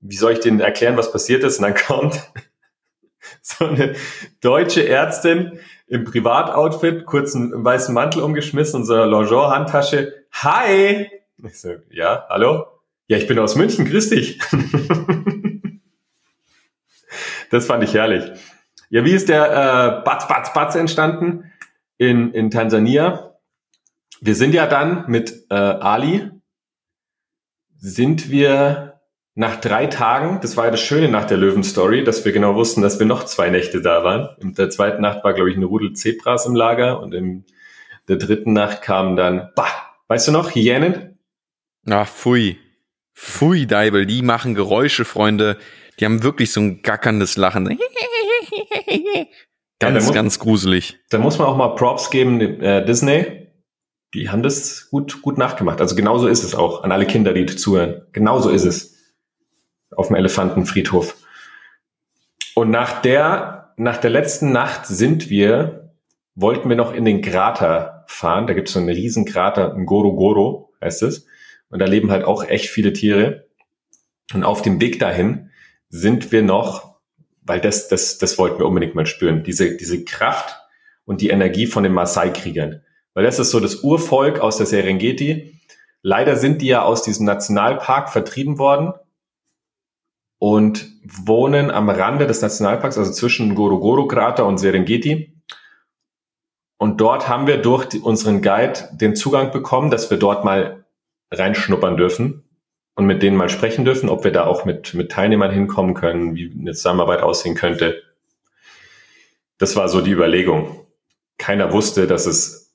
wie 0.00 0.16
soll 0.16 0.32
ich 0.32 0.40
denen 0.40 0.60
erklären, 0.60 0.96
was 0.96 1.10
passiert 1.10 1.42
ist? 1.42 1.58
Und 1.58 1.64
dann 1.64 1.74
kommt 1.74 2.30
so 3.42 3.66
eine 3.66 3.94
deutsche 4.40 4.86
Ärztin 4.86 5.58
im 5.86 6.04
Privatoutfit, 6.04 7.06
kurzen 7.06 7.64
weißen 7.64 7.92
Mantel 7.94 8.22
umgeschmissen 8.22 8.80
und 8.80 8.86
so 8.86 8.94
eine 8.94 9.06
Longeon-Handtasche. 9.06 10.12
Hi! 10.32 11.08
Ich 11.42 11.60
so, 11.60 11.74
ja, 11.90 12.26
hallo? 12.28 12.66
Ja, 13.08 13.18
ich 13.18 13.26
bin 13.26 13.38
aus 13.38 13.56
München, 13.56 13.84
grüß 13.84 14.10
dich. 14.10 14.40
das 17.50 17.66
fand 17.66 17.84
ich 17.84 17.94
herrlich. 17.94 18.24
Ja, 18.90 19.04
wie 19.04 19.12
ist 19.12 19.28
der 19.28 19.44
äh, 19.46 20.04
Batz, 20.04 20.28
Batz, 20.28 20.52
Batz 20.52 20.74
entstanden? 20.74 21.50
in, 21.98 22.32
in 22.32 22.50
Tansania. 22.50 23.36
Wir 24.20 24.34
sind 24.34 24.54
ja 24.54 24.66
dann 24.66 25.04
mit 25.08 25.46
äh, 25.50 25.54
Ali, 25.54 26.30
sind 27.76 28.30
wir 28.30 29.00
nach 29.34 29.56
drei 29.56 29.86
Tagen, 29.86 30.38
das 30.40 30.56
war 30.56 30.66
ja 30.66 30.70
das 30.70 30.80
Schöne 30.80 31.08
nach 31.08 31.24
der 31.24 31.36
Löwen-Story, 31.36 32.04
dass 32.04 32.24
wir 32.24 32.32
genau 32.32 32.54
wussten, 32.54 32.82
dass 32.82 33.00
wir 33.00 33.06
noch 33.06 33.24
zwei 33.24 33.50
Nächte 33.50 33.82
da 33.82 34.04
waren. 34.04 34.28
In 34.40 34.54
der 34.54 34.70
zweiten 34.70 35.02
Nacht 35.02 35.24
war, 35.24 35.34
glaube 35.34 35.50
ich, 35.50 35.56
eine 35.56 35.66
Rudel 35.66 35.92
Zebras 35.92 36.46
im 36.46 36.54
Lager 36.54 37.00
und 37.00 37.12
in 37.12 37.44
der 38.08 38.16
dritten 38.16 38.52
Nacht 38.52 38.82
kamen 38.82 39.16
dann, 39.16 39.50
bah, 39.56 39.66
weißt 40.06 40.28
du 40.28 40.32
noch, 40.32 40.54
Hyänen? 40.54 41.18
Ach, 41.90 42.08
pfui. 42.08 42.58
Pfui, 43.12 43.66
Deibel, 43.66 44.06
die 44.06 44.22
machen 44.22 44.54
Geräusche, 44.54 45.04
Freunde. 45.04 45.58
Die 46.00 46.04
haben 46.04 46.22
wirklich 46.22 46.52
so 46.52 46.60
ein 46.60 46.82
gackerndes 46.82 47.36
Lachen. 47.36 47.78
Ganz, 49.80 50.02
ja, 50.02 50.06
muss, 50.06 50.14
ganz 50.14 50.38
gruselig. 50.38 50.98
Da 51.10 51.18
muss 51.18 51.38
man 51.38 51.48
auch 51.48 51.56
mal 51.56 51.74
Props 51.74 52.10
geben, 52.10 52.40
äh, 52.40 52.84
Disney. 52.84 53.48
Die 54.14 54.30
haben 54.30 54.42
das 54.42 54.88
gut, 54.90 55.20
gut 55.20 55.36
nachgemacht. 55.36 55.80
Also 55.80 55.96
genauso 55.96 56.28
ist 56.28 56.44
es 56.44 56.54
auch 56.54 56.84
an 56.84 56.92
alle 56.92 57.06
Kinder, 57.06 57.34
die 57.34 57.44
zuhören. 57.46 58.02
Genauso 58.12 58.50
ist 58.50 58.64
es. 58.64 58.94
Auf 59.90 60.08
dem 60.08 60.16
Elefantenfriedhof. 60.16 61.16
Und 62.54 62.70
nach 62.70 63.02
der, 63.02 63.74
nach 63.76 63.96
der 63.96 64.10
letzten 64.10 64.52
Nacht 64.52 64.86
sind 64.86 65.28
wir, 65.28 65.92
wollten 66.34 66.68
wir 66.68 66.76
noch 66.76 66.94
in 66.94 67.04
den 67.04 67.20
Krater 67.20 68.04
fahren. 68.06 68.46
Da 68.46 68.54
gibt 68.54 68.68
es 68.68 68.74
so 68.74 68.80
einen 68.80 68.88
riesen 68.88 69.24
Krater, 69.24 69.74
Ngorogoro 69.76 70.72
heißt 70.80 71.02
es. 71.02 71.26
Und 71.68 71.80
da 71.80 71.86
leben 71.86 72.10
halt 72.10 72.24
auch 72.24 72.44
echt 72.44 72.70
viele 72.70 72.92
Tiere. 72.92 73.48
Und 74.32 74.44
auf 74.44 74.62
dem 74.62 74.80
Weg 74.80 74.98
dahin 75.00 75.50
sind 75.96 76.32
wir 76.32 76.42
noch 76.42 76.94
weil 77.44 77.60
das, 77.60 77.88
das, 77.88 78.18
das 78.18 78.38
wollten 78.38 78.58
wir 78.58 78.66
unbedingt 78.66 78.94
mal 78.94 79.06
spüren. 79.06 79.44
Diese, 79.44 79.76
diese 79.76 80.04
Kraft 80.04 80.58
und 81.04 81.20
die 81.20 81.28
Energie 81.28 81.66
von 81.66 81.82
den 81.82 81.92
Maasai-Kriegern. 81.92 82.82
Weil 83.12 83.24
das 83.24 83.38
ist 83.38 83.50
so 83.50 83.60
das 83.60 83.76
Urvolk 83.76 84.40
aus 84.40 84.56
der 84.56 84.66
Serengeti. 84.66 85.60
Leider 86.02 86.36
sind 86.36 86.62
die 86.62 86.66
ja 86.66 86.82
aus 86.82 87.02
diesem 87.02 87.26
Nationalpark 87.26 88.10
vertrieben 88.10 88.58
worden 88.58 88.94
und 90.38 90.90
wohnen 91.04 91.70
am 91.70 91.88
Rande 91.88 92.26
des 92.26 92.42
Nationalparks, 92.42 92.98
also 92.98 93.12
zwischen 93.12 93.54
Gorogoro-Krater 93.54 94.44
und 94.46 94.58
Serengeti. 94.58 95.32
Und 96.78 97.00
dort 97.00 97.28
haben 97.28 97.46
wir 97.46 97.58
durch 97.58 97.84
die, 97.84 98.00
unseren 98.00 98.42
Guide 98.42 98.88
den 98.92 99.14
Zugang 99.14 99.52
bekommen, 99.52 99.90
dass 99.90 100.10
wir 100.10 100.18
dort 100.18 100.44
mal 100.44 100.84
reinschnuppern 101.30 101.96
dürfen 101.96 102.43
und 102.94 103.06
mit 103.06 103.22
denen 103.22 103.36
mal 103.36 103.48
sprechen 103.48 103.84
dürfen, 103.84 104.08
ob 104.08 104.24
wir 104.24 104.30
da 104.30 104.44
auch 104.46 104.64
mit, 104.64 104.94
mit 104.94 105.10
Teilnehmern 105.10 105.50
hinkommen 105.50 105.94
können, 105.94 106.36
wie 106.36 106.52
eine 106.58 106.72
Zusammenarbeit 106.72 107.20
aussehen 107.20 107.54
könnte. 107.54 108.02
Das 109.58 109.76
war 109.76 109.88
so 109.88 110.00
die 110.00 110.12
Überlegung. 110.12 110.86
Keiner 111.38 111.72
wusste, 111.72 112.06
dass 112.06 112.26
es, 112.26 112.74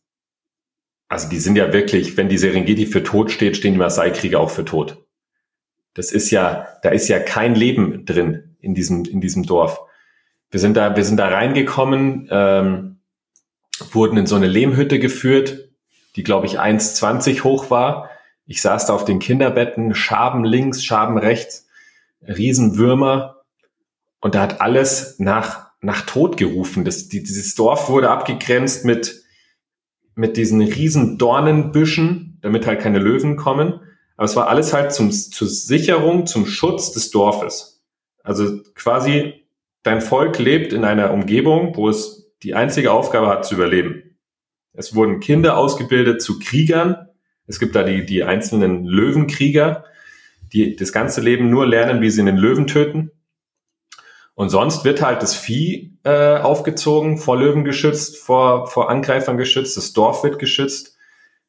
also 1.08 1.29
die 1.29 1.39
sind 1.39 1.55
ja 1.55 1.71
wirklich, 1.71 2.17
wenn 2.17 2.29
die 2.29 2.38
Serengeti 2.38 2.86
für 2.86 3.03
tot 3.03 3.32
steht, 3.32 3.55
stehen 3.55 3.73
die 3.73 3.79
Maasai-Krieger 3.79 4.39
auch 4.39 4.49
für 4.49 4.65
tot. 4.65 4.97
Das 5.93 6.12
ist 6.12 6.32
ja, 6.32 6.67
da 6.84 6.89
ist 6.89 7.08
ja 7.08 7.19
kein 7.19 7.55
Leben 7.55 8.05
drin 8.05 8.55
in 8.60 8.75
diesem, 8.75 9.05
in 9.05 9.21
diesem 9.21 9.43
Dorf. 9.43 9.79
Wir 10.51 10.60
sind 10.60 10.75
da, 10.75 10.95
wir 10.95 11.05
sind 11.05 11.17
da 11.17 11.29
reingekommen, 11.29 12.27
ähm, 12.29 12.99
wurden 13.91 14.17
in 14.17 14.27
so 14.27 14.36
eine 14.36 14.47
Lehmhütte 14.47 14.99
geführt, 14.99 15.69
die 16.15 16.23
glaube 16.23 16.45
ich 16.45 16.60
1,20 16.60 17.43
hoch 17.43 17.69
war 17.69 18.10
ich 18.50 18.64
saß 18.64 18.88
da 18.88 18.94
auf 18.94 19.06
den 19.06 19.20
Kinderbetten, 19.20 19.94
Schaben 19.94 20.44
links, 20.44 20.84
Schaben 20.84 21.20
rechts, 21.20 21.68
Riesenwürmer 22.28 23.44
und 24.22 24.34
da 24.34 24.42
hat 24.42 24.60
alles 24.60 25.20
nach, 25.20 25.68
nach 25.82 26.02
Tod 26.02 26.36
gerufen. 26.36 26.84
Das, 26.84 27.08
die, 27.10 27.22
dieses 27.22 27.54
Dorf 27.54 27.90
wurde 27.90 28.10
abgegrenzt 28.10 28.86
mit, 28.86 29.24
mit 30.16 30.36
diesen 30.36 30.62
riesen 30.62 31.20
Dornenbüschen, 31.20 32.40
damit 32.42 32.66
halt 32.66 32.82
keine 32.82 32.98
Löwen 32.98 33.36
kommen. 33.36 33.82
Aber 34.18 34.26
es 34.26 34.36
war 34.36 34.48
alles 34.48 34.74
halt 34.74 34.94
zum, 34.94 35.12
zur 35.12 35.48
Sicherung, 35.48 36.26
zum 36.26 36.48
Schutz 36.48 36.92
des 36.92 37.12
Dorfes. 37.12 37.84
Also 38.24 38.64
quasi 38.74 39.46
dein 39.84 40.02
Volk 40.02 40.39
lebt 40.39 40.74
in 40.74 40.86
einer 40.86 41.14
Umgebung, 41.14 41.78
wo 41.78 41.88
es 41.88 42.34
die 42.41 42.56
einzige 42.56 42.93
Aufgabe 42.93 43.28
hat 43.28 43.45
zu 43.45 43.54
überleben. 43.54 44.18
Es 44.74 44.95
wurden 44.95 45.20
Kinder 45.20 45.56
ausgebildet 45.56 46.24
zu 46.24 46.39
Kriegern, 46.39 47.09
es 47.50 47.58
gibt 47.60 47.76
da 47.76 47.82
die, 47.82 48.06
die 48.06 48.24
einzelnen 48.24 48.86
Löwenkrieger, 48.86 49.84
die 50.54 50.76
das 50.76 50.93
ganze 50.93 51.20
Leben 51.20 51.50
nur 51.50 51.66
lernen, 51.66 52.00
wie 52.00 52.12
sie 52.12 52.22
einen 52.22 52.38
Löwen 52.38 52.68
töten. 52.68 53.12
Und 54.36 54.50
sonst 54.50 54.86
wird 54.86 55.02
halt 55.02 55.24
das 55.24 55.36
Vieh 55.36 55.97
äh, 56.04 56.38
aufgezogen, 56.38 57.18
vor 57.18 57.38
Löwen 57.38 57.64
geschützt, 57.64 58.18
vor, 58.18 58.68
vor 58.68 58.89
Angreifern 58.89 59.38
geschützt, 59.38 59.76
das 59.78 59.93
Dorf 59.93 60.24
wird 60.24 60.38
geschützt. 60.38 60.95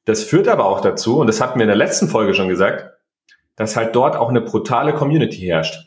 Das 0.07 0.25
führt 0.25 0.49
aber 0.49 0.65
auch 0.65 0.81
dazu, 0.81 1.19
und 1.19 1.27
das 1.27 1.41
hatten 1.41 1.59
wir 1.59 1.65
in 1.65 1.69
der 1.69 1.77
letzten 1.77 2.09
Folge 2.09 2.33
schon 2.33 2.49
gesagt, 2.49 2.91
dass 3.55 3.77
halt 3.77 3.95
dort 3.95 4.17
auch 4.17 4.31
eine 4.31 4.41
brutale 4.41 4.95
Community 4.95 5.43
herrscht. 5.43 5.87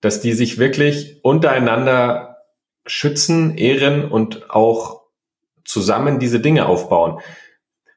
Dass 0.00 0.20
die 0.20 0.32
sich 0.34 0.56
wirklich 0.56 1.18
untereinander 1.24 2.38
schützen, 2.86 3.58
ehren 3.58 4.08
und 4.08 4.50
auch 4.50 5.02
zusammen 5.64 6.20
diese 6.20 6.38
Dinge 6.38 6.66
aufbauen. 6.66 7.20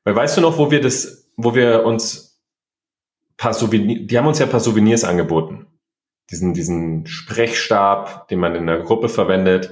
Weil 0.03 0.15
weißt 0.15 0.37
du 0.37 0.41
noch, 0.41 0.57
wo 0.57 0.71
wir 0.71 0.81
das, 0.81 1.29
wo 1.37 1.55
wir 1.55 1.85
uns 1.85 2.41
paar 3.37 3.53
Souvenirs, 3.53 4.07
die 4.07 4.17
haben 4.17 4.27
uns 4.27 4.39
ja 4.39 4.45
paar 4.45 4.59
Souvenirs 4.59 5.03
angeboten. 5.03 5.67
Diesen, 6.31 6.53
diesen 6.53 7.05
Sprechstab, 7.05 8.27
den 8.29 8.39
man 8.39 8.55
in 8.55 8.67
der 8.67 8.79
Gruppe 8.79 9.09
verwendet 9.09 9.69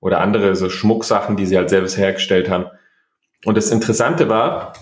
oder 0.00 0.20
andere 0.20 0.54
so 0.54 0.68
Schmucksachen, 0.68 1.36
die 1.36 1.46
sie 1.46 1.56
halt 1.56 1.70
selbst 1.70 1.96
hergestellt 1.96 2.50
haben. 2.50 2.66
Und 3.44 3.56
das 3.56 3.70
Interessante 3.70 4.28
war, 4.28 4.74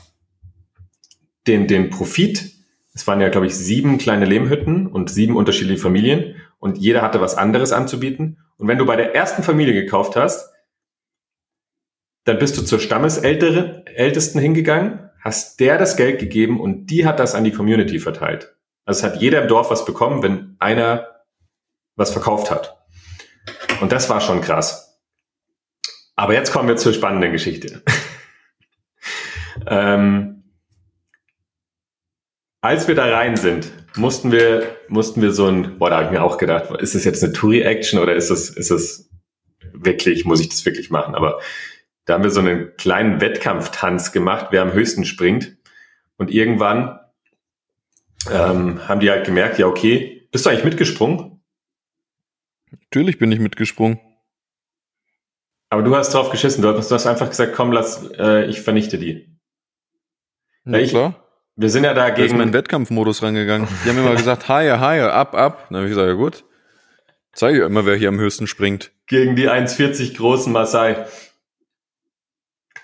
den, 1.46 1.66
den 1.66 1.90
Profit, 1.90 2.52
es 2.94 3.06
waren 3.06 3.20
ja, 3.20 3.28
glaube 3.28 3.46
ich, 3.46 3.56
sieben 3.56 3.98
kleine 3.98 4.24
Lehmhütten 4.24 4.86
und 4.86 5.10
sieben 5.10 5.36
unterschiedliche 5.36 5.80
Familien 5.80 6.36
und 6.58 6.78
jeder 6.78 7.02
hatte 7.02 7.20
was 7.20 7.36
anderes 7.36 7.72
anzubieten. 7.72 8.38
Und 8.58 8.68
wenn 8.68 8.78
du 8.78 8.86
bei 8.86 8.96
der 8.96 9.14
ersten 9.14 9.42
Familie 9.42 9.74
gekauft 9.74 10.14
hast, 10.14 10.51
dann 12.24 12.38
bist 12.38 12.56
du 12.56 12.62
zur 12.62 12.78
Stammesältesten 12.78 14.40
hingegangen, 14.40 15.10
hast 15.20 15.60
der 15.60 15.78
das 15.78 15.96
Geld 15.96 16.20
gegeben 16.20 16.60
und 16.60 16.86
die 16.86 17.06
hat 17.06 17.18
das 17.18 17.34
an 17.34 17.44
die 17.44 17.52
Community 17.52 17.98
verteilt. 17.98 18.54
Also 18.84 18.98
es 18.98 19.04
hat 19.04 19.20
jeder 19.20 19.42
im 19.42 19.48
Dorf 19.48 19.70
was 19.70 19.84
bekommen, 19.84 20.22
wenn 20.22 20.56
einer 20.58 21.08
was 21.96 22.10
verkauft 22.10 22.50
hat. 22.50 22.78
Und 23.80 23.92
das 23.92 24.08
war 24.08 24.20
schon 24.20 24.40
krass. 24.40 25.00
Aber 26.14 26.34
jetzt 26.34 26.52
kommen 26.52 26.68
wir 26.68 26.76
zur 26.76 26.92
spannenden 26.92 27.32
Geschichte. 27.32 27.82
ähm, 29.66 30.44
als 32.60 32.86
wir 32.86 32.94
da 32.94 33.06
rein 33.06 33.36
sind, 33.36 33.72
mussten 33.96 34.30
wir, 34.30 34.76
mussten 34.88 35.20
wir 35.20 35.32
so 35.32 35.48
ein, 35.48 35.78
boah, 35.78 35.90
da 35.90 35.96
habe 35.96 36.06
ich 36.06 36.12
mir 36.12 36.22
auch 36.22 36.38
gedacht, 36.38 36.70
ist 36.80 36.94
das 36.94 37.04
jetzt 37.04 37.22
eine 37.22 37.32
Touri-Action 37.32 37.98
oder 37.98 38.14
ist 38.14 38.30
es, 38.30 38.50
ist 38.50 38.70
es 38.70 39.10
wirklich, 39.72 40.24
muss 40.24 40.40
ich 40.40 40.48
das 40.48 40.64
wirklich 40.64 40.90
machen? 40.90 41.14
Aber 41.14 41.40
da 42.04 42.14
haben 42.14 42.24
wir 42.24 42.30
so 42.30 42.40
einen 42.40 42.76
kleinen 42.76 43.20
Wettkampftanz 43.20 44.12
gemacht, 44.12 44.48
wer 44.50 44.62
am 44.62 44.72
höchsten 44.72 45.04
springt. 45.04 45.56
Und 46.16 46.30
irgendwann 46.30 46.98
ähm, 48.30 48.86
haben 48.88 49.00
die 49.00 49.10
halt 49.10 49.26
gemerkt, 49.26 49.58
ja, 49.58 49.66
okay, 49.66 50.28
bist 50.30 50.46
du 50.46 50.50
eigentlich 50.50 50.64
mitgesprungen? 50.64 51.42
Natürlich 52.70 53.18
bin 53.18 53.30
ich 53.32 53.38
mitgesprungen. 53.38 54.00
Aber 55.70 55.82
du 55.82 55.96
hast 55.96 56.12
drauf 56.12 56.30
geschissen, 56.30 56.62
du 56.62 56.76
hast, 56.76 56.90
du 56.90 56.94
hast 56.94 57.06
einfach 57.06 57.28
gesagt, 57.28 57.54
komm, 57.54 57.72
lass, 57.72 58.10
äh, 58.18 58.44
ich 58.46 58.60
vernichte 58.60 58.98
die. 58.98 59.38
Ja, 60.64 60.78
ich, 60.78 60.90
klar. 60.90 61.22
Wir 61.56 61.70
sind 61.70 61.84
ja 61.84 61.94
da 61.94 62.10
gegen. 62.10 62.18
Da 62.18 62.24
ist 62.24 62.38
mein 62.38 62.52
Wettkampfmodus 62.52 63.22
rangegangen. 63.22 63.68
Die 63.84 63.88
haben 63.88 63.98
immer 63.98 64.14
gesagt, 64.14 64.48
higher, 64.48 64.80
higher, 64.80 65.12
ab, 65.12 65.34
ab. 65.34 65.66
Dann 65.68 65.78
habe 65.78 65.86
ich 65.86 65.92
gesagt, 65.92 66.08
ja 66.08 66.14
gut. 66.14 66.44
Zeige 67.32 67.58
ich 67.58 67.64
immer, 67.64 67.86
wer 67.86 67.96
hier 67.96 68.08
am 68.08 68.20
höchsten 68.20 68.46
springt. 68.46 68.92
Gegen 69.06 69.36
die 69.36 69.48
1,40 69.48 70.16
großen 70.16 70.52
Maasai. 70.52 71.06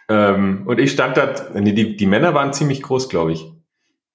Ähm, 0.09 0.63
und 0.67 0.79
ich 0.79 0.93
stand 0.93 1.17
da, 1.17 1.35
nee, 1.55 1.73
die, 1.73 1.97
die 1.97 2.07
Männer 2.07 2.35
waren 2.35 2.53
ziemlich 2.53 2.83
groß, 2.83 3.09
glaube 3.09 3.33
ich. 3.33 3.45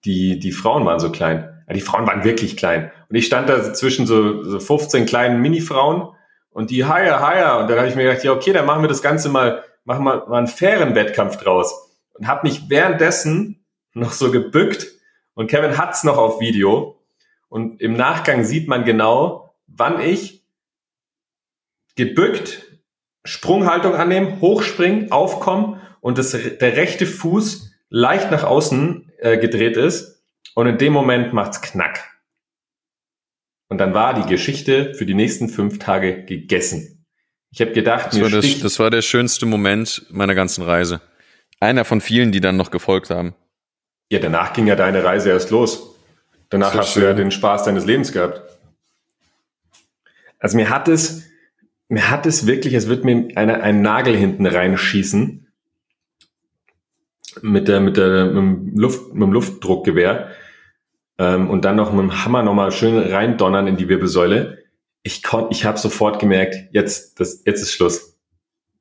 Die, 0.06 0.40
die 0.40 0.52
Frauen 0.52 0.86
waren 0.86 1.00
so 1.00 1.12
klein. 1.12 1.64
Ja, 1.68 1.74
die 1.74 1.82
Frauen 1.82 2.08
waren 2.08 2.24
wirklich 2.24 2.58
klein. 2.58 2.92
Und 3.10 3.16
ich 3.16 3.26
stand 3.26 3.48
da 3.48 3.74
zwischen 3.74 4.06
so, 4.06 4.44
so 4.44 4.60
15 4.60 5.06
kleinen 5.06 5.42
Mini-Frauen 5.42 6.10
und 6.50 6.72
die 6.72 6.86
higher, 6.86 7.22
higher. 7.22 7.60
Und 7.60 7.70
dann 7.70 7.78
habe 7.78 7.88
ich 7.88 7.96
mir 7.96 8.04
gedacht, 8.04 8.24
ja, 8.24 8.32
okay, 8.32 8.54
dann 8.54 8.66
machen 8.66 8.84
wir 8.84 8.90
das 8.90 9.02
Ganze 9.02 9.30
mal, 9.30 9.64
machen 9.86 10.04
wir 10.04 10.26
mal 10.28 10.38
einen 10.38 10.48
fairen 10.48 10.96
Wettkampf 10.96 11.38
draus. 11.38 11.92
Und 12.14 12.28
habe 12.28 12.48
mich 12.48 12.70
währenddessen 12.70 13.64
noch 13.94 14.12
so 14.12 14.32
gebückt 14.32 14.88
und 15.36 15.48
Kevin 15.48 15.78
hat's 15.78 16.04
noch 16.04 16.18
auf 16.18 16.40
Video. 16.40 17.00
Und 17.50 17.82
im 17.82 17.94
Nachgang 17.94 18.44
sieht 18.44 18.68
man 18.68 18.84
genau, 18.84 19.56
wann 19.68 20.00
ich 20.00 20.44
gebückt, 21.96 22.80
Sprunghaltung 23.24 23.96
annehmen, 23.96 24.42
hochspringen, 24.42 25.12
aufkommen 25.12 25.80
und 26.04 26.18
das, 26.18 26.32
der 26.32 26.76
rechte 26.76 27.06
Fuß 27.06 27.72
leicht 27.90 28.30
nach 28.30 28.44
außen 28.44 29.10
äh, 29.20 29.38
gedreht 29.38 29.78
ist. 29.78 30.22
Und 30.54 30.68
in 30.68 30.78
dem 30.78 30.92
Moment 30.92 31.32
macht's 31.32 31.62
knack. 31.62 32.04
Und 33.70 33.78
dann 33.78 33.94
war 33.94 34.14
die 34.14 34.30
Geschichte 34.30 34.94
für 34.96 35.06
die 35.06 35.14
nächsten 35.14 35.48
fünf 35.48 35.80
Tage 35.80 36.26
gegessen. 36.26 37.06
Ich 37.52 37.62
habe 37.62 37.72
gedacht, 37.72 38.08
das 38.08 38.20
war, 38.20 38.30
das, 38.30 38.60
das 38.60 38.80
war 38.80 38.90
der 38.90 39.02
schönste 39.02 39.46
Moment 39.46 40.06
meiner 40.10 40.36
ganzen 40.36 40.64
Reise. 40.64 41.00
Einer 41.62 41.86
von 41.86 42.02
vielen, 42.02 42.34
die 42.34 42.42
dann 42.42 42.58
noch 42.58 42.70
gefolgt 42.70 43.10
haben. 43.10 43.34
Ja, 44.12 44.20
danach 44.20 44.52
ging 44.52 44.68
ja 44.68 44.76
deine 44.76 45.06
Reise 45.06 45.30
erst 45.30 45.52
los. 45.52 45.96
Danach 46.50 46.74
hast 46.74 46.94
schön. 46.94 47.04
du 47.04 47.08
ja 47.08 47.14
den 47.14 47.32
Spaß 47.32 47.64
deines 47.64 47.86
Lebens 47.86 48.12
gehabt. 48.12 48.42
Also 50.38 50.58
mir 50.58 50.70
hat 50.70 50.90
es, 50.90 51.24
mir 51.88 52.10
hat 52.10 52.26
es 52.26 52.46
wirklich, 52.46 52.74
es 52.74 52.90
wird 52.90 53.06
mir 53.06 53.30
eine, 53.36 53.64
ein 53.64 53.82
Nagel 53.82 54.18
hinten 54.18 54.46
reinschießen 54.46 55.43
mit 57.42 57.68
der, 57.68 57.80
mit 57.80 57.98
der, 57.98 58.26
mit 58.26 58.36
dem, 58.36 58.78
Luft, 58.78 59.14
mit 59.14 59.24
dem 59.24 59.34
Luftdruckgewehr 59.34 60.30
ähm, 61.18 61.50
und 61.50 61.66
dann 61.66 61.76
noch 61.76 61.92
mit 61.92 62.02
dem 62.02 62.24
Hammer 62.24 62.44
nochmal 62.44 62.72
schön 62.72 62.98
reindonnern 62.98 63.68
in 63.68 63.78
die 63.78 63.90
Wirbelsäule. 63.90 64.64
Ich 65.04 65.24
konnte, 65.24 65.50
ich 65.52 65.66
habe 65.66 65.78
sofort 65.78 66.20
gemerkt, 66.20 66.56
jetzt, 66.72 67.20
das, 67.20 67.44
jetzt 67.46 67.62
ist 67.62 67.74
Schluss. 67.74 68.18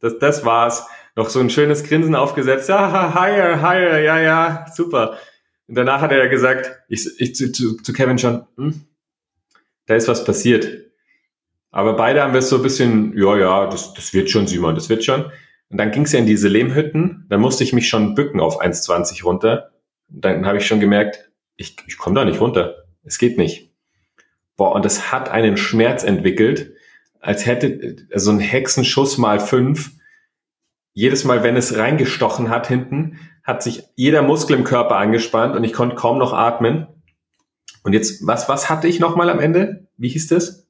Das, 0.01 0.19
das 0.19 0.45
war's 0.45 0.87
noch 1.15 1.29
so 1.29 1.41
ein 1.41 1.51
schönes 1.51 1.85
Grinsen 1.85 2.15
aufgesetzt. 2.15 2.69
Ja, 2.69 3.15
higher, 3.15 3.61
higher, 3.61 4.01
ja, 4.01 4.21
ja, 4.21 4.67
super. 4.73 5.19
Und 5.69 5.75
danach 5.77 6.01
hat 6.01 6.13
er 6.13 6.19
ja 6.19 6.27
gesagt, 6.27 6.71
ich, 6.89 7.09
ich 7.19 7.35
zu, 7.35 7.53
zu, 7.53 7.77
zu 7.77 7.93
Kevin 7.93 8.19
schon, 8.19 8.47
hm, 8.57 8.87
da 9.87 9.95
ist 9.95 10.09
was 10.09 10.25
passiert. 10.25 10.69
Aber 11.71 11.95
beide 11.95 12.23
haben 12.23 12.35
wir 12.35 12.43
so 12.43 12.57
ein 12.57 12.63
bisschen, 12.63 13.17
ja, 13.17 13.37
ja, 13.37 13.67
das, 13.67 13.95
das 13.95 14.13
wird 14.13 14.31
schon, 14.31 14.47
Simon, 14.47 14.75
das 14.75 14.89
wird 14.89 15.05
schon. 15.05 15.31
Und 15.73 15.79
dann 15.79 15.91
ging 15.91 16.03
es 16.03 16.13
ja 16.13 16.19
in 16.19 16.27
diese 16.27 16.49
Lehmhütten, 16.49 17.25
dann 17.31 17.41
musste 17.41 17.65
ich 17.65 17.73
mich 17.73 17.89
schon 17.89 18.15
bücken 18.15 18.41
auf 18.41 18.61
1,20 18.61 19.25
runter. 19.25 19.73
Und 20.11 20.25
dann 20.25 20.47
habe 20.47 20.59
ich 20.59 20.67
schon 20.67 20.81
gemerkt, 20.81 21.31
ich, 21.57 21.77
ich 21.87 21.97
komme 21.97 22.15
da 22.15 22.27
nicht 22.27 22.41
runter. 22.41 22.85
Es 23.05 23.19
geht 23.19 23.39
nicht. 23.39 23.73
Boah, 24.57 24.73
und 24.73 24.85
es 24.85 25.11
hat 25.11 25.31
einen 25.31 25.57
Schmerz 25.57 26.05
entwickelt, 26.05 26.75
als 27.21 27.47
hätte 27.47 27.97
so 28.15 28.31
ein 28.31 28.39
Hexenschuss 28.39 29.17
mal 29.17 29.41
fünf 29.41 29.93
jedes 30.93 31.25
Mal, 31.25 31.43
wenn 31.43 31.57
es 31.57 31.79
reingestochen 31.79 32.51
hat 32.51 32.67
hinten, 32.67 33.19
hat 33.43 33.63
sich 33.63 33.85
jeder 33.97 34.21
Muskel 34.21 34.57
im 34.57 34.65
Körper 34.65 34.97
angespannt 34.97 35.57
und 35.57 35.65
ich 35.65 35.73
konnte 35.73 35.97
kaum 35.97 36.19
noch 36.19 36.35
atmen. 36.35 36.87
Und 37.83 37.95
jetzt, 37.95 38.27
was, 38.27 38.49
was 38.51 38.69
hatte 38.69 38.89
ich 38.89 39.01
nochmal 39.01 39.31
am 39.31 39.41
Ende? 39.41 39.87
Wie 39.97 40.11
hieß 40.11 40.29
das? 40.29 40.67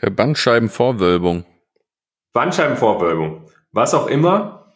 Bandscheibenvorwölbung. 0.00 1.44
Bandscheibenvorwölbung. 2.32 3.45
Was 3.76 3.92
auch 3.92 4.06
immer. 4.06 4.72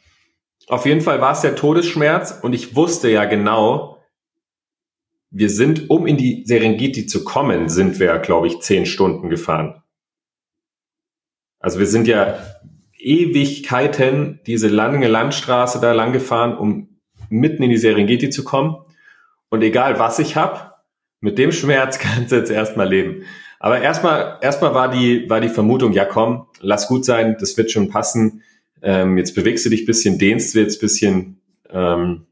Auf 0.69 0.85
jeden 0.85 1.01
Fall 1.01 1.23
war 1.23 1.33
es 1.33 1.41
der 1.41 1.57
Todesschmerz 1.57 2.39
und 2.43 2.53
ich 2.53 2.77
wusste 2.77 3.11
ja 3.11 3.25
genau, 3.25 3.97
wir 5.31 5.49
sind, 5.49 5.89
um 5.89 6.07
in 6.07 6.19
die 6.19 6.45
Serengeti 6.45 7.07
zu 7.07 7.25
kommen, 7.25 7.71
sind 7.71 7.99
wir, 7.99 8.19
glaube 8.19 8.49
ich, 8.49 8.61
zehn 8.61 8.85
Stunden 8.85 9.31
gefahren. 9.31 9.83
Also 11.61 11.79
wir 11.79 11.87
sind 11.87 12.09
ja 12.09 12.45
Ewigkeiten 12.99 14.41
diese 14.47 14.69
lange 14.69 15.09
Landstraße 15.09 15.81
da 15.81 15.93
lang 15.93 16.13
gefahren, 16.13 16.55
um 16.55 17.01
mitten 17.31 17.63
in 17.63 17.71
die 17.71 17.79
Serengeti 17.79 18.29
zu 18.29 18.45
kommen. 18.45 18.85
Und 19.49 19.63
egal 19.63 19.99
was 19.99 20.19
ich 20.19 20.37
hab, 20.37 20.85
mit 21.21 21.39
dem 21.39 21.53
Schmerz 21.53 21.99
kannst 22.01 22.33
du 22.33 22.37
jetzt 22.37 22.51
erstmal 22.51 22.91
leben. 22.91 23.25
Aber 23.61 23.81
erstmal, 23.81 24.37
erstmal 24.43 24.75
war 24.75 24.91
die, 24.91 25.31
war 25.31 25.41
die 25.41 25.49
Vermutung, 25.49 25.95
ja 25.95 26.05
komm, 26.05 26.49
lass 26.61 26.87
gut 26.87 27.07
sein, 27.07 27.39
das 27.41 27.57
wird 27.57 27.71
schon 27.71 27.89
passen. 27.89 28.43
Ähm, 28.83 29.19
jetzt 29.19 29.35
bewegst 29.35 29.65
du 29.67 29.71
dich 29.71 29.87
bisschen, 29.87 30.19
dehnst 30.19 30.55
du 30.55 30.61
jetzt 30.61 30.81
bisschen 30.81 31.41
ähm, 31.71 32.27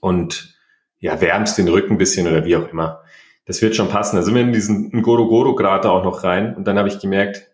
und 0.00 0.54
ja, 0.98 1.20
wärmst 1.20 1.58
den 1.58 1.68
Rücken 1.68 1.98
bisschen 1.98 2.26
oder 2.26 2.44
wie 2.44 2.56
auch 2.56 2.68
immer. 2.68 3.02
Das 3.44 3.62
wird 3.62 3.76
schon 3.76 3.88
passen. 3.88 4.16
Da 4.16 4.22
sind 4.22 4.34
wir 4.34 4.42
in 4.42 4.52
diesen 4.52 4.90
Ngorogoro-Krater 4.90 5.90
auch 5.90 6.04
noch 6.04 6.24
rein 6.24 6.54
und 6.56 6.66
dann 6.66 6.78
habe 6.78 6.88
ich 6.88 6.98
gemerkt, 6.98 7.48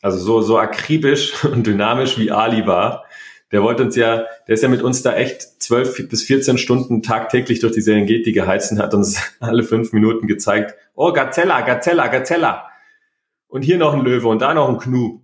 also 0.00 0.18
so, 0.18 0.42
so 0.42 0.58
akribisch 0.58 1.44
und 1.50 1.66
dynamisch 1.66 2.18
wie 2.18 2.30
Ali 2.30 2.66
war, 2.66 3.04
der 3.52 3.62
wollte 3.62 3.84
uns 3.84 3.96
ja, 3.96 4.26
der 4.48 4.54
ist 4.54 4.62
ja 4.62 4.68
mit 4.68 4.82
uns 4.82 5.02
da 5.02 5.14
echt 5.14 5.62
zwölf 5.62 6.08
bis 6.08 6.24
14 6.24 6.58
Stunden 6.58 7.02
tagtäglich 7.02 7.60
durch 7.60 7.72
die 7.72 7.80
Serengeti 7.80 8.32
geheizt 8.32 8.72
und 8.72 8.78
hat 8.78 8.94
uns 8.94 9.20
alle 9.40 9.62
fünf 9.62 9.92
Minuten 9.92 10.26
gezeigt, 10.26 10.74
oh, 10.94 11.12
Gazella, 11.12 11.60
Gazella, 11.62 12.08
Gazella. 12.08 12.68
Und 13.46 13.62
hier 13.62 13.78
noch 13.78 13.94
ein 13.94 14.04
Löwe 14.04 14.28
und 14.28 14.42
da 14.42 14.54
noch 14.54 14.68
ein 14.68 14.78
Knu. 14.78 15.20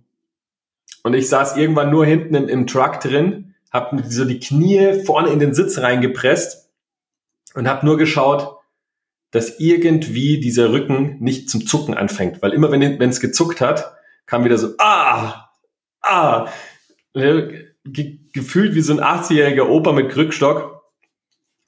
Und 1.03 1.13
ich 1.13 1.29
saß 1.29 1.57
irgendwann 1.57 1.89
nur 1.89 2.05
hinten 2.05 2.35
im, 2.35 2.47
im 2.47 2.67
Truck 2.67 2.99
drin, 2.99 3.55
hab 3.71 3.93
so 4.07 4.25
die 4.25 4.39
Knie 4.39 5.03
vorne 5.05 5.29
in 5.29 5.39
den 5.39 5.53
Sitz 5.53 5.79
reingepresst 5.79 6.69
und 7.55 7.67
hab 7.67 7.83
nur 7.83 7.97
geschaut, 7.97 8.57
dass 9.31 9.59
irgendwie 9.59 10.39
dieser 10.39 10.71
Rücken 10.71 11.17
nicht 11.19 11.49
zum 11.49 11.65
Zucken 11.65 11.95
anfängt. 11.95 12.41
Weil 12.41 12.51
immer 12.51 12.71
wenn 12.71 13.01
es 13.01 13.21
gezuckt 13.21 13.61
hat, 13.61 13.93
kam 14.25 14.43
wieder 14.43 14.57
so, 14.57 14.73
ah, 14.77 15.49
ah, 16.01 16.49
ge 17.13 18.19
gefühlt 18.33 18.75
wie 18.75 18.81
so 18.81 18.93
ein 18.93 19.01
80-jähriger 19.01 19.67
Opa 19.67 19.91
mit 19.91 20.09
Krückstock. 20.09 20.83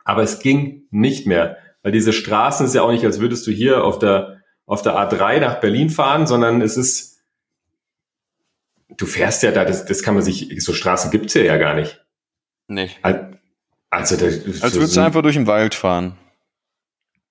Aber 0.05 0.23
es 0.23 0.39
ging 0.39 0.83
nicht 0.91 1.27
mehr, 1.27 1.57
weil 1.81 1.91
diese 1.91 2.13
Straßen 2.13 2.65
ist 2.65 2.75
ja 2.75 2.81
auch 2.81 2.91
nicht, 2.91 3.05
als 3.05 3.19
würdest 3.19 3.45
du 3.47 3.51
hier 3.51 3.83
auf 3.83 3.99
der, 3.99 4.41
auf 4.65 4.81
der 4.81 4.93
A3 4.93 5.39
nach 5.39 5.59
Berlin 5.59 5.89
fahren, 5.89 6.25
sondern 6.25 6.61
es 6.61 6.77
ist, 6.77 7.12
du 8.97 9.05
fährst 9.05 9.43
ja 9.43 9.51
da, 9.51 9.65
das, 9.65 9.85
das 9.85 10.03
kann 10.03 10.13
man 10.13 10.23
sich, 10.23 10.53
so 10.63 10.73
Straßen 10.73 11.11
gibt's 11.11 11.33
ja 11.33 11.41
ja 11.41 11.57
gar 11.57 11.73
nicht. 11.75 12.03
Nee. 12.67 12.89
Also, 13.89 14.17
da, 14.17 14.25
als 14.25 14.73
so, 14.73 14.79
würdest 14.79 14.97
du 14.97 15.01
einfach 15.01 15.21
durch 15.21 15.35
den 15.35 15.47
Wald 15.47 15.75
fahren. 15.75 16.17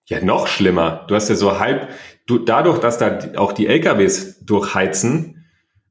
Ja, 0.06 0.22
noch 0.22 0.46
schlimmer. 0.46 1.04
Du 1.08 1.14
hast 1.14 1.28
ja 1.28 1.34
so 1.34 1.58
halb, 1.58 1.88
du, 2.26 2.38
dadurch, 2.38 2.78
dass 2.78 2.98
da 2.98 3.18
auch 3.36 3.52
die 3.52 3.66
LKWs 3.66 4.44
durchheizen 4.44 5.44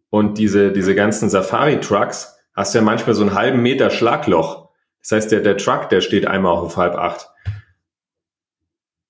und 0.09 0.37
diese, 0.37 0.71
diese 0.71 0.95
ganzen 0.95 1.29
Safari-Trucks, 1.29 2.37
hast 2.53 2.73
du 2.73 2.79
ja 2.79 2.83
manchmal 2.83 3.15
so 3.15 3.21
einen 3.21 3.33
halben 3.33 3.61
Meter 3.61 3.89
Schlagloch. 3.89 4.69
Das 5.01 5.11
heißt, 5.11 5.31
der, 5.31 5.41
der 5.41 5.57
Truck, 5.57 5.89
der 5.89 6.01
steht 6.01 6.27
einmal 6.27 6.53
auf 6.53 6.77
halb 6.77 6.95
acht. 6.95 7.29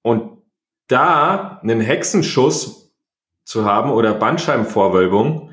Und 0.03 0.37
da 0.87 1.59
einen 1.61 1.81
Hexenschuss 1.81 2.91
zu 3.43 3.65
haben 3.65 3.91
oder 3.91 4.13
Bandscheibenvorwölbung, 4.13 5.50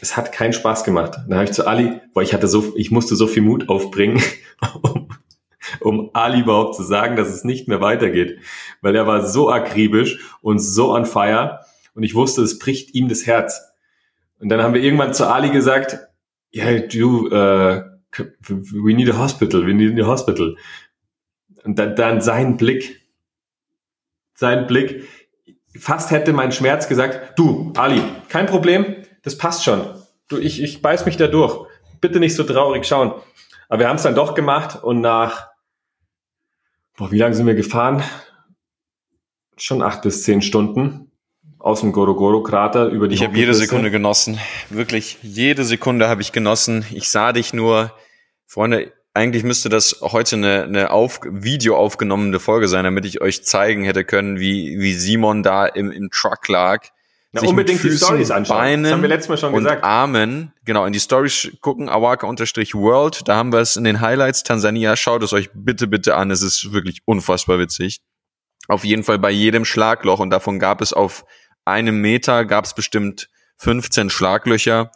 es 0.00 0.16
hat 0.16 0.32
keinen 0.32 0.52
Spaß 0.52 0.84
gemacht. 0.84 1.18
Dann 1.28 1.38
habe 1.38 1.44
ich 1.44 1.52
zu 1.52 1.66
Ali, 1.66 2.00
weil 2.14 2.24
ich 2.24 2.34
hatte 2.34 2.48
so, 2.48 2.72
ich 2.76 2.90
musste 2.90 3.16
so 3.16 3.26
viel 3.26 3.42
Mut 3.42 3.68
aufbringen, 3.68 4.22
um, 4.82 5.08
um 5.80 6.10
Ali 6.14 6.40
überhaupt 6.40 6.74
zu 6.74 6.82
sagen, 6.82 7.16
dass 7.16 7.28
es 7.28 7.44
nicht 7.44 7.68
mehr 7.68 7.80
weitergeht. 7.80 8.38
Weil 8.80 8.96
er 8.96 9.06
war 9.06 9.26
so 9.26 9.50
akribisch 9.50 10.18
und 10.40 10.58
so 10.58 10.92
on 10.94 11.06
fire 11.06 11.60
und 11.94 12.02
ich 12.02 12.14
wusste, 12.14 12.42
es 12.42 12.58
bricht 12.58 12.94
ihm 12.94 13.08
das 13.08 13.26
Herz. 13.26 13.60
Und 14.38 14.50
dann 14.50 14.62
haben 14.62 14.74
wir 14.74 14.82
irgendwann 14.82 15.14
zu 15.14 15.26
Ali 15.26 15.50
gesagt, 15.50 15.98
ja, 16.50 16.64
yeah, 16.64 16.86
du, 16.86 17.26
uh, 17.26 17.82
we 18.52 18.94
need 18.94 19.10
a 19.10 19.18
hospital, 19.18 19.66
we 19.66 19.74
need 19.74 20.00
a 20.00 20.06
hospital. 20.06 20.56
Und 21.64 21.78
dann, 21.78 21.96
dann 21.96 22.20
sein 22.20 22.56
Blick, 22.56 23.00
sein 24.34 24.66
Blick, 24.66 25.08
fast 25.76 26.10
hätte 26.10 26.32
mein 26.32 26.52
Schmerz 26.52 26.88
gesagt, 26.88 27.38
du, 27.38 27.72
Ali, 27.76 28.00
kein 28.28 28.46
Problem, 28.46 28.97
das 29.22 29.38
passt 29.38 29.64
schon. 29.64 29.84
Du, 30.28 30.38
ich, 30.38 30.62
ich 30.62 30.82
beiß 30.82 31.06
mich 31.06 31.16
da 31.16 31.26
durch. 31.26 31.66
Bitte 32.00 32.20
nicht 32.20 32.34
so 32.34 32.44
traurig 32.44 32.86
schauen. 32.86 33.12
Aber 33.68 33.80
wir 33.80 33.88
haben 33.88 33.96
es 33.96 34.02
dann 34.02 34.14
doch 34.14 34.34
gemacht 34.34 34.82
und 34.82 35.00
nach, 35.00 35.48
boah, 36.96 37.10
wie 37.10 37.18
lange 37.18 37.34
sind 37.34 37.46
wir 37.46 37.54
gefahren? 37.54 38.02
Schon 39.56 39.82
acht 39.82 40.02
bis 40.02 40.22
zehn 40.22 40.42
Stunden 40.42 41.10
aus 41.58 41.80
dem 41.80 41.92
Gorogoro-Krater 41.92 42.86
über 42.86 43.08
die 43.08 43.16
Ich 43.16 43.24
habe 43.24 43.36
jede 43.36 43.54
Sekunde 43.54 43.90
genossen. 43.90 44.38
Wirklich, 44.70 45.18
jede 45.22 45.64
Sekunde 45.64 46.08
habe 46.08 46.22
ich 46.22 46.32
genossen. 46.32 46.84
Ich 46.92 47.10
sah 47.10 47.32
dich 47.32 47.52
nur, 47.52 47.92
Freunde, 48.46 48.92
eigentlich 49.12 49.42
müsste 49.42 49.68
das 49.68 49.98
heute 50.00 50.36
eine, 50.36 50.62
eine 50.62 50.90
auf, 50.90 51.20
Video 51.24 51.76
aufgenommene 51.76 52.38
Folge 52.38 52.68
sein, 52.68 52.84
damit 52.84 53.04
ich 53.04 53.20
euch 53.20 53.44
zeigen 53.44 53.82
hätte 53.82 54.04
können, 54.04 54.38
wie, 54.38 54.78
wie 54.78 54.94
Simon 54.94 55.42
da 55.42 55.66
im, 55.66 55.90
im 55.90 56.10
Truck 56.10 56.46
lag. 56.48 56.86
Na, 57.32 57.42
unbedingt 57.42 57.80
Füßen, 57.80 57.98
die 57.98 58.04
Stories 58.04 58.30
anschauen. 58.30 58.58
Beinen 58.58 58.84
das 58.84 58.92
haben 58.92 59.02
wir 59.02 59.08
letztes 59.08 59.28
Mal 59.28 59.36
schon 59.36 59.52
und 59.52 59.62
gesagt. 59.62 59.84
Armen, 59.84 60.52
genau, 60.64 60.86
in 60.86 60.94
die 60.94 61.00
Stories 61.00 61.52
gucken, 61.60 61.90
awaka-world, 61.90 63.28
da 63.28 63.36
haben 63.36 63.52
wir 63.52 63.60
es 63.60 63.76
in 63.76 63.84
den 63.84 64.00
Highlights, 64.00 64.44
Tansania, 64.44 64.96
schaut 64.96 65.22
es 65.22 65.34
euch 65.34 65.50
bitte, 65.52 65.88
bitte 65.88 66.16
an, 66.16 66.30
es 66.30 66.40
ist 66.40 66.72
wirklich 66.72 67.02
unfassbar 67.04 67.58
witzig. 67.58 68.00
Auf 68.66 68.84
jeden 68.84 69.04
Fall 69.04 69.18
bei 69.18 69.30
jedem 69.30 69.66
Schlagloch 69.66 70.20
und 70.20 70.30
davon 70.30 70.58
gab 70.58 70.80
es 70.80 70.94
auf 70.94 71.26
einem 71.66 72.00
Meter, 72.00 72.46
gab 72.46 72.64
es 72.64 72.74
bestimmt 72.74 73.28
15 73.58 74.08
Schlaglöcher 74.08 74.90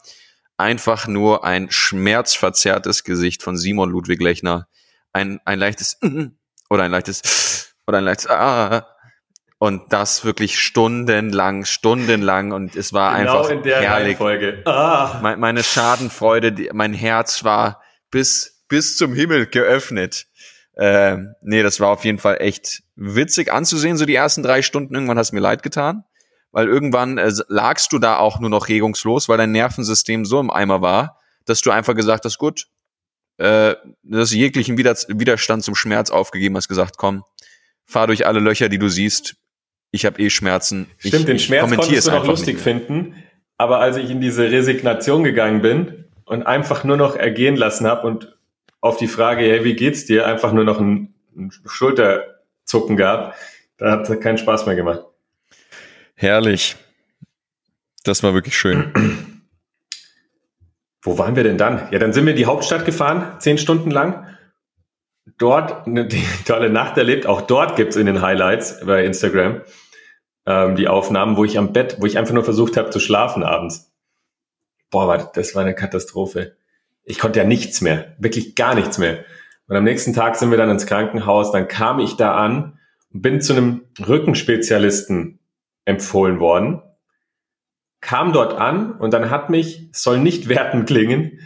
einfach 0.57 1.07
nur 1.07 1.45
ein 1.45 1.71
schmerzverzerrtes 1.71 3.05
Gesicht 3.05 3.43
von 3.43 3.57
Simon 3.57 3.91
Ludwig 3.91 4.23
Lechner. 4.23 4.69
Ein, 5.13 5.41
ein 5.45 5.59
leichtes 5.59 5.99
oder 6.71 6.85
ein 6.85 6.91
leichtes 6.91 7.75
oder 7.87 7.99
ein 7.99 8.05
leichtes 8.05 8.29
ah, 8.29 8.87
und 9.63 9.93
das 9.93 10.25
wirklich 10.25 10.59
stundenlang, 10.59 11.65
stundenlang 11.67 12.51
und 12.51 12.75
es 12.75 12.93
war 12.93 13.17
genau 13.17 13.39
einfach 13.39 13.51
in 13.51 13.63
der 13.63 13.81
herrlich. 13.81 14.17
Folge. 14.17 14.61
Ah. 14.65 15.21
Meine 15.37 15.63
Schadenfreude, 15.63 16.71
mein 16.73 16.93
Herz 16.93 17.45
war 17.45 17.81
bis 18.11 18.65
bis 18.67 18.97
zum 18.97 19.15
Himmel 19.15 19.47
geöffnet. 19.47 20.27
Äh, 20.75 21.19
nee, 21.43 21.63
das 21.63 21.79
war 21.79 21.91
auf 21.91 22.05
jeden 22.05 22.19
Fall 22.19 22.39
echt 22.41 22.83
witzig 22.97 23.53
anzusehen, 23.53 23.97
so 23.97 24.05
die 24.05 24.17
ersten 24.17 24.43
drei 24.43 24.63
Stunden. 24.63 24.97
Irgendwann 24.97 25.17
hast 25.17 25.31
du 25.31 25.37
mir 25.37 25.43
leid 25.43 25.63
getan 25.63 26.03
weil 26.55 26.67
irgendwann 26.67 27.17
äh, 27.17 27.33
lagst 27.47 27.93
du 27.93 28.01
da 28.01 28.19
auch 28.19 28.41
nur 28.41 28.51
noch 28.51 28.69
regungslos, 28.69 29.29
weil 29.29 29.39
dein 29.39 29.53
Nervensystem 29.53 30.27
so 30.27 30.39
im 30.39 30.51
Eimer 30.51 30.83
war, 30.83 31.19
dass 31.47 31.63
du 31.63 31.71
einfach 31.71 31.95
gesagt 31.95 32.27
hast, 32.27 32.37
gut, 32.37 32.67
äh, 33.39 33.77
das 34.03 34.33
jeglichen 34.33 34.77
Widerstand 34.77 35.65
zum 35.65 35.77
Schmerz 35.77 36.11
aufgegeben 36.11 36.57
hast, 36.57 36.69
gesagt, 36.69 36.99
komm, 36.99 37.23
fahr 37.87 38.09
durch 38.09 38.27
alle 38.27 38.41
Löcher, 38.41 38.69
die 38.69 38.79
du 38.79 38.89
siehst. 38.89 39.37
Ich 39.93 40.07
habe 40.07 40.21
eh 40.21 40.31
Schmerzen. 40.31 40.91
Stimmt, 40.99 41.15
ich, 41.15 41.25
den 41.27 41.39
Schmerz 41.39 41.71
konntest 41.71 42.09
du 42.09 42.11
noch 42.11 42.27
lustig 42.27 42.59
finden, 42.59 43.15
aber 43.59 43.79
als 43.79 43.99
ich 43.99 44.11
in 44.11 44.21
diese 44.21 44.51
Resignation 44.51 45.23
gegangen 45.23 45.61
bin 45.61 46.07
und 46.25 46.43
einfach 46.45 46.83
nur 46.83 46.97
noch 46.97 47.15
ergehen 47.15 47.57
lassen 47.57 47.87
habe 47.87 48.07
und 48.07 48.37
auf 48.81 48.97
die 48.97 49.07
Frage, 49.07 49.43
hey, 49.43 49.65
wie 49.65 49.75
geht's 49.75 50.07
dir, 50.07 50.27
einfach 50.27 50.53
nur 50.53 50.65
noch 50.65 50.81
ein, 50.81 51.15
ein 51.37 51.53
Schulterzucken 51.67 52.97
gab, 52.97 53.37
da 53.77 53.93
hat 53.93 54.09
es 54.09 54.21
keinen 54.21 54.39
Spaß 54.39 54.65
mehr 54.65 54.77
gemacht. 54.77 55.05
Herrlich. 56.15 56.77
Das 58.03 58.23
war 58.23 58.33
wirklich 58.33 58.57
schön. 58.57 59.43
Wo 61.03 61.19
waren 61.19 61.37
wir 61.37 61.45
denn 61.45 61.59
dann? 61.59 61.89
Ja, 61.91 61.99
dann 61.99 62.15
sind 62.15 62.25
wir 62.25 62.33
in 62.33 62.37
die 62.37 62.47
Hauptstadt 62.47 62.87
gefahren, 62.87 63.39
zehn 63.41 63.59
Stunden 63.59 63.91
lang. 63.91 64.27
Dort 65.37 65.87
eine 65.87 66.09
tolle 66.47 66.71
Nacht 66.71 66.97
erlebt. 66.97 67.27
Auch 67.27 67.43
dort 67.43 67.77
gibt's 67.77 67.97
in 67.97 68.07
den 68.07 68.23
Highlights 68.23 68.81
bei 68.87 69.05
Instagram 69.05 69.61
ähm, 70.47 70.77
die 70.77 70.89
Aufnahmen, 70.89 71.37
wo 71.37 71.45
ich 71.45 71.59
am 71.59 71.73
Bett, 71.73 71.97
wo 72.01 72.07
ich 72.07 72.19
einfach 72.19 72.35
nur 72.35 72.45
versucht 72.45 72.77
habe 72.77 72.91
zu 72.91 73.01
schlafen 73.01 73.43
abends. 73.43 73.93
Boah, 74.91 75.31
das 75.35 75.55
war 75.55 75.63
eine 75.63 75.75
Katastrophe. 75.75 76.57
Ich 77.05 77.19
konnte 77.19 77.39
ja 77.41 77.45
nichts 77.45 77.81
mehr, 77.81 78.15
wirklich 78.19 78.55
gar 78.55 78.75
nichts 78.75 78.99
mehr. 78.99 79.25
Und 79.69 79.77
am 79.77 79.85
nächsten 79.85 80.13
Tag 80.13 80.37
sind 80.37 80.51
wir 80.51 80.59
dann 80.59 80.71
ins 80.71 80.87
Krankenhaus. 80.87 81.53
Dann 81.53 81.69
kam 81.69 81.99
ich 81.99 82.17
da 82.17 82.35
an 82.35 82.79
und 83.13 83.23
bin 83.23 83.41
zu 83.41 83.55
einem 83.55 83.83
Rückenspezialisten 84.07 85.39
empfohlen 85.85 86.41
worden, 86.41 86.83
kam 88.01 88.33
dort 88.33 88.55
an 88.55 88.93
und 88.93 89.13
dann 89.13 89.31
hat 89.31 89.51
mich, 89.51 89.89
soll 89.93 90.19
nicht 90.19 90.49
werten 90.49 90.85
klingen, 90.85 91.41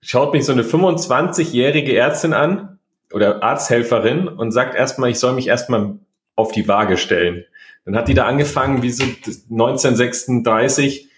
schaut 0.00 0.32
mich 0.32 0.44
so 0.44 0.52
eine 0.52 0.62
25-jährige 0.62 1.96
Ärztin 1.96 2.32
an 2.32 2.78
oder 3.12 3.42
Arzthelferin 3.42 4.28
und 4.28 4.52
sagt 4.52 4.74
erstmal, 4.74 5.10
ich 5.10 5.18
soll 5.18 5.34
mich 5.34 5.48
erstmal 5.48 5.98
auf 6.36 6.52
die 6.52 6.68
Waage 6.68 6.96
stellen. 6.96 7.44
Dann 7.90 8.02
hat 8.02 8.08
die 8.08 8.14
da 8.14 8.26
angefangen, 8.26 8.82
wie 8.82 8.90
so 8.90 9.02
1936 9.02 11.08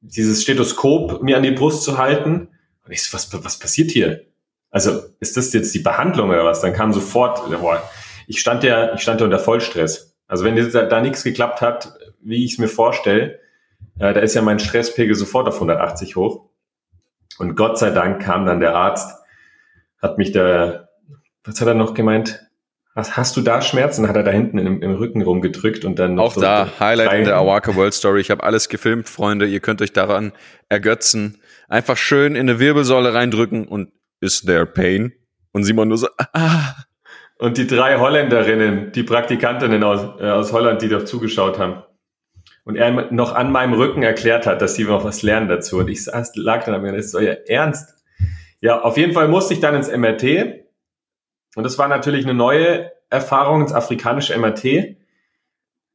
dieses 0.00 0.42
Stethoskop 0.42 1.22
mir 1.22 1.36
an 1.36 1.42
die 1.42 1.50
Brust 1.50 1.82
zu 1.82 1.98
halten. 1.98 2.48
Und 2.86 2.92
ich 2.92 3.02
so, 3.02 3.12
was, 3.12 3.30
was 3.44 3.58
passiert 3.58 3.90
hier? 3.90 4.24
Also, 4.70 5.02
ist 5.18 5.36
das 5.36 5.52
jetzt 5.52 5.74
die 5.74 5.80
Behandlung 5.80 6.30
oder 6.30 6.46
was? 6.46 6.62
Dann 6.62 6.72
kam 6.72 6.94
sofort, 6.94 7.50
boah, 7.50 7.82
ich 8.26 8.40
stand 8.40 8.64
ja, 8.64 8.94
ich 8.94 9.02
stand 9.02 9.20
ja 9.20 9.26
unter 9.26 9.38
Vollstress. 9.38 10.16
Also 10.26 10.44
wenn 10.44 10.56
da, 10.56 10.86
da 10.86 11.00
nichts 11.02 11.22
geklappt 11.22 11.60
hat, 11.60 11.92
wie 12.22 12.46
ich 12.46 12.52
es 12.52 12.58
mir 12.58 12.68
vorstelle, 12.68 13.38
äh, 13.98 14.14
da 14.14 14.20
ist 14.20 14.34
ja 14.34 14.40
mein 14.40 14.58
Stresspegel 14.58 15.14
sofort 15.14 15.48
auf 15.48 15.56
180 15.56 16.16
hoch. 16.16 16.48
Und 17.38 17.56
Gott 17.56 17.78
sei 17.78 17.90
Dank 17.90 18.22
kam 18.22 18.46
dann 18.46 18.60
der 18.60 18.74
Arzt, 18.74 19.18
hat 20.00 20.16
mich 20.16 20.32
da, 20.32 20.88
was 21.44 21.60
hat 21.60 21.68
er 21.68 21.74
noch 21.74 21.92
gemeint? 21.92 22.49
Was, 22.94 23.16
hast 23.16 23.36
du 23.36 23.40
da 23.40 23.62
Schmerzen? 23.62 24.08
Hat 24.08 24.16
er 24.16 24.24
da 24.24 24.32
hinten 24.32 24.58
im, 24.58 24.82
im 24.82 24.94
Rücken 24.94 25.22
rumgedrückt 25.22 25.84
und 25.84 25.98
dann 25.98 26.18
auch 26.18 26.34
so 26.34 26.40
da 26.40 26.68
Highlight 26.80 27.12
in 27.12 27.24
der 27.24 27.36
Awaka 27.36 27.76
World 27.76 27.94
Story. 27.94 28.20
Ich 28.20 28.30
habe 28.30 28.42
alles 28.42 28.68
gefilmt, 28.68 29.08
Freunde. 29.08 29.46
Ihr 29.46 29.60
könnt 29.60 29.80
euch 29.80 29.92
daran 29.92 30.32
ergötzen. 30.68 31.40
Einfach 31.68 31.96
schön 31.96 32.34
in 32.34 32.48
eine 32.48 32.58
Wirbelsäule 32.58 33.14
reindrücken 33.14 33.68
und 33.68 33.92
is 34.20 34.42
there 34.42 34.66
pain? 34.66 35.12
Und 35.52 35.64
Simon 35.64 35.88
nur 35.88 35.98
so, 35.98 36.08
ah, 36.32 36.74
und 37.40 37.56
die 37.56 37.66
drei 37.66 37.98
Holländerinnen, 37.98 38.92
die 38.92 39.02
Praktikantinnen 39.02 39.82
aus, 39.82 40.20
äh, 40.20 40.28
aus 40.28 40.52
Holland, 40.52 40.82
die 40.82 40.90
doch 40.90 41.04
zugeschaut 41.04 41.58
haben. 41.58 41.82
Und 42.64 42.76
er 42.76 43.10
noch 43.10 43.34
an 43.34 43.50
meinem 43.50 43.72
Rücken 43.72 44.02
erklärt 44.02 44.46
hat, 44.46 44.60
dass 44.60 44.74
sie 44.74 44.84
noch 44.84 45.04
was 45.04 45.22
lernen 45.22 45.48
dazu. 45.48 45.78
Und 45.78 45.88
ich 45.88 46.04
saß, 46.04 46.32
lag 46.36 46.64
dann 46.64 46.82
mir, 46.82 46.92
das 46.92 47.06
ist 47.06 47.14
euer 47.14 47.38
Ernst. 47.46 47.94
Ja, 48.60 48.82
auf 48.82 48.98
jeden 48.98 49.14
Fall 49.14 49.28
musste 49.28 49.54
ich 49.54 49.60
dann 49.60 49.74
ins 49.74 49.90
MRT. 49.90 50.59
Und 51.56 51.64
das 51.64 51.78
war 51.78 51.88
natürlich 51.88 52.24
eine 52.24 52.34
neue 52.34 52.92
Erfahrung 53.10 53.60
ins 53.60 53.72
afrikanische 53.72 54.36
MRT. 54.38 54.96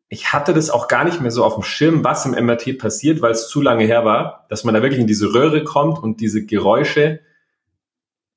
Ich 0.10 0.34
hatte 0.34 0.54
das 0.54 0.70
auch 0.70 0.88
gar 0.88 1.04
nicht 1.04 1.22
mehr 1.22 1.32
so 1.32 1.44
auf 1.44 1.56
dem 1.56 1.64
Schirm, 1.64 2.04
was 2.04 2.26
im 2.26 2.32
MRT 2.32 2.78
passiert, 2.78 3.22
weil 3.22 3.32
es 3.32 3.48
zu 3.48 3.62
lange 3.62 3.86
her 3.86 4.06
war, 4.06 4.46
dass 4.50 4.64
man 4.64 4.76
da 4.76 4.82
wirklich 4.82 5.00
in 5.00 5.08
diese 5.08 5.34
Röhre 5.34 5.64
kommt 5.64 5.98
und 5.98 6.20
diese 6.22 6.46
Geräusche 6.46 7.22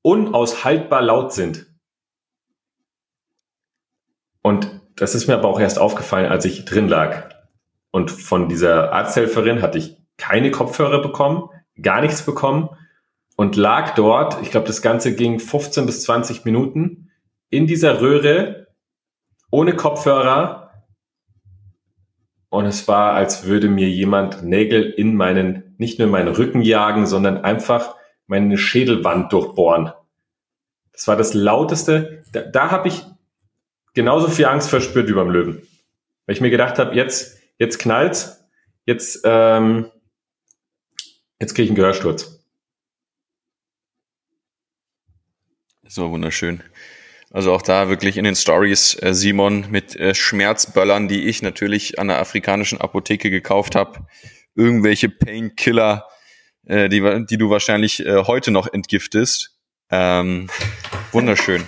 unaushaltbar 0.03 1.03
laut 1.03 1.33
sind. 1.33 1.67
Und 4.43 4.81
das 4.97 5.15
ist 5.15 5.27
mir 5.27 5.35
aber 5.35 5.49
auch 5.49 5.61
erst 5.61 5.79
aufgefallen, 5.79 6.31
als 6.31 6.45
ich 6.45 6.65
drin 6.65 6.89
lag. 6.89 7.35
Und 7.91 8.11
von 8.11 8.49
dieser 8.49 8.93
Arzthelferin 8.93 9.61
hatte 9.61 9.79
ich 9.79 9.97
keine 10.17 10.51
Kopfhörer 10.51 11.03
bekommen, 11.03 11.51
gar 11.81 12.01
nichts 12.01 12.23
bekommen 12.23 12.71
und 13.37 13.57
lag 13.57 13.95
dort, 13.95 14.41
ich 14.43 14.51
glaube, 14.51 14.67
das 14.67 14.83
Ganze 14.83 15.15
ging 15.15 15.39
15 15.39 15.87
bis 15.87 16.03
20 16.03 16.45
Minuten 16.45 17.08
in 17.51 17.67
dieser 17.67 18.01
Röhre 18.01 18.67
ohne 19.51 19.75
Kopfhörer. 19.75 20.85
Und 22.51 22.65
es 22.67 22.89
war, 22.89 23.15
als 23.15 23.45
würde 23.45 23.69
mir 23.69 23.89
jemand 23.89 24.43
Nägel 24.43 24.83
in 24.91 25.15
meinen, 25.15 25.75
nicht 25.79 25.99
nur 25.99 26.07
in 26.07 26.13
meinen 26.13 26.35
Rücken 26.35 26.63
jagen, 26.63 27.07
sondern 27.07 27.45
einfach 27.45 27.95
meine 28.27 28.57
Schädelwand 28.57 29.33
durchbohren. 29.33 29.93
Das 30.93 31.07
war 31.09 31.17
das 31.17 31.35
lauteste. 31.35 32.23
Da, 32.33 32.43
da 32.43 32.71
habe 32.71 32.89
ich 32.89 33.05
genauso 33.95 34.29
viel 34.29 34.47
Angst 34.47 34.69
verspürt 34.69 35.09
wie 35.09 35.15
beim 35.15 35.31
Löwen. 35.31 35.63
Weil 36.27 36.35
ich 36.35 36.41
mir 36.41 36.51
gedacht 36.51 36.79
habe, 36.79 36.95
jetzt, 36.95 37.39
jetzt 37.59 37.79
knallt's, 37.79 38.45
jetzt, 38.87 39.21
ähm, 39.25 39.91
jetzt 41.41 41.55
kriege 41.55 41.65
ich 41.65 41.71
einen 41.71 41.77
Gehörsturz. 41.77 42.45
So 45.87 46.11
wunderschön. 46.11 46.63
Also 47.31 47.53
auch 47.53 47.63
da 47.63 47.89
wirklich 47.89 48.17
in 48.17 48.25
den 48.25 48.37
Stories 48.37 48.95
äh, 49.03 49.13
Simon 49.13 49.67
mit 49.71 49.97
äh, 49.97 50.15
Schmerzböllern, 50.15 51.09
die 51.09 51.27
ich 51.29 51.43
natürlich 51.43 51.99
an 51.99 52.09
der 52.09 52.21
afrikanischen 52.21 52.81
Apotheke 52.81 53.31
gekauft 53.31 53.75
habe. 53.75 54.07
Irgendwelche 54.55 55.09
Painkiller 55.09 56.07
äh, 56.69 56.89
die, 56.89 57.27
die 57.27 57.39
du 57.39 57.51
wahrscheinlich 57.51 58.05
äh, 58.05 58.25
heute 58.25 58.51
noch 58.51 58.73
entgiftest. 58.73 59.57
Ähm, 59.91 60.49
wunderschön. 61.13 61.65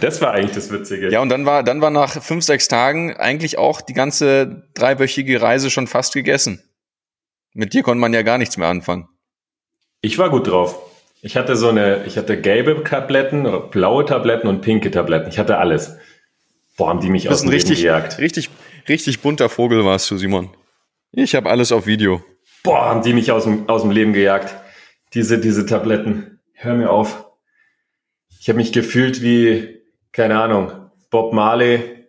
Das 0.00 0.20
war 0.20 0.32
eigentlich 0.32 0.54
das 0.54 0.72
Witzige. 0.72 1.10
Ja, 1.10 1.20
und 1.20 1.28
dann 1.28 1.46
war, 1.46 1.62
dann 1.62 1.80
war 1.80 1.90
nach 1.90 2.20
fünf, 2.22 2.44
sechs 2.44 2.66
Tagen 2.66 3.14
eigentlich 3.14 3.58
auch 3.58 3.80
die 3.80 3.92
ganze 3.92 4.68
dreiwöchige 4.74 5.40
Reise 5.40 5.70
schon 5.70 5.86
fast 5.86 6.14
gegessen. 6.14 6.62
Mit 7.52 7.74
dir 7.74 7.82
konnte 7.82 8.00
man 8.00 8.12
ja 8.12 8.22
gar 8.22 8.38
nichts 8.38 8.56
mehr 8.56 8.68
anfangen. 8.68 9.06
Ich 10.00 10.18
war 10.18 10.30
gut 10.30 10.48
drauf. 10.48 10.78
Ich 11.24 11.36
hatte 11.36 11.54
so 11.54 11.68
eine, 11.68 12.04
ich 12.04 12.18
hatte 12.18 12.40
gelbe 12.40 12.82
Tabletten, 12.82 13.46
blaue 13.70 14.04
Tabletten 14.04 14.48
und 14.48 14.60
pinke 14.60 14.90
Tabletten. 14.90 15.28
Ich 15.28 15.38
hatte 15.38 15.56
alles. 15.56 15.96
Boah, 16.76 16.88
haben 16.88 17.00
die 17.00 17.10
mich 17.10 17.28
aus 17.28 17.42
dem 17.42 17.50
richtig, 17.50 17.78
Leben 17.78 17.82
gejagt. 17.82 18.18
Richtig, 18.18 18.50
richtig 18.88 19.20
bunter 19.20 19.48
Vogel 19.48 19.84
warst 19.84 20.10
du, 20.10 20.18
Simon. 20.18 20.50
Ich 21.12 21.36
habe 21.36 21.48
alles 21.48 21.70
auf 21.70 21.86
Video. 21.86 22.24
Boah, 22.64 22.86
haben 22.86 23.02
die 23.02 23.12
mich 23.12 23.30
aus 23.30 23.44
dem, 23.44 23.68
aus 23.68 23.82
dem 23.82 23.92
Leben 23.92 24.12
gejagt. 24.12 24.56
Diese, 25.14 25.38
diese 25.38 25.64
Tabletten. 25.64 26.40
Hör 26.54 26.74
mir 26.74 26.90
auf. 26.90 27.24
Ich 28.40 28.48
habe 28.48 28.56
mich 28.56 28.72
gefühlt 28.72 29.22
wie, 29.22 29.80
keine 30.10 30.42
Ahnung, 30.42 30.72
Bob 31.10 31.32
Marley 31.32 32.04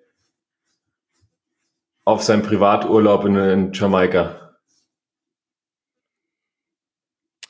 auf 2.03 2.24
seinem 2.24 2.41
Privaturlaub 2.41 3.26
in, 3.26 3.36
in 3.36 3.74
Jamaika. 3.74 4.42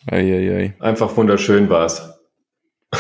Eieiei. 0.10 0.76
Einfach 0.80 1.16
wunderschön 1.16 1.70
war's. 1.70 2.20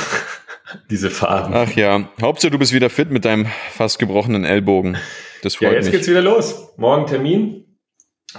Diese 0.89 1.09
Farben. 1.09 1.53
Ach 1.53 1.71
ja, 1.73 2.09
Hauptsache 2.21 2.51
du 2.51 2.59
bist 2.59 2.73
wieder 2.73 2.89
fit 2.89 3.11
mit 3.11 3.25
deinem 3.25 3.47
fast 3.71 3.99
gebrochenen 3.99 4.43
Ellbogen. 4.43 4.97
Das 5.41 5.55
freut 5.55 5.69
ja, 5.69 5.75
jetzt 5.75 5.85
mich. 5.85 5.93
geht's 5.93 6.07
wieder 6.07 6.21
los. 6.21 6.73
Morgen 6.77 7.05
Termin. 7.05 7.65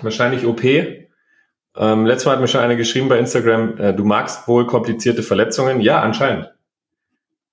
Wahrscheinlich 0.02 0.44
OP. 0.46 0.64
Ähm, 0.64 2.06
letztes 2.06 2.26
Mal 2.26 2.32
hat 2.32 2.40
mir 2.40 2.48
schon 2.48 2.60
einer 2.60 2.76
geschrieben 2.76 3.08
bei 3.08 3.18
Instagram, 3.18 3.78
äh, 3.78 3.94
du 3.94 4.04
magst 4.04 4.46
wohl 4.46 4.66
komplizierte 4.66 5.22
Verletzungen. 5.22 5.80
Ja, 5.80 6.00
anscheinend. 6.00 6.52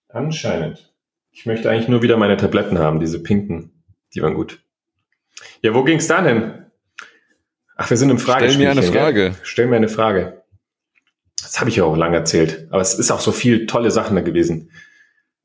Anscheinend. 0.09 0.93
Ich 1.31 1.45
möchte 1.45 1.69
eigentlich 1.69 1.87
nur 1.87 2.01
wieder 2.01 2.17
meine 2.17 2.37
Tabletten 2.37 2.77
haben, 2.79 2.99
diese 2.99 3.21
pinken. 3.21 3.83
Die 4.13 4.21
waren 4.21 4.33
gut. 4.33 4.59
Ja, 5.61 5.73
wo 5.73 5.83
ging's 5.83 6.07
dann 6.07 6.25
hin? 6.25 6.65
Ach, 7.77 7.89
wir 7.89 7.97
sind 7.97 8.09
im 8.09 8.19
Fragespielchen. 8.19 8.71
Stell 8.71 8.75
mir 8.75 8.81
eine? 8.81 8.91
Frage. 8.91 9.35
Stell 9.43 9.67
mir 9.67 9.75
eine 9.77 9.89
Frage. 9.89 10.40
Das 11.41 11.59
habe 11.59 11.69
ich 11.69 11.77
ja 11.77 11.83
auch 11.83 11.97
lange 11.97 12.17
erzählt. 12.17 12.67
Aber 12.71 12.81
es 12.81 12.93
ist 12.93 13.11
auch 13.11 13.19
so 13.19 13.31
viel 13.31 13.65
tolle 13.65 13.91
Sachen 13.91 14.15
da 14.15 14.21
gewesen. 14.21 14.71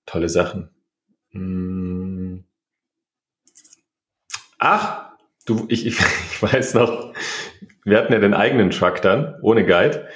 Tolle 0.05 0.28
Sachen. 0.28 0.70
Hm. 1.30 2.44
Ach, 4.59 5.11
du, 5.44 5.66
ich, 5.68 5.86
ich, 5.86 5.99
ich 6.32 6.42
weiß 6.42 6.74
noch, 6.74 7.12
wir 7.84 7.99
hatten 7.99 8.12
ja 8.12 8.18
den 8.18 8.34
eigenen 8.34 8.70
Truck 8.70 9.01
dann, 9.03 9.36
ohne 9.42 9.64
Guide, 9.64 10.09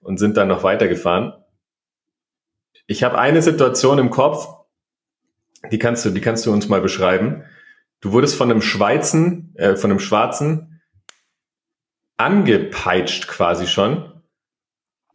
und 0.00 0.18
sind 0.18 0.36
dann 0.36 0.48
noch 0.48 0.62
weitergefahren. 0.62 1.34
Ich 2.86 3.02
habe 3.02 3.18
eine 3.18 3.42
Situation 3.42 3.98
im 3.98 4.10
Kopf, 4.10 4.48
die 5.70 5.78
kannst 5.78 6.04
du, 6.04 6.10
die 6.10 6.20
kannst 6.20 6.46
du 6.46 6.52
uns 6.52 6.68
mal 6.68 6.80
beschreiben. 6.80 7.44
Du 8.00 8.12
wurdest 8.12 8.36
von 8.36 8.50
einem 8.50 8.62
Schweizen, 8.62 9.54
äh, 9.56 9.76
von 9.76 9.90
einem 9.90 10.00
Schwarzen 10.00 10.80
angepeitscht 12.16 13.28
quasi 13.28 13.66
schon, 13.66 14.17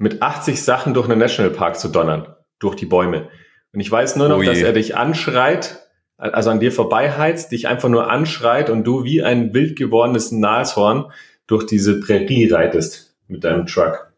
mit 0.03 0.21
80 0.21 0.61
Sachen 0.61 0.93
durch 0.93 1.09
einen 1.09 1.17
Nationalpark 1.17 1.79
zu 1.79 1.87
donnern, 1.87 2.35
durch 2.59 2.75
die 2.75 2.85
Bäume. 2.85 3.29
Und 3.71 3.79
ich 3.79 3.89
weiß 3.89 4.17
nur 4.17 4.27
noch, 4.27 4.39
Oh 4.39 4.43
dass 4.43 4.59
er 4.59 4.73
dich 4.73 4.97
anschreit, 4.97 5.87
also 6.17 6.49
an 6.49 6.59
dir 6.59 6.73
vorbeiheizt, 6.73 7.53
dich 7.53 7.69
einfach 7.69 7.87
nur 7.87 8.11
anschreit 8.11 8.69
und 8.69 8.83
du 8.83 9.05
wie 9.05 9.23
ein 9.23 9.53
wild 9.53 9.77
gewordenes 9.77 10.33
Nashorn 10.33 11.09
durch 11.47 11.65
diese 11.65 12.01
Prärie 12.01 12.51
reitest 12.51 13.15
mit 13.29 13.45
deinem 13.45 13.65
Truck. 13.65 14.11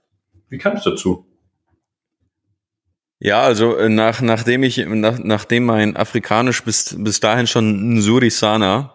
Wie 0.49 0.57
kamst 0.57 0.87
du 0.87 0.89
dazu? 0.89 1.27
Ja, 3.19 3.41
also 3.41 3.77
äh, 3.77 3.87
nach, 3.87 4.21
nachdem 4.21 4.63
ich, 4.63 4.83
nach, 4.87 5.19
nachdem 5.19 5.65
mein 5.65 5.95
Afrikanisch 5.95 6.63
bis, 6.63 6.95
bis 6.97 7.19
dahin 7.19 7.45
schon 7.45 7.93
Nsurisana, 7.93 8.91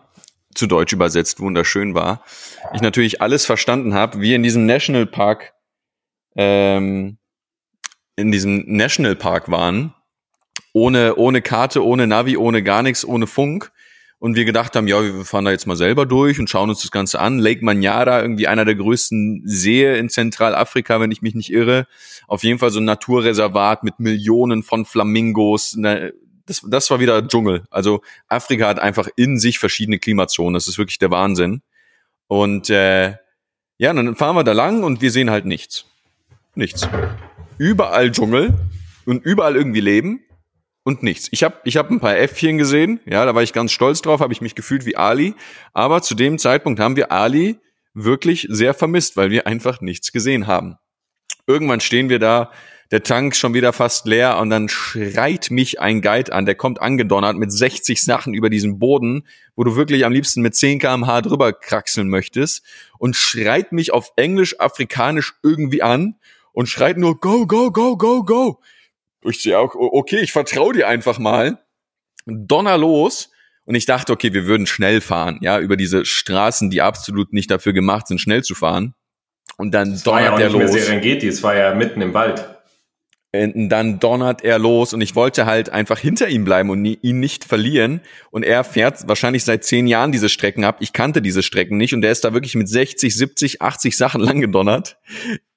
zu 0.56 0.66
Deutsch 0.66 0.92
übersetzt, 0.92 1.38
wunderschön 1.38 1.94
war, 1.94 2.24
ich 2.74 2.82
natürlich 2.82 3.22
alles 3.22 3.46
verstanden 3.46 3.94
habe, 3.94 4.20
wie 4.20 4.34
in 4.34 4.42
diesem 4.42 4.66
Nationalpark, 4.66 5.52
ähm, 6.36 7.18
in 8.16 8.32
diesem 8.32 8.64
Nationalpark 8.66 9.50
waren, 9.50 9.94
ohne, 10.72 11.16
ohne 11.16 11.42
Karte, 11.42 11.84
ohne 11.84 12.06
Navi, 12.06 12.36
ohne 12.36 12.62
gar 12.62 12.82
nichts, 12.82 13.04
ohne 13.04 13.26
Funk. 13.26 13.72
Und 14.18 14.36
wir 14.36 14.44
gedacht 14.44 14.76
haben, 14.76 14.86
ja, 14.86 15.02
wir 15.02 15.24
fahren 15.24 15.46
da 15.46 15.50
jetzt 15.50 15.66
mal 15.66 15.76
selber 15.76 16.04
durch 16.04 16.38
und 16.38 16.50
schauen 16.50 16.68
uns 16.68 16.82
das 16.82 16.90
Ganze 16.90 17.20
an. 17.20 17.38
Lake 17.38 17.64
Manyara, 17.64 18.20
irgendwie 18.20 18.48
einer 18.48 18.66
der 18.66 18.74
größten 18.74 19.42
Seen 19.46 19.94
in 19.94 20.08
Zentralafrika, 20.10 21.00
wenn 21.00 21.10
ich 21.10 21.22
mich 21.22 21.34
nicht 21.34 21.50
irre. 21.50 21.86
Auf 22.28 22.44
jeden 22.44 22.58
Fall 22.58 22.70
so 22.70 22.80
ein 22.80 22.84
Naturreservat 22.84 23.82
mit 23.82 23.98
Millionen 23.98 24.62
von 24.62 24.84
Flamingos. 24.84 25.74
Das, 26.44 26.62
das 26.68 26.90
war 26.90 27.00
wieder 27.00 27.26
Dschungel. 27.26 27.64
Also 27.70 28.02
Afrika 28.28 28.68
hat 28.68 28.78
einfach 28.78 29.08
in 29.16 29.38
sich 29.38 29.58
verschiedene 29.58 29.98
Klimazonen. 29.98 30.52
Das 30.52 30.68
ist 30.68 30.76
wirklich 30.76 30.98
der 30.98 31.10
Wahnsinn. 31.10 31.62
Und 32.26 32.68
äh, 32.68 33.14
ja, 33.78 33.94
dann 33.94 34.16
fahren 34.16 34.36
wir 34.36 34.44
da 34.44 34.52
lang 34.52 34.82
und 34.82 35.00
wir 35.00 35.10
sehen 35.10 35.30
halt 35.30 35.46
nichts. 35.46 35.86
Nichts. 36.54 36.88
Überall 37.58 38.10
Dschungel 38.10 38.54
und 39.06 39.24
überall 39.24 39.56
irgendwie 39.56 39.80
Leben 39.80 40.20
und 40.82 41.02
nichts. 41.02 41.28
Ich 41.30 41.44
habe 41.44 41.56
ich 41.64 41.76
hab 41.76 41.90
ein 41.90 42.00
paar 42.00 42.16
Äffchen 42.16 42.58
gesehen, 42.58 43.00
ja, 43.06 43.24
da 43.24 43.34
war 43.34 43.42
ich 43.42 43.52
ganz 43.52 43.72
stolz 43.72 44.02
drauf, 44.02 44.20
habe 44.20 44.32
ich 44.32 44.40
mich 44.40 44.54
gefühlt 44.54 44.86
wie 44.86 44.96
Ali, 44.96 45.34
aber 45.72 46.02
zu 46.02 46.14
dem 46.14 46.38
Zeitpunkt 46.38 46.80
haben 46.80 46.96
wir 46.96 47.12
Ali 47.12 47.58
wirklich 47.94 48.46
sehr 48.50 48.74
vermisst, 48.74 49.16
weil 49.16 49.30
wir 49.30 49.46
einfach 49.46 49.80
nichts 49.80 50.12
gesehen 50.12 50.46
haben. 50.46 50.76
Irgendwann 51.46 51.80
stehen 51.80 52.08
wir 52.08 52.18
da, 52.18 52.50
der 52.90 53.04
Tank 53.04 53.36
schon 53.36 53.54
wieder 53.54 53.72
fast 53.72 54.06
leer 54.06 54.38
und 54.38 54.50
dann 54.50 54.68
schreit 54.68 55.52
mich 55.52 55.80
ein 55.80 56.02
Guide 56.02 56.32
an, 56.32 56.44
der 56.44 56.56
kommt 56.56 56.80
angedonnert 56.80 57.36
mit 57.36 57.52
60 57.52 58.02
Sachen 58.02 58.34
über 58.34 58.50
diesen 58.50 58.80
Boden, 58.80 59.28
wo 59.54 59.62
du 59.62 59.76
wirklich 59.76 60.04
am 60.04 60.12
liebsten 60.12 60.42
mit 60.42 60.56
10 60.56 60.80
kmh 60.80 61.22
drüber 61.22 61.52
kraxeln 61.52 62.08
möchtest 62.08 62.64
und 62.98 63.14
schreit 63.14 63.70
mich 63.70 63.92
auf 63.92 64.12
Englisch, 64.16 64.58
Afrikanisch 64.58 65.34
irgendwie 65.44 65.82
an 65.82 66.16
und 66.52 66.68
schreit 66.68 66.96
nur 66.98 67.18
go, 67.20 67.46
go, 67.46 67.70
go, 67.70 67.96
go, 67.96 68.22
go. 68.22 68.60
Ich 69.22 69.42
sehe 69.42 69.58
auch, 69.58 69.74
okay, 69.74 70.20
ich 70.20 70.32
vertraue 70.32 70.72
dir 70.72 70.88
einfach 70.88 71.18
mal. 71.18 71.58
Donner 72.26 72.78
los. 72.78 73.30
Und 73.64 73.74
ich 73.74 73.86
dachte, 73.86 74.12
okay, 74.12 74.32
wir 74.32 74.46
würden 74.46 74.66
schnell 74.66 75.00
fahren, 75.00 75.38
ja, 75.42 75.60
über 75.60 75.76
diese 75.76 76.04
Straßen, 76.04 76.70
die 76.70 76.82
absolut 76.82 77.32
nicht 77.32 77.50
dafür 77.50 77.72
gemacht 77.72 78.08
sind, 78.08 78.20
schnell 78.20 78.42
zu 78.42 78.54
fahren. 78.54 78.94
Und 79.58 79.72
dann 79.72 79.92
Das 79.92 80.06
war 80.06 80.20
ja 80.20 80.30
donnert 80.30 80.32
auch 80.32 80.38
der 80.38 80.48
nicht 80.48 80.58
mehr 80.58 80.66
los. 80.66 80.86
Serengeti, 80.86 81.28
es 81.28 81.42
war 81.42 81.54
ja 81.54 81.74
mitten 81.74 82.00
im 82.00 82.14
Wald. 82.14 82.59
Und 83.32 83.68
dann 83.68 84.00
donnert 84.00 84.42
er 84.42 84.58
los 84.58 84.92
und 84.92 85.00
ich 85.02 85.14
wollte 85.14 85.46
halt 85.46 85.70
einfach 85.70 86.00
hinter 86.00 86.28
ihm 86.28 86.44
bleiben 86.44 86.68
und 86.68 86.82
nie, 86.82 86.98
ihn 87.00 87.20
nicht 87.20 87.44
verlieren. 87.44 88.00
Und 88.32 88.42
er 88.44 88.64
fährt 88.64 89.06
wahrscheinlich 89.06 89.44
seit 89.44 89.62
zehn 89.62 89.86
Jahren 89.86 90.10
diese 90.10 90.28
Strecken 90.28 90.64
ab. 90.64 90.78
Ich 90.80 90.92
kannte 90.92 91.22
diese 91.22 91.44
Strecken 91.44 91.76
nicht 91.76 91.94
und 91.94 92.00
der 92.00 92.10
ist 92.10 92.24
da 92.24 92.32
wirklich 92.32 92.56
mit 92.56 92.68
60, 92.68 93.14
70, 93.14 93.62
80 93.62 93.96
Sachen 93.96 94.20
lang 94.20 94.40
gedonnert. 94.40 94.98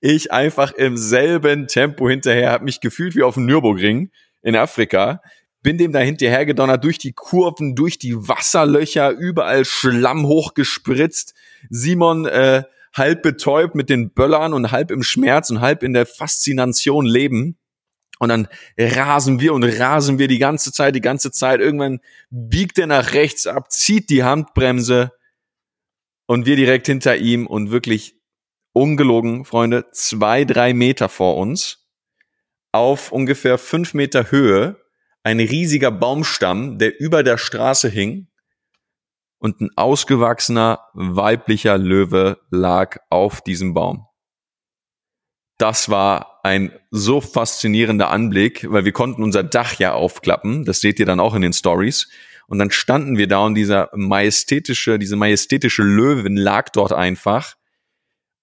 Ich 0.01 0.31
einfach 0.31 0.71
im 0.73 0.97
selben 0.97 1.67
Tempo 1.67 2.07
hinterher, 2.07 2.51
habe 2.51 2.65
mich 2.65 2.79
gefühlt 2.79 3.15
wie 3.15 3.23
auf 3.23 3.33
dem 3.33 3.47
Nürburgring 3.47 4.11
in 4.43 4.55
Afrika. 4.55 5.21
Bin 5.63 5.79
dem 5.79 5.93
da 5.93 5.99
hinterher 5.99 6.45
gedonnert, 6.45 6.83
durch 6.83 6.99
die 6.99 7.13
Kurven, 7.13 7.73
durch 7.73 7.97
die 7.97 8.15
Wasserlöcher, 8.15 9.09
überall 9.11 9.65
Schlamm 9.65 10.27
hochgespritzt. 10.27 11.33
Simon 11.71 12.25
äh, 12.25 12.63
halb 12.93 13.23
betäubt 13.23 13.73
mit 13.73 13.89
den 13.89 14.11
Böllern 14.11 14.53
und 14.53 14.71
halb 14.71 14.91
im 14.91 15.01
Schmerz 15.01 15.49
und 15.49 15.61
halb 15.61 15.81
in 15.81 15.93
der 15.93 16.05
Faszination 16.05 17.05
leben. 17.05 17.57
Und 18.23 18.29
dann 18.29 18.47
rasen 18.79 19.41
wir 19.41 19.53
und 19.53 19.63
rasen 19.63 20.17
wir 20.17 20.29
die 20.29 20.39
ganze 20.39 20.71
Zeit, 20.71 20.95
die 20.95 21.01
ganze 21.01 21.29
Zeit. 21.31 21.59
Irgendwann 21.59 21.99
biegt 22.29 22.79
er 22.79 22.87
nach 22.87 23.13
rechts 23.13 23.47
ab, 23.47 23.69
zieht 23.69 24.09
die 24.09 24.23
Handbremse 24.23 25.11
und 26.25 26.45
wir 26.45 26.55
direkt 26.55 26.87
hinter 26.87 27.17
ihm 27.17 27.45
und 27.45 27.71
wirklich 27.71 28.15
ungelogen, 28.71 29.43
Freunde, 29.43 29.85
zwei, 29.91 30.45
drei 30.45 30.73
Meter 30.73 31.09
vor 31.09 31.35
uns 31.35 31.85
auf 32.71 33.11
ungefähr 33.11 33.57
fünf 33.57 33.93
Meter 33.93 34.31
Höhe 34.31 34.81
ein 35.23 35.41
riesiger 35.41 35.91
Baumstamm, 35.91 36.79
der 36.79 36.99
über 36.99 37.23
der 37.23 37.37
Straße 37.37 37.89
hing 37.89 38.29
und 39.37 39.59
ein 39.59 39.69
ausgewachsener 39.75 40.79
weiblicher 40.93 41.77
Löwe 41.77 42.39
lag 42.49 42.99
auf 43.09 43.41
diesem 43.41 43.73
Baum 43.73 44.07
das 45.63 45.89
war 45.89 46.32
ein 46.43 46.73
so 46.91 47.21
faszinierender 47.21 48.09
Anblick, 48.09 48.69
weil 48.69 48.85
wir 48.85 48.91
konnten 48.91 49.23
unser 49.23 49.43
Dach 49.43 49.79
ja 49.79 49.93
aufklappen. 49.93 50.65
Das 50.65 50.81
seht 50.81 50.99
ihr 50.99 51.05
dann 51.05 51.21
auch 51.21 51.33
in 51.35 51.41
den 51.41 51.53
Stories. 51.53 52.09
Und 52.47 52.59
dann 52.59 52.69
standen 52.69 53.17
wir 53.17 53.27
da 53.27 53.39
und 53.39 53.55
dieser 53.55 53.89
majestätische, 53.95 54.99
diese 54.99 55.15
majestätische 55.15 55.83
Löwin 55.83 56.35
lag 56.35 56.69
dort 56.69 56.91
einfach. 56.91 57.55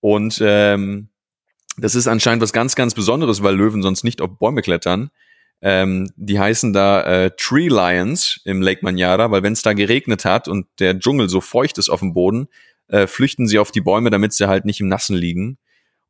Und 0.01 0.41
ähm, 0.43 1.11
das 1.77 1.95
ist 1.95 2.09
anscheinend 2.09 2.43
was 2.43 2.55
ganz, 2.55 2.75
ganz 2.75 2.95
Besonderes, 2.95 3.43
weil 3.43 3.55
Löwen 3.55 3.83
sonst 3.83 4.03
nicht 4.03 4.23
auf 4.23 4.39
Bäume 4.39 4.63
klettern. 4.63 5.11
Ähm, 5.61 6.11
die 6.17 6.41
heißen 6.41 6.73
da 6.73 7.03
äh, 7.03 7.31
Tree 7.37 7.69
Lions 7.69 8.41
im 8.47 8.63
Lake 8.63 8.81
Manyara, 8.83 9.31
weil 9.31 9.43
wenn 9.43 9.53
es 9.53 9.61
da 9.61 9.75
geregnet 9.75 10.25
hat 10.25 10.49
und 10.49 10.67
der 10.79 10.99
Dschungel 10.99 11.29
so 11.29 11.43
feucht 11.43 11.77
ist 11.77 11.91
auf 11.91 12.01
dem 12.01 12.15
Boden, 12.15 12.49
äh, 12.89 13.07
flüchten 13.07 13.47
sie 13.47 13.59
auf 13.59 13.71
die 13.71 13.83
Bäume, 13.83 14.09
damit 14.09 14.33
sie 14.33 14.49
halt 14.49 14.65
nicht 14.65 14.81
im 14.81 14.89
Nassen 14.89 15.17
liegen. 15.17 15.59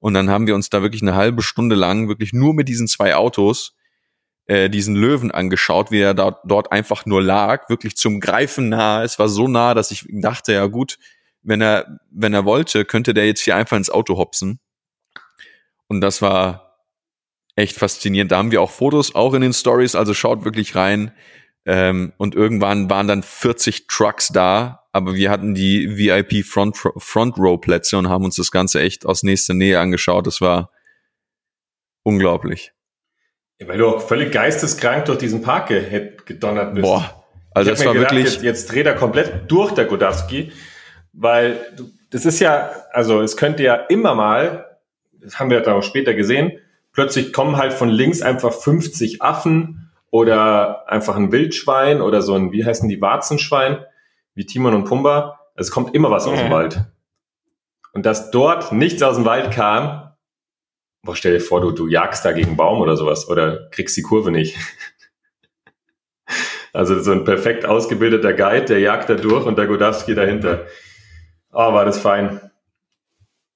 Und 0.01 0.15
dann 0.15 0.31
haben 0.31 0.47
wir 0.47 0.55
uns 0.55 0.71
da 0.71 0.83
wirklich 0.83 1.03
eine 1.03 1.15
halbe 1.15 1.43
Stunde 1.43 1.77
lang 1.77 2.09
wirklich 2.09 2.33
nur 2.33 2.55
mit 2.55 2.69
diesen 2.69 2.89
zwei 2.89 3.15
Autos 3.15 3.77
äh, 4.51 4.69
diesen 4.69 4.97
Löwen 4.97 5.31
angeschaut, 5.31 5.93
wie 5.93 6.01
er 6.01 6.13
da, 6.13 6.41
dort 6.45 6.73
einfach 6.73 7.07
nur 7.07 7.23
lag, 7.23 7.69
wirklich 7.69 7.97
zum 7.97 8.19
Greifen 8.19 8.69
nah. 8.69 9.05
Es 9.05 9.17
war 9.21 9.29
so 9.29 9.47
nah, 9.47 9.75
dass 9.75 9.93
ich 9.93 10.07
dachte, 10.11 10.53
ja 10.53 10.67
gut, 10.67 10.99
wenn 11.43 11.61
er, 11.61 12.01
wenn 12.11 12.35
er 12.35 12.45
wollte, 12.45 12.85
könnte 12.85 13.15
der 13.15 13.27
jetzt 13.27 13.43
hier 13.43 13.55
einfach 13.55 13.77
ins 13.77 13.91
Auto 13.91 14.17
hopsen. 14.17 14.59
Und 15.87 16.01
das 16.01 16.21
war 16.21 16.81
echt 17.55 17.77
faszinierend. 17.77 18.33
Da 18.33 18.39
haben 18.39 18.51
wir 18.51 18.61
auch 18.61 18.73
Fotos, 18.73 19.15
auch 19.15 19.35
in 19.35 19.43
den 19.43 19.53
Stories, 19.53 19.95
also 19.95 20.15
schaut 20.15 20.45
wirklich 20.45 20.75
rein. 20.75 21.13
Ähm, 21.65 22.13
und 22.17 22.35
irgendwann 22.35 22.91
waren 22.91 23.07
dann 23.07 23.23
40 23.23 23.87
Trucks 23.87 24.29
da, 24.29 24.80
aber 24.93 25.15
wir 25.15 25.31
hatten 25.31 25.55
die 25.55 25.97
VIP 25.97 26.45
Front, 26.45 26.77
Front 26.77 27.39
Row 27.39 27.61
Plätze 27.61 27.97
und 27.97 28.09
haben 28.09 28.25
uns 28.25 28.37
das 28.37 28.51
Ganze 28.51 28.81
echt 28.81 29.07
aus 29.07 29.23
nächster 29.23 29.55
Nähe 29.55 29.79
angeschaut. 29.79 30.27
Das 30.27 30.41
war 30.41 30.71
unglaublich. 32.03 32.73
Ja, 33.61 33.69
weil 33.69 33.79
du 33.79 33.89
auch 33.89 34.01
völlig 34.01 34.33
geisteskrank 34.33 35.05
durch 35.05 35.19
diesen 35.19 35.43
Park 35.43 35.69
gedonnert 36.25 36.75
bist. 36.75 36.87
Boah, 36.87 37.25
also 37.53 37.71
das 37.71 37.85
war 37.85 37.93
gedacht, 37.93 38.13
wirklich. 38.13 38.35
Jetzt, 38.35 38.43
jetzt 38.43 38.73
dreht 38.73 38.87
er 38.87 38.95
komplett 38.95 39.51
durch, 39.51 39.73
der 39.73 39.85
Godowski, 39.85 40.53
weil 41.13 41.61
du, 41.77 41.91
das 42.11 42.25
ist 42.25 42.41
ja, 42.41 42.71
also 42.93 43.21
es 43.21 43.37
könnte 43.37 43.63
ja 43.63 43.75
immer 43.75 44.15
mal, 44.15 44.79
das 45.13 45.39
haben 45.39 45.51
wir 45.51 45.61
dann 45.61 45.75
auch 45.75 45.83
später 45.83 46.15
gesehen, 46.15 46.59
plötzlich 46.93 47.33
kommen 47.33 47.57
halt 47.57 47.73
von 47.73 47.89
links 47.89 48.23
einfach 48.23 48.53
50 48.53 49.23
Affen 49.23 49.91
oder 50.11 50.89
einfach 50.89 51.17
ein 51.17 51.31
Wildschwein 51.31 52.01
oder 52.01 52.23
so 52.23 52.35
ein, 52.35 52.53
wie 52.53 52.65
heißen 52.65 52.89
die, 52.89 53.01
Warzenschwein, 53.01 53.85
wie 54.35 54.47
Timon 54.47 54.75
und 54.75 54.85
Pumba. 54.85 55.41
Es 55.55 55.71
kommt 55.71 55.95
immer 55.95 56.11
was 56.11 56.27
aus 56.27 56.39
dem 56.39 56.51
Wald. 56.51 56.87
Und 57.93 58.07
dass 58.07 58.31
dort 58.31 58.73
nichts 58.73 59.03
aus 59.03 59.17
dem 59.17 59.25
Wald 59.25 59.53
kam, 59.53 60.13
boah, 61.03 61.17
stell 61.17 61.35
dir 61.35 61.41
vor, 61.41 61.61
du, 61.61 61.73
du 61.73 61.89
jagst 61.89 62.25
da 62.25 62.33
gegen 62.33 62.57
Baum 62.57 62.81
oder 62.81 62.97
sowas 62.97 63.29
oder 63.29 63.69
kriegst 63.71 63.97
die 63.97 64.03
Kurve 64.03 64.31
nicht. 64.31 64.57
also 66.73 67.01
so 67.01 67.13
ein 67.13 67.25
perfekt 67.25 67.67
ausgebildeter 67.67 68.33
Guide, 68.33 68.67
der 68.67 68.81
jagt 68.81 69.09
da 69.09 69.15
durch 69.15 69.47
und 69.47 69.59
der 69.59 69.67
Godowski 69.67 70.15
dahinter. 70.15 70.67
Oh, 71.53 71.73
war 71.73 71.85
das 71.85 71.99
fein. 71.99 72.41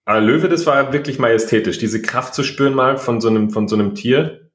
Aber 0.05 0.20
Löwe, 0.20 0.49
das 0.49 0.66
war 0.66 0.93
wirklich 0.93 1.18
majestätisch, 1.18 1.79
diese 1.79 2.03
Kraft 2.03 2.35
zu 2.35 2.43
spüren 2.43 2.75
mal 2.75 2.99
von 2.99 3.20
so 3.20 3.29
einem, 3.29 3.51
von 3.51 3.68
so 3.68 3.77
einem 3.77 3.95
Tier 3.95 4.51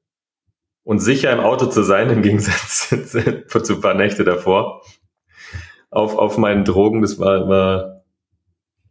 und 0.83 0.99
sicher 0.99 1.31
im 1.31 1.39
Auto 1.39 1.67
zu 1.67 1.83
sein, 1.83 2.09
im 2.09 2.21
Gegensatz 2.21 2.89
zu 3.09 3.73
ein 3.73 3.81
paar 3.81 3.95
Nächte 3.95 4.23
davor. 4.23 4.83
Auf, 5.91 6.15
auf 6.15 6.37
meinen 6.37 6.65
Drogen, 6.65 7.01
das 7.01 7.19
war, 7.19 7.49
war 7.49 8.03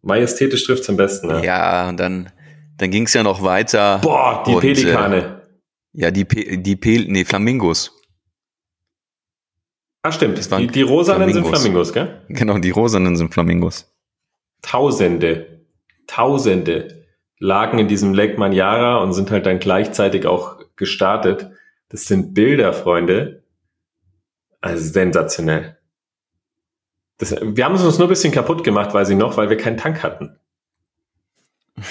majestätisch 0.02 0.64
trifft 0.64 0.88
am 0.88 0.96
besten. 0.96 1.28
Ne? 1.28 1.44
Ja, 1.44 1.88
und 1.88 1.98
dann, 1.98 2.30
dann 2.76 2.90
ging 2.90 3.04
es 3.04 3.14
ja 3.14 3.22
noch 3.22 3.42
weiter. 3.42 3.98
Boah, 4.02 4.42
die 4.46 4.54
und, 4.54 4.60
Pelikane. 4.60 5.16
Äh, 5.16 5.38
ja, 5.92 6.10
die, 6.10 6.24
Pe 6.24 6.58
die 6.58 6.76
Pel 6.76 7.06
nee, 7.08 7.24
Flamingos. 7.24 7.92
Ah, 10.02 10.12
stimmt. 10.12 10.38
Die, 10.38 10.66
die 10.68 10.82
rosanen 10.82 11.28
Flamingos. 11.30 11.34
sind 11.34 11.56
Flamingos, 11.56 11.92
gell? 11.92 12.22
Genau, 12.28 12.58
die 12.58 12.70
rosanen 12.70 13.16
sind 13.16 13.32
Flamingos. 13.32 13.92
Tausende, 14.62 15.64
Tausende 16.06 17.04
lagen 17.38 17.78
in 17.78 17.88
diesem 17.88 18.14
Lake 18.14 18.38
Manyara 18.38 18.98
und 18.98 19.12
sind 19.12 19.30
halt 19.30 19.46
dann 19.46 19.58
gleichzeitig 19.58 20.26
auch 20.26 20.58
gestartet. 20.76 21.50
Das 21.88 22.06
sind 22.06 22.34
Bilder, 22.34 22.72
Freunde. 22.72 23.44
Also 24.60 24.84
sensationell. 24.90 25.77
Das, 27.18 27.34
wir 27.40 27.64
haben 27.64 27.74
es 27.74 27.84
uns 27.84 27.98
nur 27.98 28.06
ein 28.06 28.10
bisschen 28.10 28.32
kaputt 28.32 28.64
gemacht, 28.64 28.94
weiß 28.94 29.08
ich 29.10 29.16
noch, 29.16 29.36
weil 29.36 29.50
wir 29.50 29.56
keinen 29.56 29.76
Tank 29.76 30.02
hatten. 30.02 30.38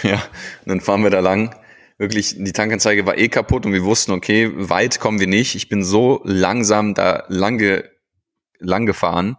Ja, 0.04 0.22
dann 0.66 0.82
fahren 0.82 1.04
wir 1.04 1.10
da 1.10 1.20
lang. 1.20 1.56
Wirklich, 1.98 2.36
die 2.38 2.52
Tankanzeige 2.52 3.06
war 3.06 3.18
eh 3.18 3.28
kaputt 3.28 3.66
und 3.66 3.74
wir 3.74 3.84
wussten, 3.84 4.12
okay, 4.12 4.52
weit 4.54 5.00
kommen 5.00 5.20
wir 5.20 5.28
nicht. 5.28 5.56
Ich 5.56 5.70
bin 5.70 5.84
so 5.84 6.22
langsam 6.24 6.94
da 6.94 7.24
lang, 7.28 7.58
ge, 7.58 7.84
lang 8.60 8.86
gefahren. 8.86 9.38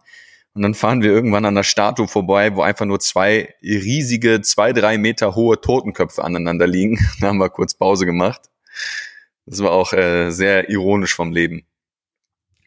Und 0.55 0.63
dann 0.63 0.75
fahren 0.75 1.03
wir 1.03 1.11
irgendwann 1.11 1.45
an 1.45 1.55
der 1.55 1.63
Statue 1.63 2.09
vorbei, 2.09 2.57
wo 2.57 2.63
einfach 2.63 2.85
nur 2.85 2.99
zwei 2.99 3.55
riesige, 3.63 4.41
zwei, 4.41 4.73
drei 4.73 4.99
Meter 4.99 5.37
hohe 5.37 5.61
Totenköpfe 5.61 6.25
aneinander 6.25 6.67
liegen. 6.67 6.99
Da 7.21 7.29
haben 7.29 7.39
wir 7.39 7.49
kurz 7.49 7.75
Pause 7.75 8.07
gemacht. 8.07 8.51
Das 9.47 9.63
war 9.63 9.71
auch 9.71 9.93
äh, 9.93 10.31
sehr 10.31 10.69
ironisch 10.69 11.15
vom 11.15 11.33
Leben. 11.33 11.65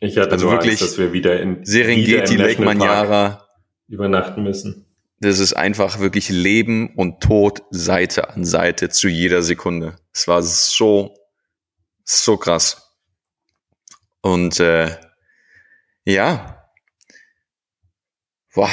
Ich 0.04 0.18
hatte 0.18 0.32
also 0.32 0.50
wirklich, 0.50 0.72
Angst, 0.72 0.82
dass 0.82 0.98
wir 0.98 1.14
wieder 1.14 1.40
in 1.40 1.64
Serengeti, 1.64 2.34
wieder 2.34 2.48
Lake 2.48 2.62
Manyara 2.62 3.48
übernachten 3.88 4.42
müssen. 4.44 4.88
Das 5.20 5.38
ist 5.40 5.54
einfach 5.54 6.00
wirklich 6.00 6.30
Leben 6.30 6.96
und 6.96 7.22
Tod 7.22 7.62
Seite 7.70 8.32
an 8.32 8.44
Seite 8.44 8.90
zu 8.90 9.08
jeder 9.08 9.44
Sekunde. 9.44 9.98
Es 10.12 10.28
war 10.28 10.42
so, 10.42 11.14
so 12.04 12.38
krass. 12.38 12.98
Und 14.22 14.60
äh, 14.60 14.90
ja, 16.04 16.68
boah, 18.56 18.72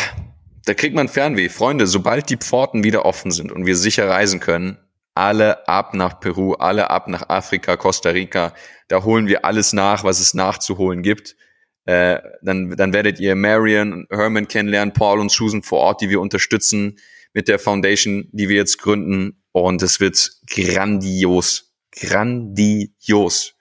da 0.64 0.72
kriegt 0.72 0.94
man 0.94 1.08
Fernweh. 1.08 1.50
Freunde, 1.50 1.86
sobald 1.86 2.30
die 2.30 2.38
Pforten 2.38 2.84
wieder 2.84 3.04
offen 3.04 3.32
sind 3.32 3.52
und 3.52 3.66
wir 3.66 3.76
sicher 3.76 4.08
reisen 4.08 4.40
können, 4.40 4.78
alle 5.18 5.66
ab 5.66 5.94
nach 5.94 6.20
Peru, 6.20 6.54
alle 6.54 6.90
ab 6.90 7.08
nach 7.08 7.28
Afrika, 7.28 7.76
Costa 7.76 8.10
Rica. 8.10 8.54
Da 8.86 9.02
holen 9.02 9.26
wir 9.26 9.44
alles 9.44 9.72
nach, 9.72 10.04
was 10.04 10.20
es 10.20 10.32
nachzuholen 10.32 11.02
gibt. 11.02 11.34
Äh, 11.86 12.20
dann, 12.40 12.70
dann 12.76 12.92
werdet 12.92 13.18
ihr 13.18 13.34
Marion, 13.34 14.06
Herman 14.10 14.46
kennenlernen, 14.46 14.94
Paul 14.94 15.18
und 15.18 15.32
Susan 15.32 15.64
vor 15.64 15.80
Ort, 15.80 16.02
die 16.02 16.08
wir 16.08 16.20
unterstützen 16.20 16.98
mit 17.32 17.48
der 17.48 17.58
Foundation, 17.58 18.28
die 18.30 18.48
wir 18.48 18.56
jetzt 18.56 18.78
gründen. 18.78 19.42
Und 19.50 19.82
es 19.82 19.98
wird 19.98 20.30
grandios, 20.46 21.74
grandios. 21.90 23.54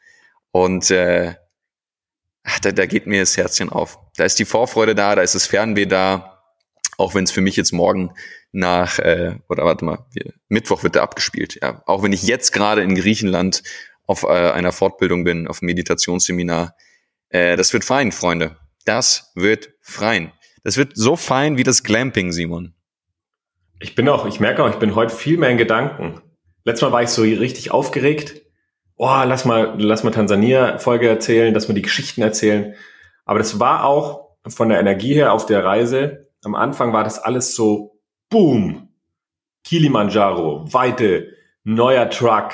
Und 0.51 0.91
äh, 0.91 1.33
ach, 2.43 2.59
da, 2.59 2.71
da 2.71 2.85
geht 2.85 3.07
mir 3.07 3.21
das 3.21 3.35
Herzchen 3.35 3.69
auf. 3.69 3.97
Da 4.15 4.25
ist 4.25 4.37
die 4.37 4.45
Vorfreude 4.45 4.93
da, 4.93 5.15
da 5.15 5.23
ist 5.23 5.33
das 5.33 5.47
Fernweh 5.47 5.87
da. 5.87 6.43
Auch 6.99 7.15
wenn 7.15 7.23
es 7.23 7.31
für 7.31 7.41
mich 7.41 7.55
jetzt 7.55 7.73
morgen 7.73 8.13
nach, 8.51 8.99
äh, 8.99 9.35
oder 9.49 9.65
warte 9.65 9.85
mal, 9.85 10.05
Mittwoch 10.47 10.83
wird 10.83 10.95
er 10.95 11.03
abgespielt. 11.03 11.59
Ja, 11.61 11.83
auch 11.85 12.03
wenn 12.03 12.13
ich 12.13 12.23
jetzt 12.23 12.51
gerade 12.51 12.81
in 12.81 12.95
Griechenland 12.95 13.63
auf 14.07 14.23
äh, 14.23 14.27
einer 14.27 14.71
Fortbildung 14.71 15.23
bin, 15.23 15.47
auf 15.47 15.61
einem 15.61 15.67
Meditationsseminar. 15.67 16.75
Äh, 17.29 17.57
das 17.57 17.73
wird 17.73 17.83
fein, 17.83 18.11
Freunde. 18.11 18.57
Das 18.85 19.31
wird 19.35 19.69
fein. 19.81 20.31
Das 20.63 20.77
wird 20.77 20.93
so 20.95 21.15
fein 21.15 21.57
wie 21.57 21.63
das 21.63 21.83
Glamping, 21.83 22.31
Simon. 22.31 22.73
Ich 23.79 23.95
bin 23.95 24.09
auch, 24.09 24.25
ich 24.25 24.39
merke 24.39 24.63
auch, 24.63 24.69
ich 24.69 24.77
bin 24.77 24.95
heute 24.95 25.13
viel 25.13 25.37
mehr 25.37 25.49
in 25.49 25.57
Gedanken. 25.57 26.21
Letztes 26.63 26.87
Mal 26.87 26.93
war 26.93 27.03
ich 27.03 27.09
so 27.09 27.21
richtig 27.21 27.71
aufgeregt. 27.71 28.41
Oh, 28.95 29.21
lass 29.23 29.45
mal, 29.45 29.75
lass 29.77 30.03
mal 30.03 30.11
Tansania-Folge 30.11 31.07
erzählen, 31.07 31.53
lass 31.53 31.67
mal 31.67 31.75
die 31.75 31.83
Geschichten 31.83 32.21
erzählen. 32.21 32.73
Aber 33.25 33.39
das 33.39 33.59
war 33.59 33.83
auch 33.83 34.31
von 34.47 34.69
der 34.69 34.79
Energie 34.79 35.13
her 35.13 35.33
auf 35.33 35.45
der 35.45 35.63
Reise. 35.63 36.29
Am 36.43 36.55
Anfang 36.55 36.93
war 36.93 37.03
das 37.03 37.19
alles 37.19 37.53
so 37.53 37.96
Boom, 38.29 38.89
Kilimanjaro, 39.63 40.65
Weite, 40.73 41.33
neuer 41.63 42.09
Truck, 42.09 42.51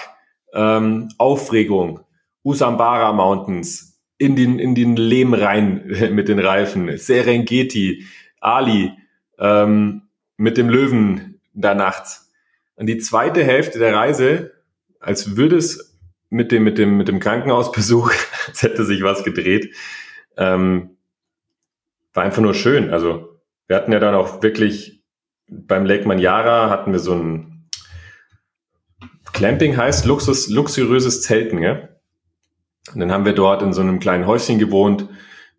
ähm, 0.53 1.09
Aufregung, 1.17 2.01
Usambara 2.43 3.11
Mountains, 3.11 3.99
in 4.19 4.36
den, 4.36 4.59
in 4.59 4.76
den 4.76 4.95
Lehm 4.95 5.34
rein 5.34 5.86
mit 6.11 6.28
den 6.28 6.39
Reifen, 6.39 6.95
Serengeti, 6.97 8.05
Ali, 8.39 8.91
ähm, 9.39 10.03
mit 10.38 10.57
dem 10.57 10.69
Löwen 10.69 11.41
da 11.53 11.74
nachts. 11.74 12.32
Und 12.76 12.86
die 12.86 12.99
zweite 12.99 13.43
Hälfte 13.43 13.80
der 13.80 13.95
Reise, 13.95 14.53
als 14.99 15.36
würde 15.36 15.57
es 15.57 15.99
mit 16.30 16.51
dem, 16.51 16.63
mit 16.63 16.78
dem, 16.78 16.97
mit 16.97 17.07
dem 17.07 17.19
Krankenhausbesuch, 17.19 18.11
als 18.47 18.61
hätte 18.61 18.86
sich 18.86 19.01
was 19.03 19.24
gedreht, 19.24 19.74
ähm, 20.38 20.97
war 22.13 22.24
einfach 22.24 22.41
nur 22.41 22.53
schön. 22.53 22.91
Also, 22.91 23.39
wir 23.67 23.76
hatten 23.76 23.91
ja 23.91 23.99
dann 23.99 24.13
auch 24.13 24.43
wirklich 24.43 25.03
beim 25.68 25.86
Lake 25.86 26.08
Manyara 26.08 26.70
hatten 26.70 26.91
wir 26.91 26.99
so 26.99 27.14
ein 27.14 27.70
Clamping 29.34 29.76
heißt 29.76 30.06
Luxus, 30.06 30.47
luxuriöses 30.47 31.22
Zelten, 31.22 31.60
gell? 31.60 31.89
Und 32.93 32.99
dann 32.99 33.12
haben 33.12 33.26
wir 33.26 33.34
dort 33.34 33.62
in 33.62 33.74
so 33.74 33.82
einem 33.82 33.99
kleinen 33.99 34.28
Häuschen 34.28 34.60
gewohnt, 34.60 35.10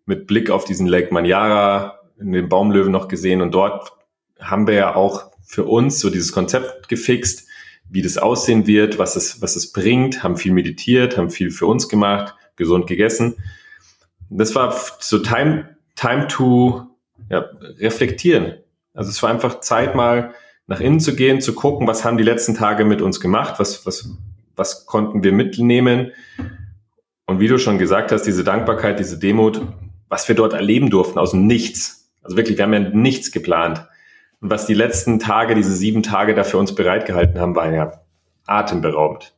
mit 0.05 0.27
Blick 0.27 0.49
auf 0.49 0.63
diesen 0.63 0.87
Lake 0.87 1.13
Manyara, 1.13 1.99
in 2.19 2.31
den 2.31 2.47
Baumlöwen 2.47 2.91
noch 2.91 3.07
gesehen. 3.07 3.41
Und 3.41 3.51
dort 3.53 3.91
haben 4.39 4.67
wir 4.67 4.75
ja 4.75 4.95
auch 4.95 5.31
für 5.43 5.65
uns 5.65 5.99
so 5.99 6.09
dieses 6.09 6.31
Konzept 6.31 6.87
gefixt, 6.87 7.47
wie 7.89 8.01
das 8.01 8.17
aussehen 8.17 8.65
wird, 8.67 8.97
was 8.97 9.15
es, 9.15 9.41
was 9.41 9.55
es 9.55 9.71
bringt, 9.71 10.23
haben 10.23 10.37
viel 10.37 10.53
meditiert, 10.53 11.17
haben 11.17 11.29
viel 11.29 11.51
für 11.51 11.67
uns 11.67 11.89
gemacht, 11.89 12.33
gesund 12.55 12.87
gegessen. 12.87 13.35
Das 14.29 14.55
war 14.55 14.75
so 14.99 15.19
Time, 15.19 15.77
Time 15.95 16.27
to 16.27 16.87
ja, 17.29 17.45
reflektieren. 17.79 18.55
Also 18.95 19.09
es 19.11 19.21
war 19.21 19.29
einfach 19.29 19.59
Zeit, 19.59 19.93
mal 19.93 20.33
nach 20.67 20.79
innen 20.79 20.99
zu 20.99 21.15
gehen, 21.15 21.41
zu 21.41 21.53
gucken, 21.53 21.87
was 21.87 22.03
haben 22.03 22.17
die 22.17 22.23
letzten 22.23 22.55
Tage 22.55 22.85
mit 22.85 23.01
uns 23.01 23.19
gemacht, 23.19 23.59
was, 23.59 23.85
was, 23.85 24.09
was 24.55 24.85
konnten 24.85 25.23
wir 25.23 25.31
mitnehmen. 25.31 26.11
Und 27.27 27.39
wie 27.39 27.47
du 27.47 27.59
schon 27.59 27.77
gesagt 27.77 28.11
hast, 28.11 28.23
diese 28.23 28.43
Dankbarkeit, 28.43 28.99
diese 28.99 29.19
Demut, 29.19 29.61
was 30.09 30.27
wir 30.27 30.35
dort 30.35 30.53
erleben 30.53 30.89
durften 30.89 31.19
aus 31.19 31.31
dem 31.31 31.45
Nichts. 31.45 32.09
Also 32.23 32.37
wirklich, 32.37 32.57
wir 32.57 32.63
haben 32.63 32.73
ja 32.73 32.79
nichts 32.79 33.31
geplant. 33.31 33.87
Und 34.41 34.49
was 34.49 34.65
die 34.65 34.73
letzten 34.73 35.19
Tage, 35.19 35.55
diese 35.55 35.75
sieben 35.75 36.03
Tage 36.03 36.33
da 36.33 36.43
für 36.43 36.57
uns 36.57 36.73
bereitgehalten 36.73 37.39
haben, 37.39 37.55
war 37.55 37.71
ja 37.71 38.01
atemberaubend. 38.45 39.33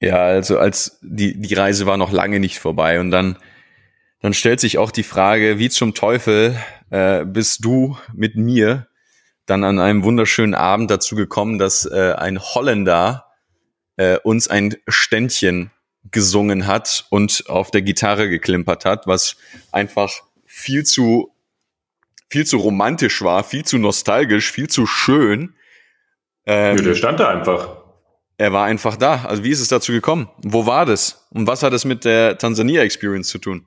Ja, 0.00 0.16
also 0.16 0.58
als 0.58 0.98
die, 1.02 1.40
die 1.40 1.54
Reise 1.54 1.86
war 1.86 1.96
noch 1.96 2.12
lange 2.12 2.38
nicht 2.38 2.58
vorbei 2.58 3.00
und 3.00 3.10
dann, 3.10 3.36
dann 4.20 4.34
stellt 4.34 4.60
sich 4.60 4.78
auch 4.78 4.90
die 4.90 5.02
Frage, 5.02 5.58
wie 5.58 5.70
zum 5.70 5.94
Teufel 5.94 6.56
äh, 6.90 7.24
bist 7.24 7.64
du 7.64 7.96
mit 8.14 8.36
mir 8.36 8.88
dann 9.46 9.64
an 9.64 9.78
einem 9.78 10.04
wunderschönen 10.04 10.54
Abend 10.54 10.90
dazu 10.90 11.16
gekommen, 11.16 11.58
dass 11.58 11.86
äh, 11.86 12.14
ein 12.16 12.38
Holländer 12.38 13.26
äh, 13.96 14.18
uns 14.18 14.48
ein 14.48 14.76
Ständchen 14.86 15.70
gesungen 16.10 16.66
hat 16.66 17.06
und 17.10 17.44
auf 17.48 17.70
der 17.70 17.82
Gitarre 17.82 18.28
geklimpert 18.28 18.84
hat, 18.84 19.06
was 19.06 19.36
einfach 19.72 20.12
viel 20.46 20.84
zu 20.84 21.34
viel 22.30 22.46
zu 22.46 22.58
romantisch 22.58 23.22
war, 23.22 23.42
viel 23.42 23.64
zu 23.64 23.78
nostalgisch, 23.78 24.52
viel 24.52 24.68
zu 24.68 24.86
schön. 24.86 25.54
Ähm, 26.46 26.76
ja, 26.76 26.82
der 26.82 26.94
stand 26.94 27.20
da 27.20 27.28
einfach. 27.28 27.78
Er 28.36 28.52
war 28.52 28.66
einfach 28.66 28.96
da. 28.96 29.24
Also 29.24 29.44
wie 29.44 29.50
ist 29.50 29.60
es 29.60 29.68
dazu 29.68 29.92
gekommen? 29.92 30.28
Wo 30.42 30.66
war 30.66 30.86
das? 30.86 31.26
Und 31.30 31.46
was 31.46 31.62
hat 31.62 31.72
es 31.72 31.84
mit 31.84 32.04
der 32.04 32.38
Tansania 32.38 32.82
Experience 32.82 33.28
zu 33.28 33.38
tun? 33.38 33.66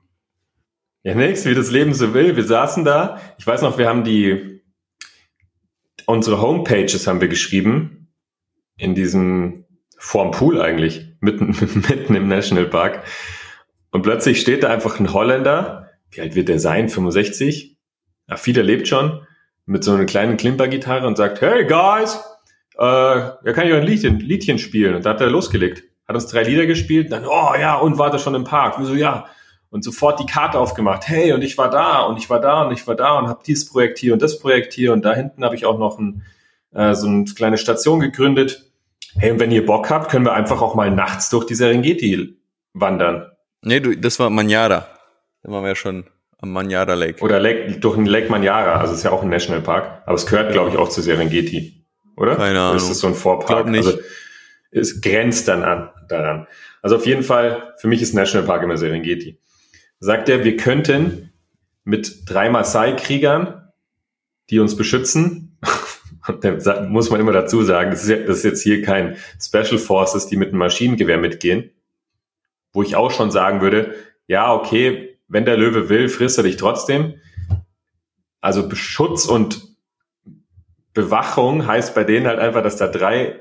Ja, 1.04 1.14
nix, 1.14 1.44
wie 1.46 1.54
das 1.54 1.70
Leben 1.70 1.94
so 1.94 2.14
will. 2.14 2.36
Wir 2.36 2.44
saßen 2.44 2.84
da. 2.84 3.20
Ich 3.38 3.46
weiß 3.46 3.62
noch, 3.62 3.76
wir 3.76 3.88
haben 3.88 4.04
die, 4.04 4.60
unsere 6.06 6.40
Homepages 6.40 7.06
haben 7.06 7.20
wir 7.20 7.28
geschrieben. 7.28 8.08
In 8.76 8.94
diesem, 8.94 9.64
vorm 10.02 10.32
Pool 10.32 10.60
eigentlich. 10.60 11.06
Mitten, 11.20 11.46
mitten 11.88 12.14
im 12.14 12.28
Nationalpark. 12.28 13.04
Und 13.90 14.02
plötzlich 14.02 14.40
steht 14.40 14.64
da 14.64 14.70
einfach 14.70 14.98
ein 14.98 15.12
Holländer. 15.12 15.90
Wie 16.10 16.20
alt 16.20 16.34
wird 16.34 16.48
der 16.48 16.58
sein? 16.58 16.88
65? 16.88 17.78
Ja, 18.28 18.36
viele 18.36 18.62
lebt 18.62 18.88
schon. 18.88 19.26
Mit 19.64 19.84
so 19.84 19.92
einer 19.92 20.06
kleinen 20.06 20.36
Klimpergitarre 20.36 21.06
und 21.06 21.16
sagt, 21.16 21.40
hey 21.40 21.64
guys, 21.66 22.20
äh, 22.78 22.82
ja, 22.84 23.52
kann 23.52 23.66
ich 23.66 23.72
euch 23.72 23.80
ein 23.80 23.86
Liedchen, 23.86 24.18
Liedchen 24.18 24.58
spielen? 24.58 24.96
Und 24.96 25.06
da 25.06 25.10
hat 25.10 25.20
er 25.20 25.30
losgelegt. 25.30 25.84
Hat 26.08 26.16
uns 26.16 26.26
drei 26.26 26.42
Lieder 26.42 26.66
gespielt. 26.66 27.12
Dann, 27.12 27.24
oh 27.24 27.54
ja, 27.58 27.76
und 27.76 27.98
war 27.98 28.10
das 28.10 28.22
schon 28.22 28.34
im 28.34 28.44
Park? 28.44 28.76
Wieso 28.78 28.94
ja? 28.94 29.26
Und 29.72 29.82
sofort 29.82 30.20
die 30.20 30.26
Karte 30.26 30.58
aufgemacht. 30.58 31.08
Hey, 31.08 31.32
und 31.32 31.42
ich 31.42 31.56
war 31.56 31.70
da 31.70 32.02
und 32.02 32.18
ich 32.18 32.28
war 32.28 32.40
da 32.40 32.62
und 32.62 32.72
ich 32.72 32.86
war 32.86 32.94
da 32.94 33.18
und 33.18 33.26
habe 33.26 33.40
dieses 33.44 33.68
Projekt 33.68 33.98
hier 33.98 34.12
und 34.12 34.20
das 34.20 34.38
Projekt 34.38 34.74
hier 34.74 34.92
und 34.92 35.02
da 35.02 35.14
hinten 35.14 35.42
habe 35.44 35.56
ich 35.56 35.64
auch 35.64 35.78
noch 35.78 35.98
ein, 35.98 36.22
äh, 36.74 36.94
so 36.94 37.06
eine 37.08 37.24
kleine 37.24 37.56
Station 37.56 37.98
gegründet. 37.98 38.70
Hey, 39.16 39.30
und 39.32 39.40
wenn 39.40 39.50
ihr 39.50 39.64
Bock 39.64 39.88
habt, 39.88 40.10
können 40.10 40.26
wir 40.26 40.34
einfach 40.34 40.60
auch 40.60 40.74
mal 40.74 40.90
nachts 40.90 41.30
durch 41.30 41.46
die 41.46 41.54
Serengeti 41.54 42.36
wandern. 42.74 43.32
Nee, 43.62 43.80
du, 43.80 43.96
das 43.96 44.18
war 44.18 44.28
Manjara. 44.28 44.86
Da 45.42 45.50
waren 45.50 45.62
wir 45.62 45.70
ja 45.70 45.74
schon 45.74 46.04
am 46.38 46.52
Manjara 46.52 46.92
Lake. 46.92 47.24
Oder 47.24 47.40
Lake, 47.40 47.78
durch 47.78 47.96
den 47.96 48.04
Lake 48.04 48.30
Manjara, 48.30 48.78
also 48.78 48.92
ist 48.92 49.04
ja 49.04 49.10
auch 49.10 49.22
ein 49.22 49.30
Nationalpark, 49.30 50.02
aber 50.04 50.14
es 50.14 50.26
gehört, 50.26 50.52
glaube 50.52 50.68
ich, 50.68 50.76
auch 50.76 50.90
zu 50.90 51.00
Serengeti, 51.00 51.86
oder? 52.18 52.36
Keine 52.36 52.58
Ahnung. 52.58 52.70
Oder 52.72 52.76
ist 52.76 52.90
das 52.90 52.98
so 52.98 53.06
ein 53.06 53.14
Vorpark? 53.14 53.68
Nicht. 53.68 53.86
Also 53.86 53.98
es 54.70 55.00
grenzt 55.00 55.48
dann 55.48 55.62
an 55.62 55.88
daran. 56.10 56.46
Also 56.82 56.96
auf 56.96 57.06
jeden 57.06 57.22
Fall, 57.22 57.74
für 57.78 57.88
mich 57.88 58.02
ist 58.02 58.12
Nationalpark 58.12 58.62
immer 58.62 58.76
Serengeti 58.76 59.38
sagt 60.02 60.28
er, 60.28 60.42
wir 60.42 60.56
könnten 60.56 61.30
mit 61.84 62.28
drei 62.28 62.50
Maasai-Kriegern, 62.50 63.68
die 64.50 64.58
uns 64.58 64.76
beschützen, 64.76 65.56
da 66.40 66.82
muss 66.82 67.08
man 67.10 67.20
immer 67.20 67.30
dazu 67.30 67.62
sagen, 67.62 67.92
das 67.92 68.02
ist, 68.02 68.08
ja, 68.08 68.16
das 68.16 68.38
ist 68.38 68.44
jetzt 68.44 68.62
hier 68.62 68.82
kein 68.82 69.16
Special 69.40 69.78
Forces, 69.78 70.26
die 70.26 70.36
mit 70.36 70.48
einem 70.48 70.58
Maschinengewehr 70.58 71.18
mitgehen, 71.18 71.70
wo 72.72 72.82
ich 72.82 72.96
auch 72.96 73.12
schon 73.12 73.30
sagen 73.30 73.60
würde, 73.60 73.94
ja, 74.26 74.52
okay, 74.52 75.18
wenn 75.28 75.44
der 75.44 75.56
Löwe 75.56 75.88
will, 75.88 76.08
frisst 76.08 76.36
er 76.36 76.44
dich 76.44 76.56
trotzdem. 76.56 77.14
Also 78.40 78.68
Beschutz 78.68 79.26
und 79.26 79.68
Bewachung 80.94 81.66
heißt 81.66 81.94
bei 81.94 82.02
denen 82.02 82.26
halt 82.26 82.40
einfach, 82.40 82.64
dass 82.64 82.76
da 82.76 82.88
drei, 82.88 83.38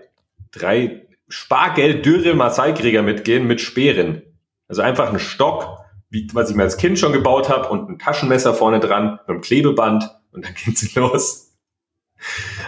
drei 0.51 1.07
Spargelddürre 1.27 2.35
Maasai-Krieger 2.35 3.01
mitgehen 3.01 3.47
mit 3.47 3.61
Speeren. 3.61 4.21
Also 4.67 4.83
einfach 4.83 5.11
ein 5.11 5.19
Stock 5.19 5.80
wie, 6.11 6.27
was 6.33 6.49
ich 6.49 6.55
mir 6.55 6.63
als 6.63 6.77
Kind 6.77 6.99
schon 6.99 7.13
gebaut 7.13 7.49
habe 7.49 7.69
und 7.69 7.89
ein 7.89 7.97
Taschenmesser 7.97 8.53
vorne 8.53 8.79
dran 8.79 9.13
mit 9.13 9.29
einem 9.29 9.41
Klebeband 9.41 10.11
und 10.31 10.45
dann 10.45 10.53
geht 10.65 10.77
sie 10.77 10.99
los. 10.99 11.57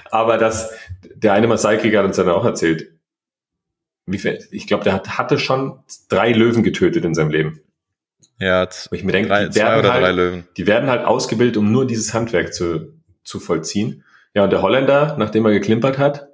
Aber 0.09 0.37
das, 0.37 0.71
der 1.13 1.33
eine 1.33 1.47
Maasai-Krieger 1.47 1.99
hat 1.99 2.05
uns 2.07 2.15
dann 2.15 2.29
auch 2.29 2.45
erzählt, 2.45 2.89
wie 4.05 4.17
viel, 4.17 4.39
ich 4.51 4.65
glaube, 4.65 4.83
der 4.83 4.93
hat, 4.93 5.17
hatte 5.17 5.37
schon 5.37 5.79
drei 6.09 6.31
Löwen 6.31 6.63
getötet 6.63 7.05
in 7.05 7.13
seinem 7.13 7.29
Leben. 7.29 7.61
Ja, 8.39 8.67
ich 8.91 9.03
mir 9.03 9.11
denke, 9.11 9.29
drei, 9.29 9.47
die, 9.47 9.55
werden 9.55 9.91
halt, 9.91 10.45
die 10.57 10.67
werden 10.67 10.89
halt 10.89 11.05
ausgebildet, 11.05 11.57
um 11.57 11.71
nur 11.71 11.85
dieses 11.85 12.13
Handwerk 12.13 12.53
zu, 12.53 12.93
zu 13.23 13.39
vollziehen. 13.39 14.03
Ja, 14.33 14.45
und 14.45 14.49
der 14.51 14.61
Holländer, 14.61 15.15
nachdem 15.19 15.45
er 15.45 15.51
geklimpert 15.51 15.97
hat, 15.97 16.29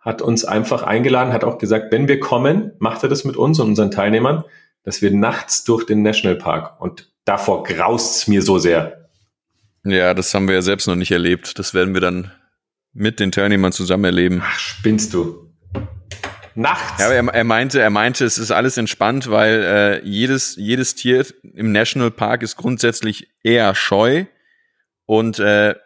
hat 0.00 0.22
uns 0.22 0.44
einfach 0.44 0.82
eingeladen, 0.82 1.32
hat 1.32 1.44
auch 1.44 1.58
gesagt, 1.58 1.92
wenn 1.92 2.08
wir 2.08 2.18
kommen, 2.18 2.72
macht 2.78 3.02
er 3.02 3.08
das 3.08 3.24
mit 3.24 3.36
uns 3.36 3.60
und 3.60 3.68
unseren 3.68 3.90
Teilnehmern 3.90 4.44
dass 4.84 5.02
wir 5.02 5.10
nachts 5.10 5.64
durch 5.64 5.84
den 5.84 6.02
Nationalpark 6.02 6.80
und 6.80 7.10
davor 7.24 7.62
graust's 7.62 8.26
mir 8.26 8.42
so 8.42 8.58
sehr. 8.58 9.08
Ja, 9.84 10.14
das 10.14 10.32
haben 10.34 10.48
wir 10.48 10.54
ja 10.54 10.62
selbst 10.62 10.86
noch 10.86 10.96
nicht 10.96 11.10
erlebt. 11.10 11.58
Das 11.58 11.74
werden 11.74 11.94
wir 11.94 12.00
dann 12.00 12.32
mit 12.92 13.20
den 13.20 13.32
Teilnehmern 13.32 13.72
zusammen 13.72 14.04
erleben. 14.04 14.42
Ach, 14.44 14.58
spinnst 14.58 15.14
du? 15.14 15.48
Nachts? 16.54 17.00
Ja, 17.00 17.12
er, 17.12 17.24
er 17.28 17.44
meinte, 17.44 17.80
er 17.80 17.90
meinte, 17.90 18.24
es 18.24 18.36
ist 18.36 18.50
alles 18.50 18.76
entspannt, 18.76 19.30
weil 19.30 19.62
äh, 19.62 20.04
jedes 20.04 20.56
jedes 20.56 20.96
Tier 20.96 21.24
im 21.54 21.70
Nationalpark 21.70 22.42
ist 22.42 22.56
grundsätzlich 22.56 23.28
eher 23.44 23.76
scheu 23.76 24.24
und 25.06 25.38
äh, 25.38 25.76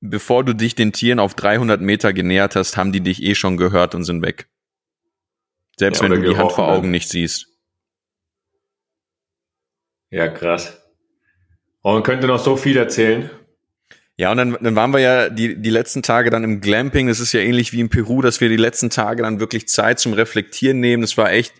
bevor 0.00 0.44
du 0.44 0.54
dich 0.54 0.74
den 0.74 0.92
Tieren 0.92 1.20
auf 1.20 1.34
300 1.34 1.80
Meter 1.80 2.12
genähert 2.12 2.56
hast, 2.56 2.76
haben 2.76 2.92
die 2.92 3.00
dich 3.00 3.22
eh 3.22 3.34
schon 3.34 3.56
gehört 3.56 3.94
und 3.94 4.04
sind 4.04 4.22
weg. 4.22 4.48
Selbst 5.78 6.02
ja, 6.02 6.10
wenn 6.10 6.22
du 6.22 6.28
die 6.28 6.36
Hand 6.36 6.52
vor 6.52 6.66
ne? 6.66 6.72
Augen 6.72 6.90
nicht 6.90 7.08
siehst. 7.08 7.47
Ja, 10.10 10.28
krass. 10.28 10.78
Und 11.82 11.94
man 11.94 12.02
könnte 12.02 12.26
noch 12.26 12.38
so 12.38 12.56
viel 12.56 12.76
erzählen. 12.76 13.30
Ja, 14.16 14.32
und 14.32 14.36
dann, 14.36 14.56
dann 14.60 14.74
waren 14.74 14.92
wir 14.92 14.98
ja 14.98 15.28
die, 15.28 15.60
die 15.60 15.70
letzten 15.70 16.02
Tage 16.02 16.30
dann 16.30 16.42
im 16.42 16.60
Glamping. 16.60 17.06
Das 17.06 17.20
ist 17.20 17.32
ja 17.32 17.40
ähnlich 17.40 17.72
wie 17.72 17.80
in 17.80 17.88
Peru, 17.88 18.20
dass 18.20 18.40
wir 18.40 18.48
die 18.48 18.56
letzten 18.56 18.90
Tage 18.90 19.22
dann 19.22 19.38
wirklich 19.38 19.68
Zeit 19.68 20.00
zum 20.00 20.12
Reflektieren 20.12 20.80
nehmen. 20.80 21.02
Das 21.02 21.16
war 21.16 21.30
echt 21.30 21.54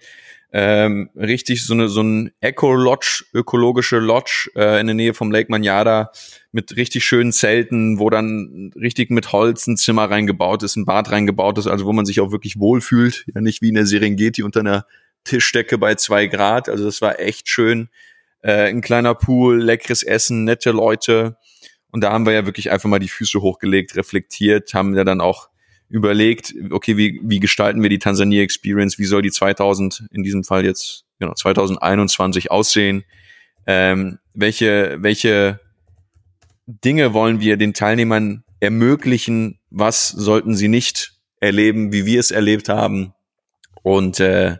ähm, 0.53 1.11
richtig 1.15 1.65
so 1.65 1.75
eine 1.75 1.89
so 1.89 2.03
ein 2.03 2.33
Eco-Lodge, 2.41 3.27
ökologische 3.35 3.99
Lodge 3.99 4.51
äh, 4.57 4.81
in 4.81 4.87
der 4.87 4.95
Nähe 4.95 5.15
vom 5.15 5.31
Lake 5.31 5.51
Manjada 5.51 6.11
mit 6.51 6.75
richtig 6.77 7.05
schönen 7.05 7.33
Zelten, 7.33 7.99
wo 7.99 8.11
dann 8.11 8.73
richtig 8.75 9.11
mit 9.11 9.31
Holz 9.31 9.67
ein 9.67 9.77
Zimmer 9.77 10.11
reingebaut 10.11 10.63
ist, 10.63 10.77
ein 10.77 10.87
Bad 10.87 11.11
reingebaut 11.11 11.59
ist, 11.59 11.67
also 11.67 11.85
wo 11.85 11.93
man 11.93 12.07
sich 12.07 12.21
auch 12.21 12.33
wirklich 12.33 12.59
wohlfühlt. 12.59 13.25
Ja, 13.33 13.41
nicht 13.41 13.63
wie 13.63 13.69
in 13.69 13.75
der 13.75 13.87
Serengeti 13.87 14.43
unter 14.43 14.61
einer 14.61 14.87
Tischdecke 15.25 15.77
bei 15.77 15.95
zwei 15.95 16.27
Grad. 16.27 16.69
Also 16.69 16.85
das 16.87 17.03
war 17.03 17.21
echt 17.21 17.49
schön 17.49 17.89
äh, 18.43 18.69
ein 18.69 18.81
kleiner 18.81 19.15
Pool, 19.15 19.63
leckeres 19.63 20.03
Essen, 20.03 20.45
nette 20.45 20.71
Leute. 20.71 21.37
Und 21.91 22.03
da 22.03 22.13
haben 22.13 22.27
wir 22.27 22.33
ja 22.33 22.47
wirklich 22.47 22.71
einfach 22.71 22.89
mal 22.89 22.99
die 22.99 23.09
Füße 23.09 23.41
hochgelegt, 23.41 23.97
reflektiert, 23.97 24.75
haben 24.75 24.97
ja 24.97 25.05
dann 25.05 25.21
auch 25.21 25.49
überlegt, 25.89 26.55
okay, 26.71 26.97
wie, 26.97 27.21
wie 27.23 27.41
gestalten 27.41 27.83
wir 27.83 27.89
die 27.89 27.99
Tansania 27.99 28.43
Experience, 28.43 28.99
wie 28.99 29.07
soll 29.07 29.23
die 29.23 29.31
2000, 29.31 30.05
in 30.13 30.23
diesem 30.23 30.45
Fall 30.45 30.65
jetzt, 30.65 31.07
genau, 31.19 31.33
2021 31.33 32.51
aussehen, 32.51 33.05
ähm, 33.67 34.19
welche, 34.35 34.99
welche 35.01 35.61
Dinge 36.67 37.15
wollen 37.15 37.41
wir 37.41 37.57
den 37.57 37.73
Teilnehmern 37.73 38.45
ermöglichen, 38.61 39.59
was 39.71 40.09
sollten 40.09 40.55
sie 40.55 40.69
nicht 40.69 41.15
erleben, 41.41 41.93
wie 41.93 42.05
wir 42.05 42.21
es 42.21 42.31
erlebt 42.31 42.69
haben? 42.69 43.15
Und 43.83 44.21
äh, 44.21 44.57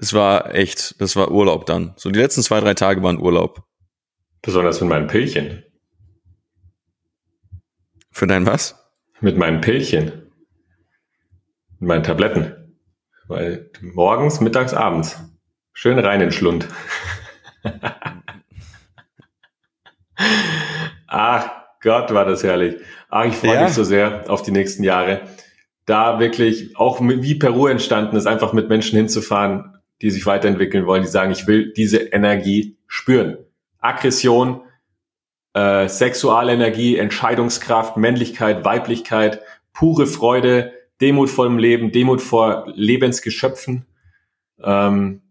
es 0.00 0.14
war 0.14 0.54
echt, 0.54 0.98
das 1.00 1.14
war 1.14 1.30
Urlaub 1.30 1.66
dann. 1.66 1.92
So 1.96 2.10
die 2.10 2.18
letzten 2.18 2.42
zwei, 2.42 2.58
drei 2.60 2.72
Tage 2.72 3.02
waren 3.02 3.20
Urlaub. 3.20 3.64
Besonders 4.40 4.80
mit 4.80 4.88
meinen 4.88 5.08
Pillchen. 5.08 5.62
Für 8.10 8.26
dein 8.26 8.46
was? 8.46 8.82
Mit 9.20 9.36
meinen 9.36 9.60
Pillchen. 9.60 10.32
Mit 11.78 11.88
meinen 11.88 12.02
Tabletten. 12.02 12.78
Weil 13.28 13.70
morgens, 13.82 14.40
mittags, 14.40 14.72
abends. 14.72 15.20
Schön 15.74 15.98
rein 15.98 16.22
in 16.22 16.32
Schlund. 16.32 16.66
Ach 21.08 21.50
Gott, 21.82 22.14
war 22.14 22.24
das 22.24 22.42
herrlich. 22.42 22.80
Ach, 23.10 23.26
ich 23.26 23.34
freue 23.34 23.56
ja. 23.56 23.64
mich 23.64 23.74
so 23.74 23.84
sehr 23.84 24.30
auf 24.30 24.40
die 24.40 24.52
nächsten 24.52 24.82
Jahre. 24.82 25.28
Da 25.84 26.18
wirklich, 26.20 26.74
auch 26.78 27.02
wie 27.02 27.34
Peru 27.34 27.66
entstanden 27.66 28.16
ist, 28.16 28.26
einfach 28.26 28.54
mit 28.54 28.70
Menschen 28.70 28.96
hinzufahren, 28.96 29.76
die 30.02 30.10
sich 30.10 30.26
weiterentwickeln 30.26 30.86
wollen, 30.86 31.02
die 31.02 31.08
sagen, 31.08 31.32
ich 31.32 31.46
will 31.46 31.72
diese 31.72 31.98
Energie 31.98 32.76
spüren. 32.86 33.38
Aggression, 33.78 34.62
äh, 35.54 35.88
sexuelle 35.88 36.52
Energie, 36.52 36.96
Entscheidungskraft, 36.96 37.96
Männlichkeit, 37.96 38.64
Weiblichkeit, 38.64 39.40
pure 39.72 40.06
Freude, 40.06 40.72
Demut 41.00 41.30
vor 41.30 41.46
dem 41.46 41.58
Leben, 41.58 41.92
Demut 41.92 42.20
vor 42.20 42.70
Lebensgeschöpfen. 42.74 43.86
Ähm, 44.62 45.22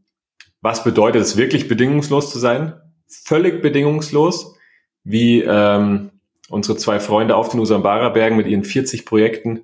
was 0.62 0.84
bedeutet 0.84 1.22
es 1.22 1.38
wirklich 1.38 1.68
bedingungslos 1.68 2.32
zu 2.32 2.40
sein? 2.40 2.74
Völlig 3.08 3.62
bedingungslos, 3.62 4.56
wie 5.04 5.42
ähm, 5.42 6.12
unsere 6.50 6.78
zwei 6.78 7.00
Freunde 7.00 7.36
auf 7.36 7.50
den 7.50 7.60
Usambara-Bergen 7.60 8.36
mit 8.36 8.48
ihren 8.48 8.64
40 8.64 9.06
Projekten 9.06 9.62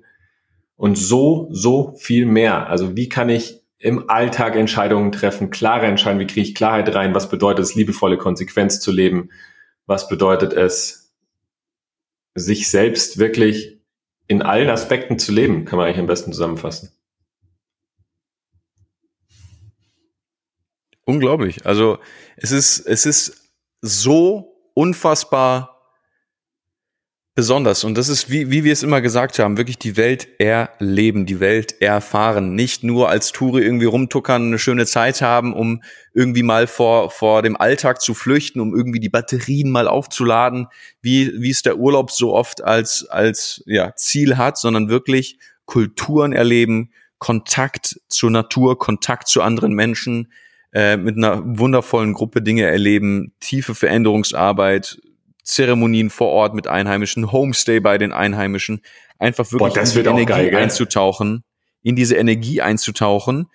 und 0.76 0.96
so, 0.96 1.48
so 1.50 1.94
viel 1.98 2.26
mehr. 2.26 2.68
Also 2.68 2.96
wie 2.96 3.08
kann 3.08 3.28
ich 3.28 3.62
im 3.86 4.10
Alltag 4.10 4.56
Entscheidungen 4.56 5.12
treffen, 5.12 5.50
klare 5.50 5.86
Entscheidungen, 5.86 6.26
wie 6.26 6.32
kriege 6.32 6.48
ich 6.48 6.56
Klarheit 6.56 6.92
rein, 6.92 7.14
was 7.14 7.28
bedeutet 7.28 7.64
es, 7.64 7.76
liebevolle 7.76 8.18
Konsequenz 8.18 8.80
zu 8.80 8.90
leben, 8.90 9.30
was 9.86 10.08
bedeutet 10.08 10.52
es, 10.52 11.14
sich 12.34 12.68
selbst 12.68 13.18
wirklich 13.18 13.78
in 14.26 14.42
allen 14.42 14.70
Aspekten 14.70 15.20
zu 15.20 15.30
leben, 15.30 15.66
kann 15.66 15.76
man 15.76 15.86
eigentlich 15.86 16.00
am 16.00 16.08
besten 16.08 16.32
zusammenfassen. 16.32 16.90
Unglaublich. 21.04 21.64
Also 21.64 22.00
es 22.36 22.50
ist, 22.50 22.80
es 22.80 23.06
ist 23.06 23.52
so 23.82 24.56
unfassbar 24.74 25.75
besonders. 27.36 27.84
Und 27.84 27.96
das 27.98 28.08
ist, 28.08 28.30
wie, 28.30 28.50
wie 28.50 28.64
wir 28.64 28.72
es 28.72 28.82
immer 28.82 29.02
gesagt 29.02 29.38
haben, 29.38 29.58
wirklich 29.58 29.78
die 29.78 29.98
Welt 29.98 30.26
erleben, 30.40 31.26
die 31.26 31.38
Welt 31.38 31.80
erfahren. 31.82 32.54
Nicht 32.54 32.82
nur 32.82 33.10
als 33.10 33.30
Toure 33.30 33.62
irgendwie 33.62 33.84
rumtuckern, 33.84 34.46
eine 34.46 34.58
schöne 34.58 34.86
Zeit 34.86 35.20
haben, 35.20 35.52
um 35.52 35.82
irgendwie 36.14 36.42
mal 36.42 36.66
vor, 36.66 37.10
vor 37.10 37.42
dem 37.42 37.54
Alltag 37.54 38.00
zu 38.00 38.14
flüchten, 38.14 38.58
um 38.58 38.74
irgendwie 38.74 39.00
die 39.00 39.10
Batterien 39.10 39.70
mal 39.70 39.86
aufzuladen, 39.86 40.66
wie, 41.02 41.30
wie 41.38 41.50
es 41.50 41.60
der 41.60 41.76
Urlaub 41.76 42.10
so 42.10 42.34
oft 42.34 42.64
als, 42.64 43.06
als 43.10 43.62
ja, 43.66 43.94
Ziel 43.94 44.38
hat, 44.38 44.56
sondern 44.56 44.88
wirklich 44.88 45.38
Kulturen 45.66 46.32
erleben, 46.32 46.90
Kontakt 47.18 48.00
zur 48.08 48.30
Natur, 48.30 48.78
Kontakt 48.78 49.28
zu 49.28 49.42
anderen 49.42 49.74
Menschen, 49.74 50.32
äh, 50.72 50.96
mit 50.96 51.18
einer 51.18 51.42
wundervollen 51.44 52.14
Gruppe 52.14 52.40
Dinge 52.40 52.64
erleben, 52.64 53.34
tiefe 53.40 53.74
Veränderungsarbeit, 53.74 54.98
Zeremonien 55.46 56.10
vor 56.10 56.28
Ort 56.28 56.54
mit 56.54 56.66
Einheimischen, 56.66 57.30
Homestay 57.30 57.80
bei 57.80 57.98
den 57.98 58.12
Einheimischen, 58.12 58.82
einfach 59.18 59.50
wirklich 59.52 59.74
Boah, 59.74 59.80
in 59.80 60.02
die 60.02 60.08
Energie 60.08 60.50
geil, 60.50 60.56
einzutauchen, 60.56 61.44
in 61.82 61.96
diese 61.96 62.16
Energie 62.16 62.60
einzutauchen, 62.60 63.46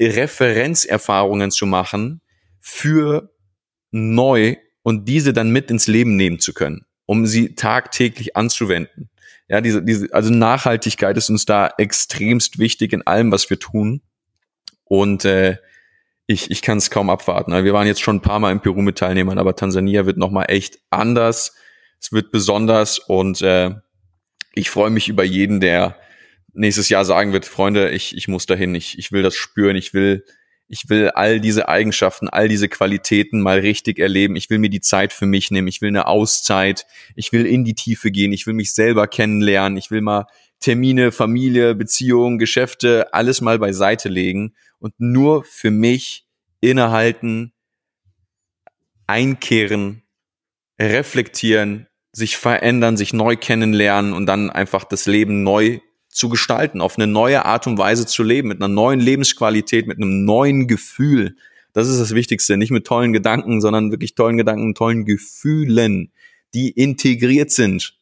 Referenzerfahrungen 0.00 1.50
zu 1.50 1.66
machen 1.66 2.20
für 2.60 3.32
neu 3.90 4.56
und 4.82 5.08
diese 5.08 5.32
dann 5.32 5.50
mit 5.50 5.70
ins 5.70 5.86
Leben 5.86 6.16
nehmen 6.16 6.38
zu 6.38 6.52
können, 6.52 6.84
um 7.06 7.26
sie 7.26 7.54
tagtäglich 7.54 8.36
anzuwenden. 8.36 9.08
Ja, 9.48 9.60
diese, 9.60 9.82
diese, 9.82 10.12
also 10.12 10.30
Nachhaltigkeit 10.30 11.16
ist 11.16 11.30
uns 11.30 11.46
da 11.46 11.70
extremst 11.78 12.58
wichtig 12.58 12.92
in 12.92 13.06
allem, 13.06 13.32
was 13.32 13.48
wir 13.48 13.58
tun. 13.58 14.02
Und 14.84 15.24
äh, 15.24 15.56
ich, 16.26 16.50
ich 16.50 16.62
kann 16.62 16.78
es 16.78 16.90
kaum 16.90 17.10
abwarten. 17.10 17.52
Wir 17.52 17.72
waren 17.72 17.86
jetzt 17.86 18.00
schon 18.00 18.16
ein 18.16 18.22
paar 18.22 18.38
Mal 18.38 18.52
in 18.52 18.60
Peru 18.60 18.82
mit 18.82 18.98
Teilnehmern, 18.98 19.38
aber 19.38 19.56
Tansania 19.56 20.06
wird 20.06 20.18
nochmal 20.18 20.46
echt 20.48 20.78
anders. 20.90 21.54
Es 22.00 22.12
wird 22.12 22.30
besonders 22.30 22.98
und 22.98 23.42
äh, 23.42 23.70
ich 24.54 24.70
freue 24.70 24.90
mich 24.90 25.08
über 25.08 25.24
jeden, 25.24 25.60
der 25.60 25.96
nächstes 26.52 26.88
Jahr 26.88 27.04
sagen 27.04 27.32
wird, 27.32 27.46
Freunde, 27.46 27.90
ich, 27.90 28.16
ich 28.16 28.28
muss 28.28 28.46
dahin, 28.46 28.74
ich, 28.74 28.98
ich 28.98 29.12
will 29.12 29.22
das 29.22 29.34
spüren, 29.34 29.76
ich 29.76 29.94
will, 29.94 30.24
ich 30.68 30.88
will 30.88 31.10
all 31.10 31.40
diese 31.40 31.68
Eigenschaften, 31.68 32.28
all 32.28 32.48
diese 32.48 32.68
Qualitäten 32.68 33.40
mal 33.40 33.58
richtig 33.58 33.98
erleben. 33.98 34.36
Ich 34.36 34.50
will 34.50 34.58
mir 34.58 34.70
die 34.70 34.80
Zeit 34.80 35.12
für 35.12 35.26
mich 35.26 35.50
nehmen. 35.50 35.68
Ich 35.68 35.80
will 35.80 35.88
eine 35.88 36.06
Auszeit. 36.06 36.86
Ich 37.14 37.32
will 37.32 37.46
in 37.46 37.64
die 37.64 37.74
Tiefe 37.74 38.10
gehen. 38.10 38.32
Ich 38.32 38.46
will 38.46 38.54
mich 38.54 38.72
selber 38.74 39.06
kennenlernen. 39.06 39.76
Ich 39.76 39.90
will 39.90 40.00
mal 40.00 40.26
Termine, 40.60 41.12
Familie, 41.12 41.74
Beziehungen, 41.74 42.38
Geschäfte, 42.38 43.12
alles 43.12 43.40
mal 43.40 43.58
beiseite 43.58 44.08
legen 44.08 44.54
und 44.82 44.94
nur 44.98 45.44
für 45.44 45.70
mich 45.70 46.26
innehalten, 46.60 47.52
einkehren, 49.06 50.02
reflektieren, 50.78 51.86
sich 52.10 52.36
verändern, 52.36 52.96
sich 52.96 53.12
neu 53.12 53.36
kennenlernen 53.36 54.12
und 54.12 54.26
dann 54.26 54.50
einfach 54.50 54.84
das 54.84 55.06
Leben 55.06 55.44
neu 55.44 55.78
zu 56.08 56.28
gestalten, 56.28 56.80
auf 56.80 56.98
eine 56.98 57.06
neue 57.06 57.44
Art 57.44 57.66
und 57.68 57.78
Weise 57.78 58.06
zu 58.06 58.24
leben, 58.24 58.48
mit 58.48 58.60
einer 58.60 58.72
neuen 58.72 58.98
Lebensqualität, 58.98 59.86
mit 59.86 59.98
einem 59.98 60.24
neuen 60.24 60.66
Gefühl. 60.66 61.36
Das 61.72 61.88
ist 61.88 62.00
das 62.00 62.14
Wichtigste. 62.14 62.56
Nicht 62.56 62.72
mit 62.72 62.86
tollen 62.86 63.12
Gedanken, 63.12 63.60
sondern 63.60 63.92
wirklich 63.92 64.16
tollen 64.16 64.36
Gedanken, 64.36 64.74
tollen 64.74 65.04
Gefühlen, 65.04 66.12
die 66.54 66.70
integriert 66.70 67.52
sind. 67.52 67.96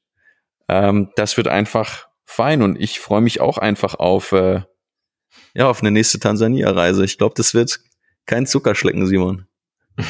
Ähm, 0.66 1.10
das 1.14 1.36
wird 1.36 1.46
einfach 1.46 2.08
fein 2.24 2.62
und 2.62 2.80
ich 2.80 3.00
freue 3.00 3.20
mich 3.20 3.40
auch 3.40 3.58
einfach 3.58 3.94
auf, 3.96 4.32
äh, 4.32 4.62
ja, 5.54 5.68
auf 5.68 5.80
eine 5.80 5.90
nächste 5.90 6.18
Tansania-Reise. 6.18 7.04
Ich 7.04 7.18
glaube, 7.18 7.34
das 7.36 7.54
wird 7.54 7.80
kein 8.26 8.46
Zuckerschlecken, 8.46 9.06
Simon. 9.06 9.46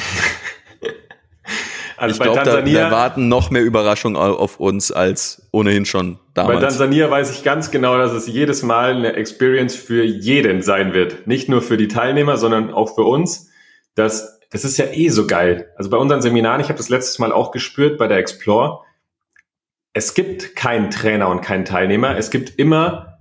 also 1.97 2.15
ich 2.15 2.21
glaube, 2.21 2.43
da, 2.43 2.61
da, 2.61 2.91
warten 2.91 3.27
noch 3.27 3.49
mehr 3.49 3.63
Überraschungen 3.63 4.15
auf 4.15 4.59
uns 4.59 4.91
als 4.91 5.47
ohnehin 5.51 5.85
schon 5.85 6.19
damals. 6.33 6.59
Bei 6.59 6.67
Tansania 6.67 7.09
weiß 7.09 7.31
ich 7.31 7.43
ganz 7.43 7.71
genau, 7.71 7.97
dass 7.97 8.11
es 8.11 8.27
jedes 8.27 8.63
Mal 8.63 8.95
eine 8.95 9.13
Experience 9.13 9.75
für 9.75 10.03
jeden 10.03 10.61
sein 10.61 10.93
wird. 10.93 11.27
Nicht 11.27 11.49
nur 11.49 11.61
für 11.61 11.77
die 11.77 11.87
Teilnehmer, 11.87 12.37
sondern 12.37 12.73
auch 12.73 12.95
für 12.95 13.03
uns. 13.03 13.49
Das, 13.95 14.39
das 14.51 14.63
ist 14.63 14.77
ja 14.77 14.85
eh 14.85 15.09
so 15.09 15.27
geil. 15.27 15.71
Also 15.75 15.89
bei 15.89 15.97
unseren 15.97 16.21
Seminaren, 16.21 16.61
ich 16.61 16.67
habe 16.67 16.77
das 16.77 16.89
letztes 16.89 17.19
Mal 17.19 17.31
auch 17.31 17.51
gespürt 17.51 17.97
bei 17.97 18.07
der 18.07 18.17
Explore, 18.17 18.81
es 19.93 20.13
gibt 20.13 20.55
keinen 20.55 20.89
Trainer 20.89 21.27
und 21.29 21.41
keinen 21.41 21.65
Teilnehmer. 21.65 22.17
Es 22.17 22.31
gibt 22.31 22.57
immer, 22.57 23.19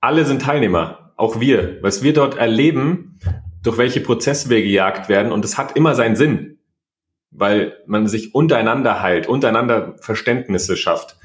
alle 0.00 0.24
sind 0.24 0.42
Teilnehmer, 0.42 1.03
auch 1.16 1.40
wir. 1.40 1.82
Was 1.82 2.02
wir 2.02 2.12
dort 2.12 2.36
erleben, 2.36 3.18
durch 3.62 3.78
welche 3.78 4.00
Prozesse 4.00 4.50
wir 4.50 4.62
gejagt 4.62 5.08
werden. 5.08 5.32
Und 5.32 5.44
es 5.44 5.58
hat 5.58 5.76
immer 5.76 5.94
seinen 5.94 6.16
Sinn, 6.16 6.58
weil 7.30 7.76
man 7.86 8.06
sich 8.06 8.34
untereinander 8.34 9.02
heilt, 9.02 9.26
untereinander 9.26 9.96
Verständnisse 9.98 10.76
schafft. 10.76 11.16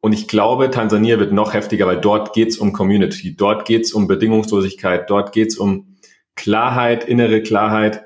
Und 0.00 0.12
ich 0.12 0.28
glaube, 0.28 0.70
Tansania 0.70 1.18
wird 1.18 1.32
noch 1.32 1.54
heftiger, 1.54 1.86
weil 1.86 2.00
dort 2.00 2.34
geht's 2.34 2.58
um 2.58 2.72
Community, 2.72 3.34
dort 3.34 3.64
geht's 3.64 3.92
um 3.92 4.06
Bedingungslosigkeit, 4.06 5.08
dort 5.08 5.32
geht's 5.32 5.56
um 5.56 5.96
Klarheit, 6.36 7.04
innere 7.04 7.42
Klarheit. 7.42 8.04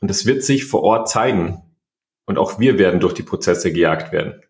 Und 0.00 0.10
es 0.10 0.26
wird 0.26 0.42
sich 0.42 0.66
vor 0.66 0.82
Ort 0.82 1.08
zeigen. 1.08 1.62
Und 2.26 2.38
auch 2.38 2.58
wir 2.58 2.78
werden 2.78 3.00
durch 3.00 3.14
die 3.14 3.22
Prozesse 3.22 3.72
gejagt 3.72 4.12
werden. 4.12 4.40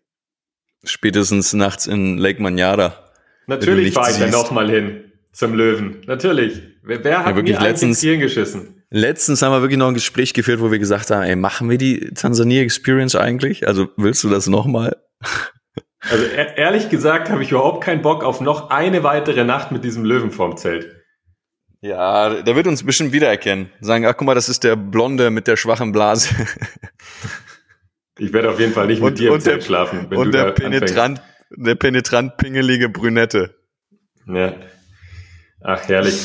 Spätestens 0.83 1.53
nachts 1.53 1.87
in 1.87 2.17
Lake 2.17 2.41
Manyara. 2.41 3.04
Natürlich 3.47 3.93
fahre 3.93 4.11
ich 4.11 4.17
da 4.17 4.27
nochmal 4.27 4.69
hin 4.69 5.11
zum 5.31 5.53
Löwen. 5.53 6.01
Natürlich. 6.07 6.61
Wer, 6.83 7.03
wer 7.03 7.19
hat 7.19 7.27
ja, 7.27 7.35
wirklich 7.35 7.59
mir 7.59 7.63
letztens, 7.63 8.01
Hirn 8.01 8.19
geschissen? 8.19 8.83
Letztens 8.89 9.41
haben 9.41 9.51
wir 9.51 9.61
wirklich 9.61 9.77
noch 9.77 9.87
ein 9.87 9.93
Gespräch 9.93 10.33
geführt, 10.33 10.61
wo 10.61 10.71
wir 10.71 10.79
gesagt 10.79 11.11
haben, 11.11 11.23
ey, 11.23 11.35
machen 11.35 11.69
wir 11.69 11.77
die 11.77 12.11
Tansania 12.13 12.61
Experience 12.61 13.15
eigentlich? 13.15 13.67
Also 13.67 13.89
willst 13.97 14.23
du 14.23 14.29
das 14.29 14.47
nochmal? 14.47 14.97
Also 16.07 16.23
e 16.23 16.53
ehrlich 16.55 16.89
gesagt 16.89 17.31
habe 17.31 17.41
ich 17.41 17.49
überhaupt 17.49 17.83
keinen 17.83 18.03
Bock 18.03 18.23
auf 18.23 18.39
noch 18.39 18.69
eine 18.69 19.01
weitere 19.01 19.43
Nacht 19.43 19.71
mit 19.71 19.83
diesem 19.83 20.05
Löwen 20.05 20.29
vorm 20.29 20.55
Zelt. 20.55 20.95
Ja, 21.81 22.41
der 22.43 22.55
wird 22.55 22.67
uns 22.67 22.83
bestimmt 22.83 23.11
wiedererkennen. 23.11 23.71
Sagen, 23.81 24.05
ach 24.05 24.15
guck 24.15 24.27
mal, 24.27 24.35
das 24.35 24.47
ist 24.47 24.63
der 24.63 24.75
Blonde 24.75 25.31
mit 25.31 25.47
der 25.47 25.55
schwachen 25.55 25.91
Blase. 25.91 26.29
Ich 28.17 28.31
werde 28.31 28.49
auf 28.49 28.59
jeden 28.59 28.71
Fall 28.71 28.87
nicht 28.87 29.01
mit 29.01 29.11
und, 29.11 29.19
dir 29.19 29.33
im 29.33 29.41
Zelt 29.41 29.63
schlafen, 29.63 30.07
wenn 30.09 30.17
und 30.17 30.27
du 30.27 30.31
der 30.31 30.51
penetrant, 30.51 31.19
anfängst. 31.19 31.34
Der 31.57 31.75
penetrant 31.75 32.37
pingelige 32.37 32.89
Brünette. 32.89 33.55
Ja. 34.27 34.53
Ach, 35.61 35.87
herrlich. 35.87 36.21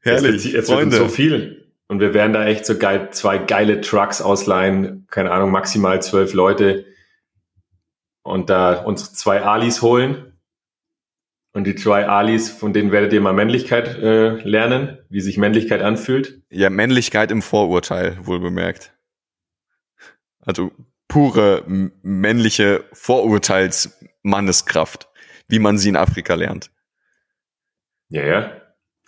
Herrlich. 0.00 0.44
Jetzt, 0.44 0.68
jetzt 0.68 0.70
uns 0.70 0.96
so 0.96 1.08
viel. 1.08 1.72
Und 1.88 2.00
wir 2.00 2.14
werden 2.14 2.32
da 2.32 2.46
echt 2.46 2.64
so 2.64 2.78
geil, 2.78 3.08
zwei 3.10 3.38
geile 3.38 3.80
Trucks 3.80 4.22
ausleihen, 4.22 5.06
keine 5.10 5.30
Ahnung, 5.30 5.50
maximal 5.50 6.00
zwölf 6.02 6.32
Leute. 6.32 6.86
Und 8.22 8.50
da 8.50 8.82
uns 8.82 9.12
zwei 9.14 9.42
Alis 9.42 9.82
holen. 9.82 10.32
Und 11.52 11.64
die 11.64 11.74
zwei 11.74 12.06
Alis, 12.06 12.50
von 12.50 12.72
denen 12.72 12.92
werdet 12.92 13.12
ihr 13.12 13.20
mal 13.20 13.34
Männlichkeit 13.34 13.98
äh, 13.98 14.36
lernen, 14.42 14.98
wie 15.10 15.20
sich 15.20 15.36
Männlichkeit 15.36 15.82
anfühlt. 15.82 16.40
Ja, 16.48 16.70
Männlichkeit 16.70 17.30
im 17.30 17.42
Vorurteil, 17.42 18.16
wohl 18.22 18.40
bemerkt. 18.40 18.94
Also 20.40 20.72
pure 21.08 21.62
männliche 21.66 22.84
Vorurteilsmanneskraft, 24.22 25.08
wie 25.48 25.58
man 25.58 25.78
sie 25.78 25.90
in 25.90 25.96
Afrika 25.96 26.34
lernt. 26.34 26.70
Ja, 28.08 28.24
ja. 28.24 28.52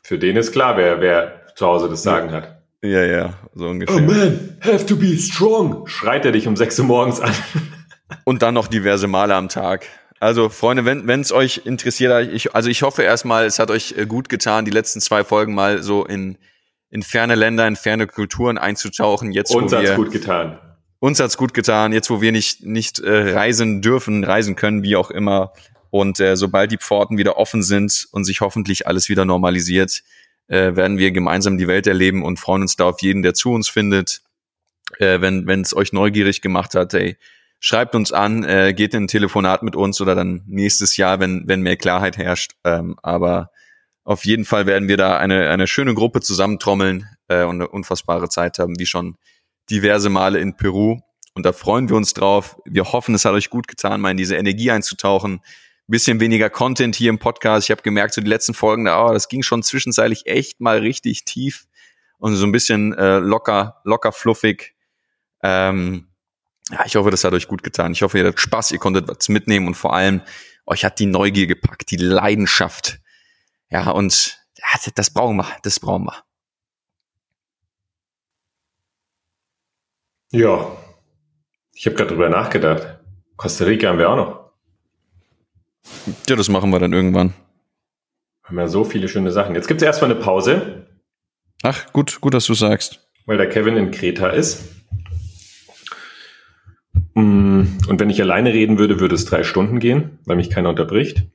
Für 0.03 0.19
den 0.19 0.37
ist 0.37 0.53
klar, 0.53 0.77
wer, 0.77 1.01
wer 1.01 1.47
zu 1.55 1.67
Hause 1.67 1.89
das 1.89 2.03
Sagen 2.03 2.31
ja. 2.31 2.37
hat. 2.37 2.63
Ja, 2.83 3.03
ja, 3.03 3.35
so 3.55 3.69
ungefähr. 3.69 3.97
Oh 3.97 4.01
man, 4.01 4.59
have 4.61 4.85
to 4.85 4.97
be 4.97 5.17
strong. 5.17 5.87
Schreit 5.87 6.27
er 6.27 6.33
dich 6.33 6.47
um 6.47 6.55
6 6.55 6.81
Uhr 6.81 6.85
morgens 6.85 7.21
an. 7.21 7.33
Und 8.25 8.43
dann 8.43 8.53
noch 8.53 8.69
diverse 8.69 9.07
Male 9.07 9.35
am 9.35 9.49
Tag. 9.49 9.87
Also, 10.21 10.51
Freunde, 10.51 10.85
wenn 10.85 11.21
es 11.21 11.33
euch 11.33 11.63
interessiert, 11.65 12.31
ich, 12.31 12.55
also 12.55 12.69
ich 12.69 12.83
hoffe 12.83 13.03
erstmal, 13.03 13.47
es 13.47 13.59
hat 13.59 13.71
euch 13.71 13.95
äh, 13.97 14.07
gut 14.07 14.29
getan, 14.29 14.67
die 14.67 14.71
letzten 14.71 15.01
zwei 15.01 15.25
Folgen 15.25 15.55
mal 15.55 15.83
so 15.83 16.05
in, 16.05 16.37
in 16.91 17.03
ferne 17.03 17.35
Länder, 17.35 17.67
in 17.67 17.77
ferne 17.77 18.07
Kulturen 18.07 18.59
einzutauchen. 18.59 19.33
Jetzt, 19.33 19.55
Uns 19.55 19.73
hat's 19.73 19.95
gut 19.95 20.13
getan 20.13 20.59
uns 21.05 21.21
hat's 21.21 21.37
gut 21.37 21.53
getan, 21.53 21.93
jetzt 21.93 22.09
wo 22.09 22.23
wir 22.23 22.33
nicht, 22.33 22.65
nicht 22.65 22.99
äh, 22.99 23.35
reisen 23.35 23.83
dürfen, 23.83 24.25
reisen 24.25 24.57
können, 24.57 24.83
wie 24.83 24.97
auch 24.97 25.11
immer. 25.11 25.53
Und 25.91 26.19
äh, 26.19 26.35
sobald 26.35 26.73
die 26.73 26.79
Pforten 26.79 27.19
wieder 27.19 27.37
offen 27.37 27.63
sind 27.63 28.09
und 28.11 28.25
sich 28.25 28.41
hoffentlich 28.41 28.87
alles 28.87 29.11
wieder 29.11 29.27
normalisiert, 29.27 30.03
äh, 30.49 30.75
werden 30.77 30.97
wir 30.97 31.11
gemeinsam 31.11 31.59
die 31.59 31.69
Welt 31.69 31.87
erleben 31.87 32.25
und 32.25 32.41
freuen 32.41 32.63
uns 32.63 32.77
da 32.77 32.87
auf 32.87 33.03
jeden, 33.03 33.23
der 33.23 33.35
zu 33.35 33.53
uns 33.53 33.69
findet. 33.69 34.23
Äh, 34.99 35.21
wenn 35.21 35.61
es 35.61 35.77
euch 35.77 35.93
neugierig 35.93 36.41
gemacht 36.41 36.75
hat, 36.75 36.95
ey, 36.95 37.19
schreibt 37.61 37.95
uns 37.95 38.11
an, 38.11 38.43
äh, 38.43 38.73
geht 38.75 38.95
in 38.95 39.05
ein 39.05 39.09
Telefonat 39.09 39.63
mit 39.63 39.77
uns 39.77 40.01
oder 40.01 40.15
dann 40.15 40.43
nächstes 40.47 40.97
Jahr, 40.97 41.21
wenn, 41.21 41.47
wenn 41.47 41.61
mehr 41.61 41.77
Klarheit 41.77 42.17
herrscht. 42.17 42.53
Ähm, 42.65 42.97
aber 43.03 43.51
auf 44.05 44.25
jeden 44.25 44.47
Fall 44.47 44.65
werden 44.65 44.89
wir 44.89 44.97
da 44.97 45.19
eine, 45.19 45.51
eine 45.51 45.67
schöne 45.67 45.93
Gruppe 45.93 46.23
zusammentrommeln 46.23 47.07
äh, 47.29 47.43
und 47.45 47.57
eine 47.57 47.69
unfassbare 47.69 48.31
Zeit 48.31 48.59
haben, 48.59 48.79
wie 48.79 48.87
schon 48.87 49.19
diverse 49.71 50.11
Male 50.11 50.39
in 50.39 50.57
Peru. 50.57 51.01
Und 51.35 51.45
da 51.45 51.53
freuen 51.53 51.89
wir 51.89 51.97
uns 51.97 52.15
drauf. 52.15 52.57
Wir 52.65 52.93
hoffen, 52.93 53.15
es 53.15 53.25
hat 53.25 53.33
euch 53.33 53.51
gut 53.51 53.67
getan, 53.67 54.01
mal 54.01 54.13
in 54.13 54.17
diese 54.17 54.37
Energie 54.37 54.71
einzutauchen. 54.71 55.41
Bisschen 55.87 56.21
weniger 56.21 56.49
Content 56.49 56.97
hier 56.97 57.11
im 57.11 57.19
Podcast. 57.19 57.67
Ich 57.67 57.71
habe 57.71 57.83
gemerkt, 57.83 58.15
so 58.15 58.21
die 58.21 58.29
letzten 58.29 58.55
Folgen, 58.55 58.89
oh, 58.89 59.13
das 59.13 59.29
ging 59.29 59.43
schon 59.43 59.63
zwischenzeitlich 59.63 60.27
echt 60.27 60.61
mal 60.61 60.79
richtig 60.79 61.25
tief 61.25 61.67
und 62.19 62.37
so 62.37 62.47
ein 62.47 62.53
bisschen 62.53 62.95
äh, 62.95 63.19
locker, 63.19 63.81
locker 63.85 64.13
fluffig. 64.13 64.75
Ähm, 65.43 66.09
ja, 66.71 66.87
ich 66.87 66.97
hoffe, 66.97 67.11
das 67.11 67.25
hat 67.25 67.35
euch 67.35 67.49
gut 67.49 67.63
getan. 67.63 67.93
Ich 67.93 68.03
hoffe, 68.03 68.19
ihr 68.19 68.25
hattet 68.25 68.41
Spaß, 68.41 68.73
ihr 68.73 68.79
konntet 68.79 69.09
was 69.09 69.29
mitnehmen 69.29 69.67
und 69.67 69.75
vor 69.75 69.93
allem 69.93 70.23
euch 70.67 70.85
hat 70.85 70.99
die 70.99 71.07
Neugier 71.07 71.47
gepackt, 71.47 71.91
die 71.91 71.97
Leidenschaft. 71.97 73.01
Ja, 73.69 73.91
und 73.91 74.39
ja, 74.57 74.93
das 74.95 75.13
brauchen 75.13 75.37
wir, 75.37 75.47
das 75.63 75.81
brauchen 75.81 76.05
wir. 76.05 76.25
Ja, 80.35 80.67
ich 81.75 81.87
habe 81.87 81.95
gerade 81.95 82.11
drüber 82.11 82.29
nachgedacht. 82.29 82.99
Costa 83.37 83.67
Rica 83.67 83.87
haben 83.87 84.01
wir 84.01 84.11
auch 84.11 84.17
noch. 84.17 84.51
Ja, 86.29 86.35
das 86.35 86.49
machen 86.49 86.71
wir 86.71 86.81
dann 86.81 86.93
irgendwann. 86.93 87.29
Wir 88.43 88.49
haben 88.49 88.59
ja 88.59 88.67
so 88.67 88.83
viele 88.83 89.07
schöne 89.07 89.31
Sachen. 89.31 89.55
Jetzt 89.55 89.69
gibt 89.69 89.81
es 89.81 89.87
erstmal 89.87 90.11
eine 90.11 90.19
Pause. 90.19 90.89
Ach, 91.63 91.93
gut, 91.93 92.21
gut, 92.21 92.35
dass 92.35 92.47
du 92.47 92.55
sagst. 92.55 93.07
Weil 93.27 93.37
der 93.37 93.49
Kevin 93.49 93.77
in 93.77 93.93
Kreta 93.93 94.31
ist. 94.31 94.65
Mm, 97.15 97.63
und 97.89 98.01
wenn 98.01 98.11
ich 98.11 98.21
alleine 98.21 98.53
reden 98.53 98.77
würde, 98.77 98.99
würde 98.99 99.15
es 99.15 99.27
drei 99.27 99.45
Stunden 99.45 99.79
gehen, 99.79 100.19
weil 100.25 100.35
mich 100.35 100.51
keiner 100.51 100.71
unterbricht. 100.71 101.29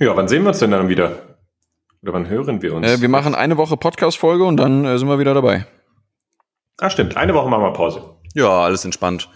Ja, 0.00 0.16
wann 0.16 0.28
sehen 0.28 0.44
wir 0.44 0.48
uns 0.48 0.60
denn 0.60 0.70
dann 0.70 0.88
wieder? 0.88 1.36
Oder 2.00 2.14
wann 2.14 2.26
hören 2.26 2.62
wir 2.62 2.72
uns? 2.72 2.86
Äh, 2.86 3.02
wir 3.02 3.10
machen 3.10 3.34
eine 3.34 3.58
Woche 3.58 3.76
Podcast-Folge 3.76 4.44
und 4.44 4.56
dann 4.56 4.86
äh, 4.86 4.96
sind 4.98 5.08
wir 5.08 5.18
wieder 5.18 5.34
dabei. 5.34 5.66
Ah, 6.80 6.90
stimmt. 6.90 7.16
Eine 7.16 7.34
Woche 7.34 7.48
machen 7.48 7.62
wir 7.62 7.72
Pause. 7.72 8.02
Ja, 8.34 8.48
alles 8.48 8.84
entspannt. 8.84 9.28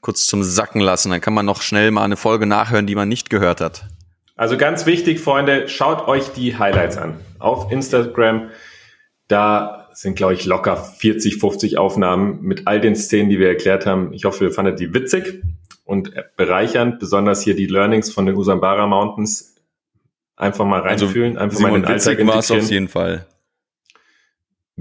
Kurz 0.00 0.26
zum 0.26 0.42
Sacken 0.42 0.80
lassen. 0.80 1.10
Dann 1.10 1.20
kann 1.20 1.34
man 1.34 1.46
noch 1.46 1.62
schnell 1.62 1.90
mal 1.90 2.04
eine 2.04 2.16
Folge 2.16 2.46
nachhören, 2.46 2.86
die 2.86 2.94
man 2.94 3.08
nicht 3.08 3.30
gehört 3.30 3.60
hat. 3.60 3.84
Also 4.36 4.56
ganz 4.56 4.86
wichtig, 4.86 5.20
Freunde, 5.20 5.68
schaut 5.68 6.08
euch 6.08 6.32
die 6.32 6.58
Highlights 6.58 6.96
an. 6.96 7.20
Auf 7.38 7.70
Instagram. 7.70 8.48
Da 9.28 9.88
sind, 9.92 10.16
glaube 10.16 10.34
ich, 10.34 10.46
locker 10.46 10.76
40, 10.76 11.38
50 11.38 11.78
Aufnahmen 11.78 12.40
mit 12.42 12.66
all 12.66 12.80
den 12.80 12.96
Szenen, 12.96 13.28
die 13.28 13.38
wir 13.38 13.48
erklärt 13.48 13.86
haben. 13.86 14.12
Ich 14.12 14.24
hoffe, 14.24 14.44
ihr 14.44 14.50
fandet 14.50 14.80
die 14.80 14.94
witzig 14.94 15.42
und 15.84 16.12
bereichernd, 16.36 16.98
besonders 16.98 17.42
hier 17.42 17.54
die 17.54 17.66
Learnings 17.66 18.12
von 18.12 18.26
den 18.26 18.34
Usambara 18.36 18.86
Mountains. 18.86 19.56
Einfach 20.36 20.64
mal 20.64 20.80
also, 20.82 21.04
reinfühlen, 21.04 21.36
einfach 21.36 21.58
Simon, 21.58 21.72
mal 21.72 21.76
in 21.76 21.82
den 21.82 21.92
Alltag 21.92 22.18
witzig 22.18 22.26
war 22.26 22.38
es 22.38 22.50
auf 22.50 22.70
jeden 22.70 22.88
Fall. 22.88 23.26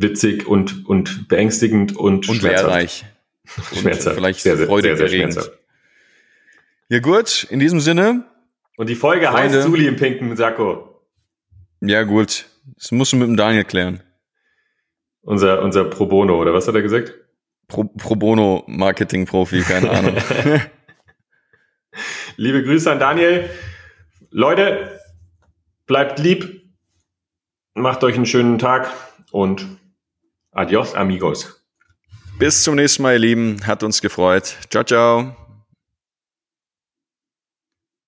Witzig 0.02 0.48
und, 0.48 0.88
und 0.88 1.28
beängstigend 1.28 1.96
und, 1.96 2.30
und 2.30 2.42
lehrreich. 2.42 3.06
schmerzhaft. 3.74 4.16
Vielleicht 4.18 4.42
sehr, 4.42 4.58
sehr, 4.58 4.68
sehr, 4.68 5.32
sehr 5.32 5.54
Ja 6.90 7.00
gut, 7.00 7.48
in 7.50 7.60
diesem 7.60 7.80
Sinne. 7.80 8.26
Und 8.78 8.90
die 8.90 8.96
Folge 8.96 9.28
Freunde, 9.28 9.58
heißt 9.58 9.68
Zuli 9.68 9.88
im 9.88 9.96
pinken 9.96 10.36
Sakko. 10.36 11.02
Ja 11.82 12.04
gut, 12.04 12.46
das 12.78 12.92
musst 12.92 13.14
du 13.14 13.18
mit 13.18 13.28
dem 13.28 13.38
Daniel 13.38 13.64
klären. 13.64 14.04
Unser, 15.22 15.62
unser 15.62 15.86
Pro 15.86 16.06
Bono, 16.06 16.40
oder 16.40 16.54
was 16.54 16.68
hat 16.68 16.76
er 16.76 16.82
gesagt? 16.82 17.14
Pro, 17.68 17.84
Pro 17.84 18.16
Bono 18.16 18.64
Marketing-Profi, 18.68 19.62
keine 19.62 19.90
Ahnung. 19.92 20.16
Liebe 22.38 22.64
Grüße 22.64 22.92
an 22.92 23.00
Daniel. 23.00 23.50
Leute, 24.32 25.00
bleibt 25.86 26.20
lieb, 26.20 26.62
macht 27.74 28.04
euch 28.04 28.16
einen 28.16 28.26
schönen 28.26 28.60
Tag 28.60 28.92
und 29.32 29.79
adios, 30.60 30.94
amigos. 30.94 31.64
Bis 32.38 32.64
zum 32.64 32.76
nächsten 32.76 33.04
Mal, 33.04 33.14
ihr 33.14 33.20
Lieben. 33.20 33.66
Hat 33.66 33.84
uns 33.84 34.02
gefreut. 34.02 34.56
Ciao, 34.70 34.84
ciao. 34.84 35.49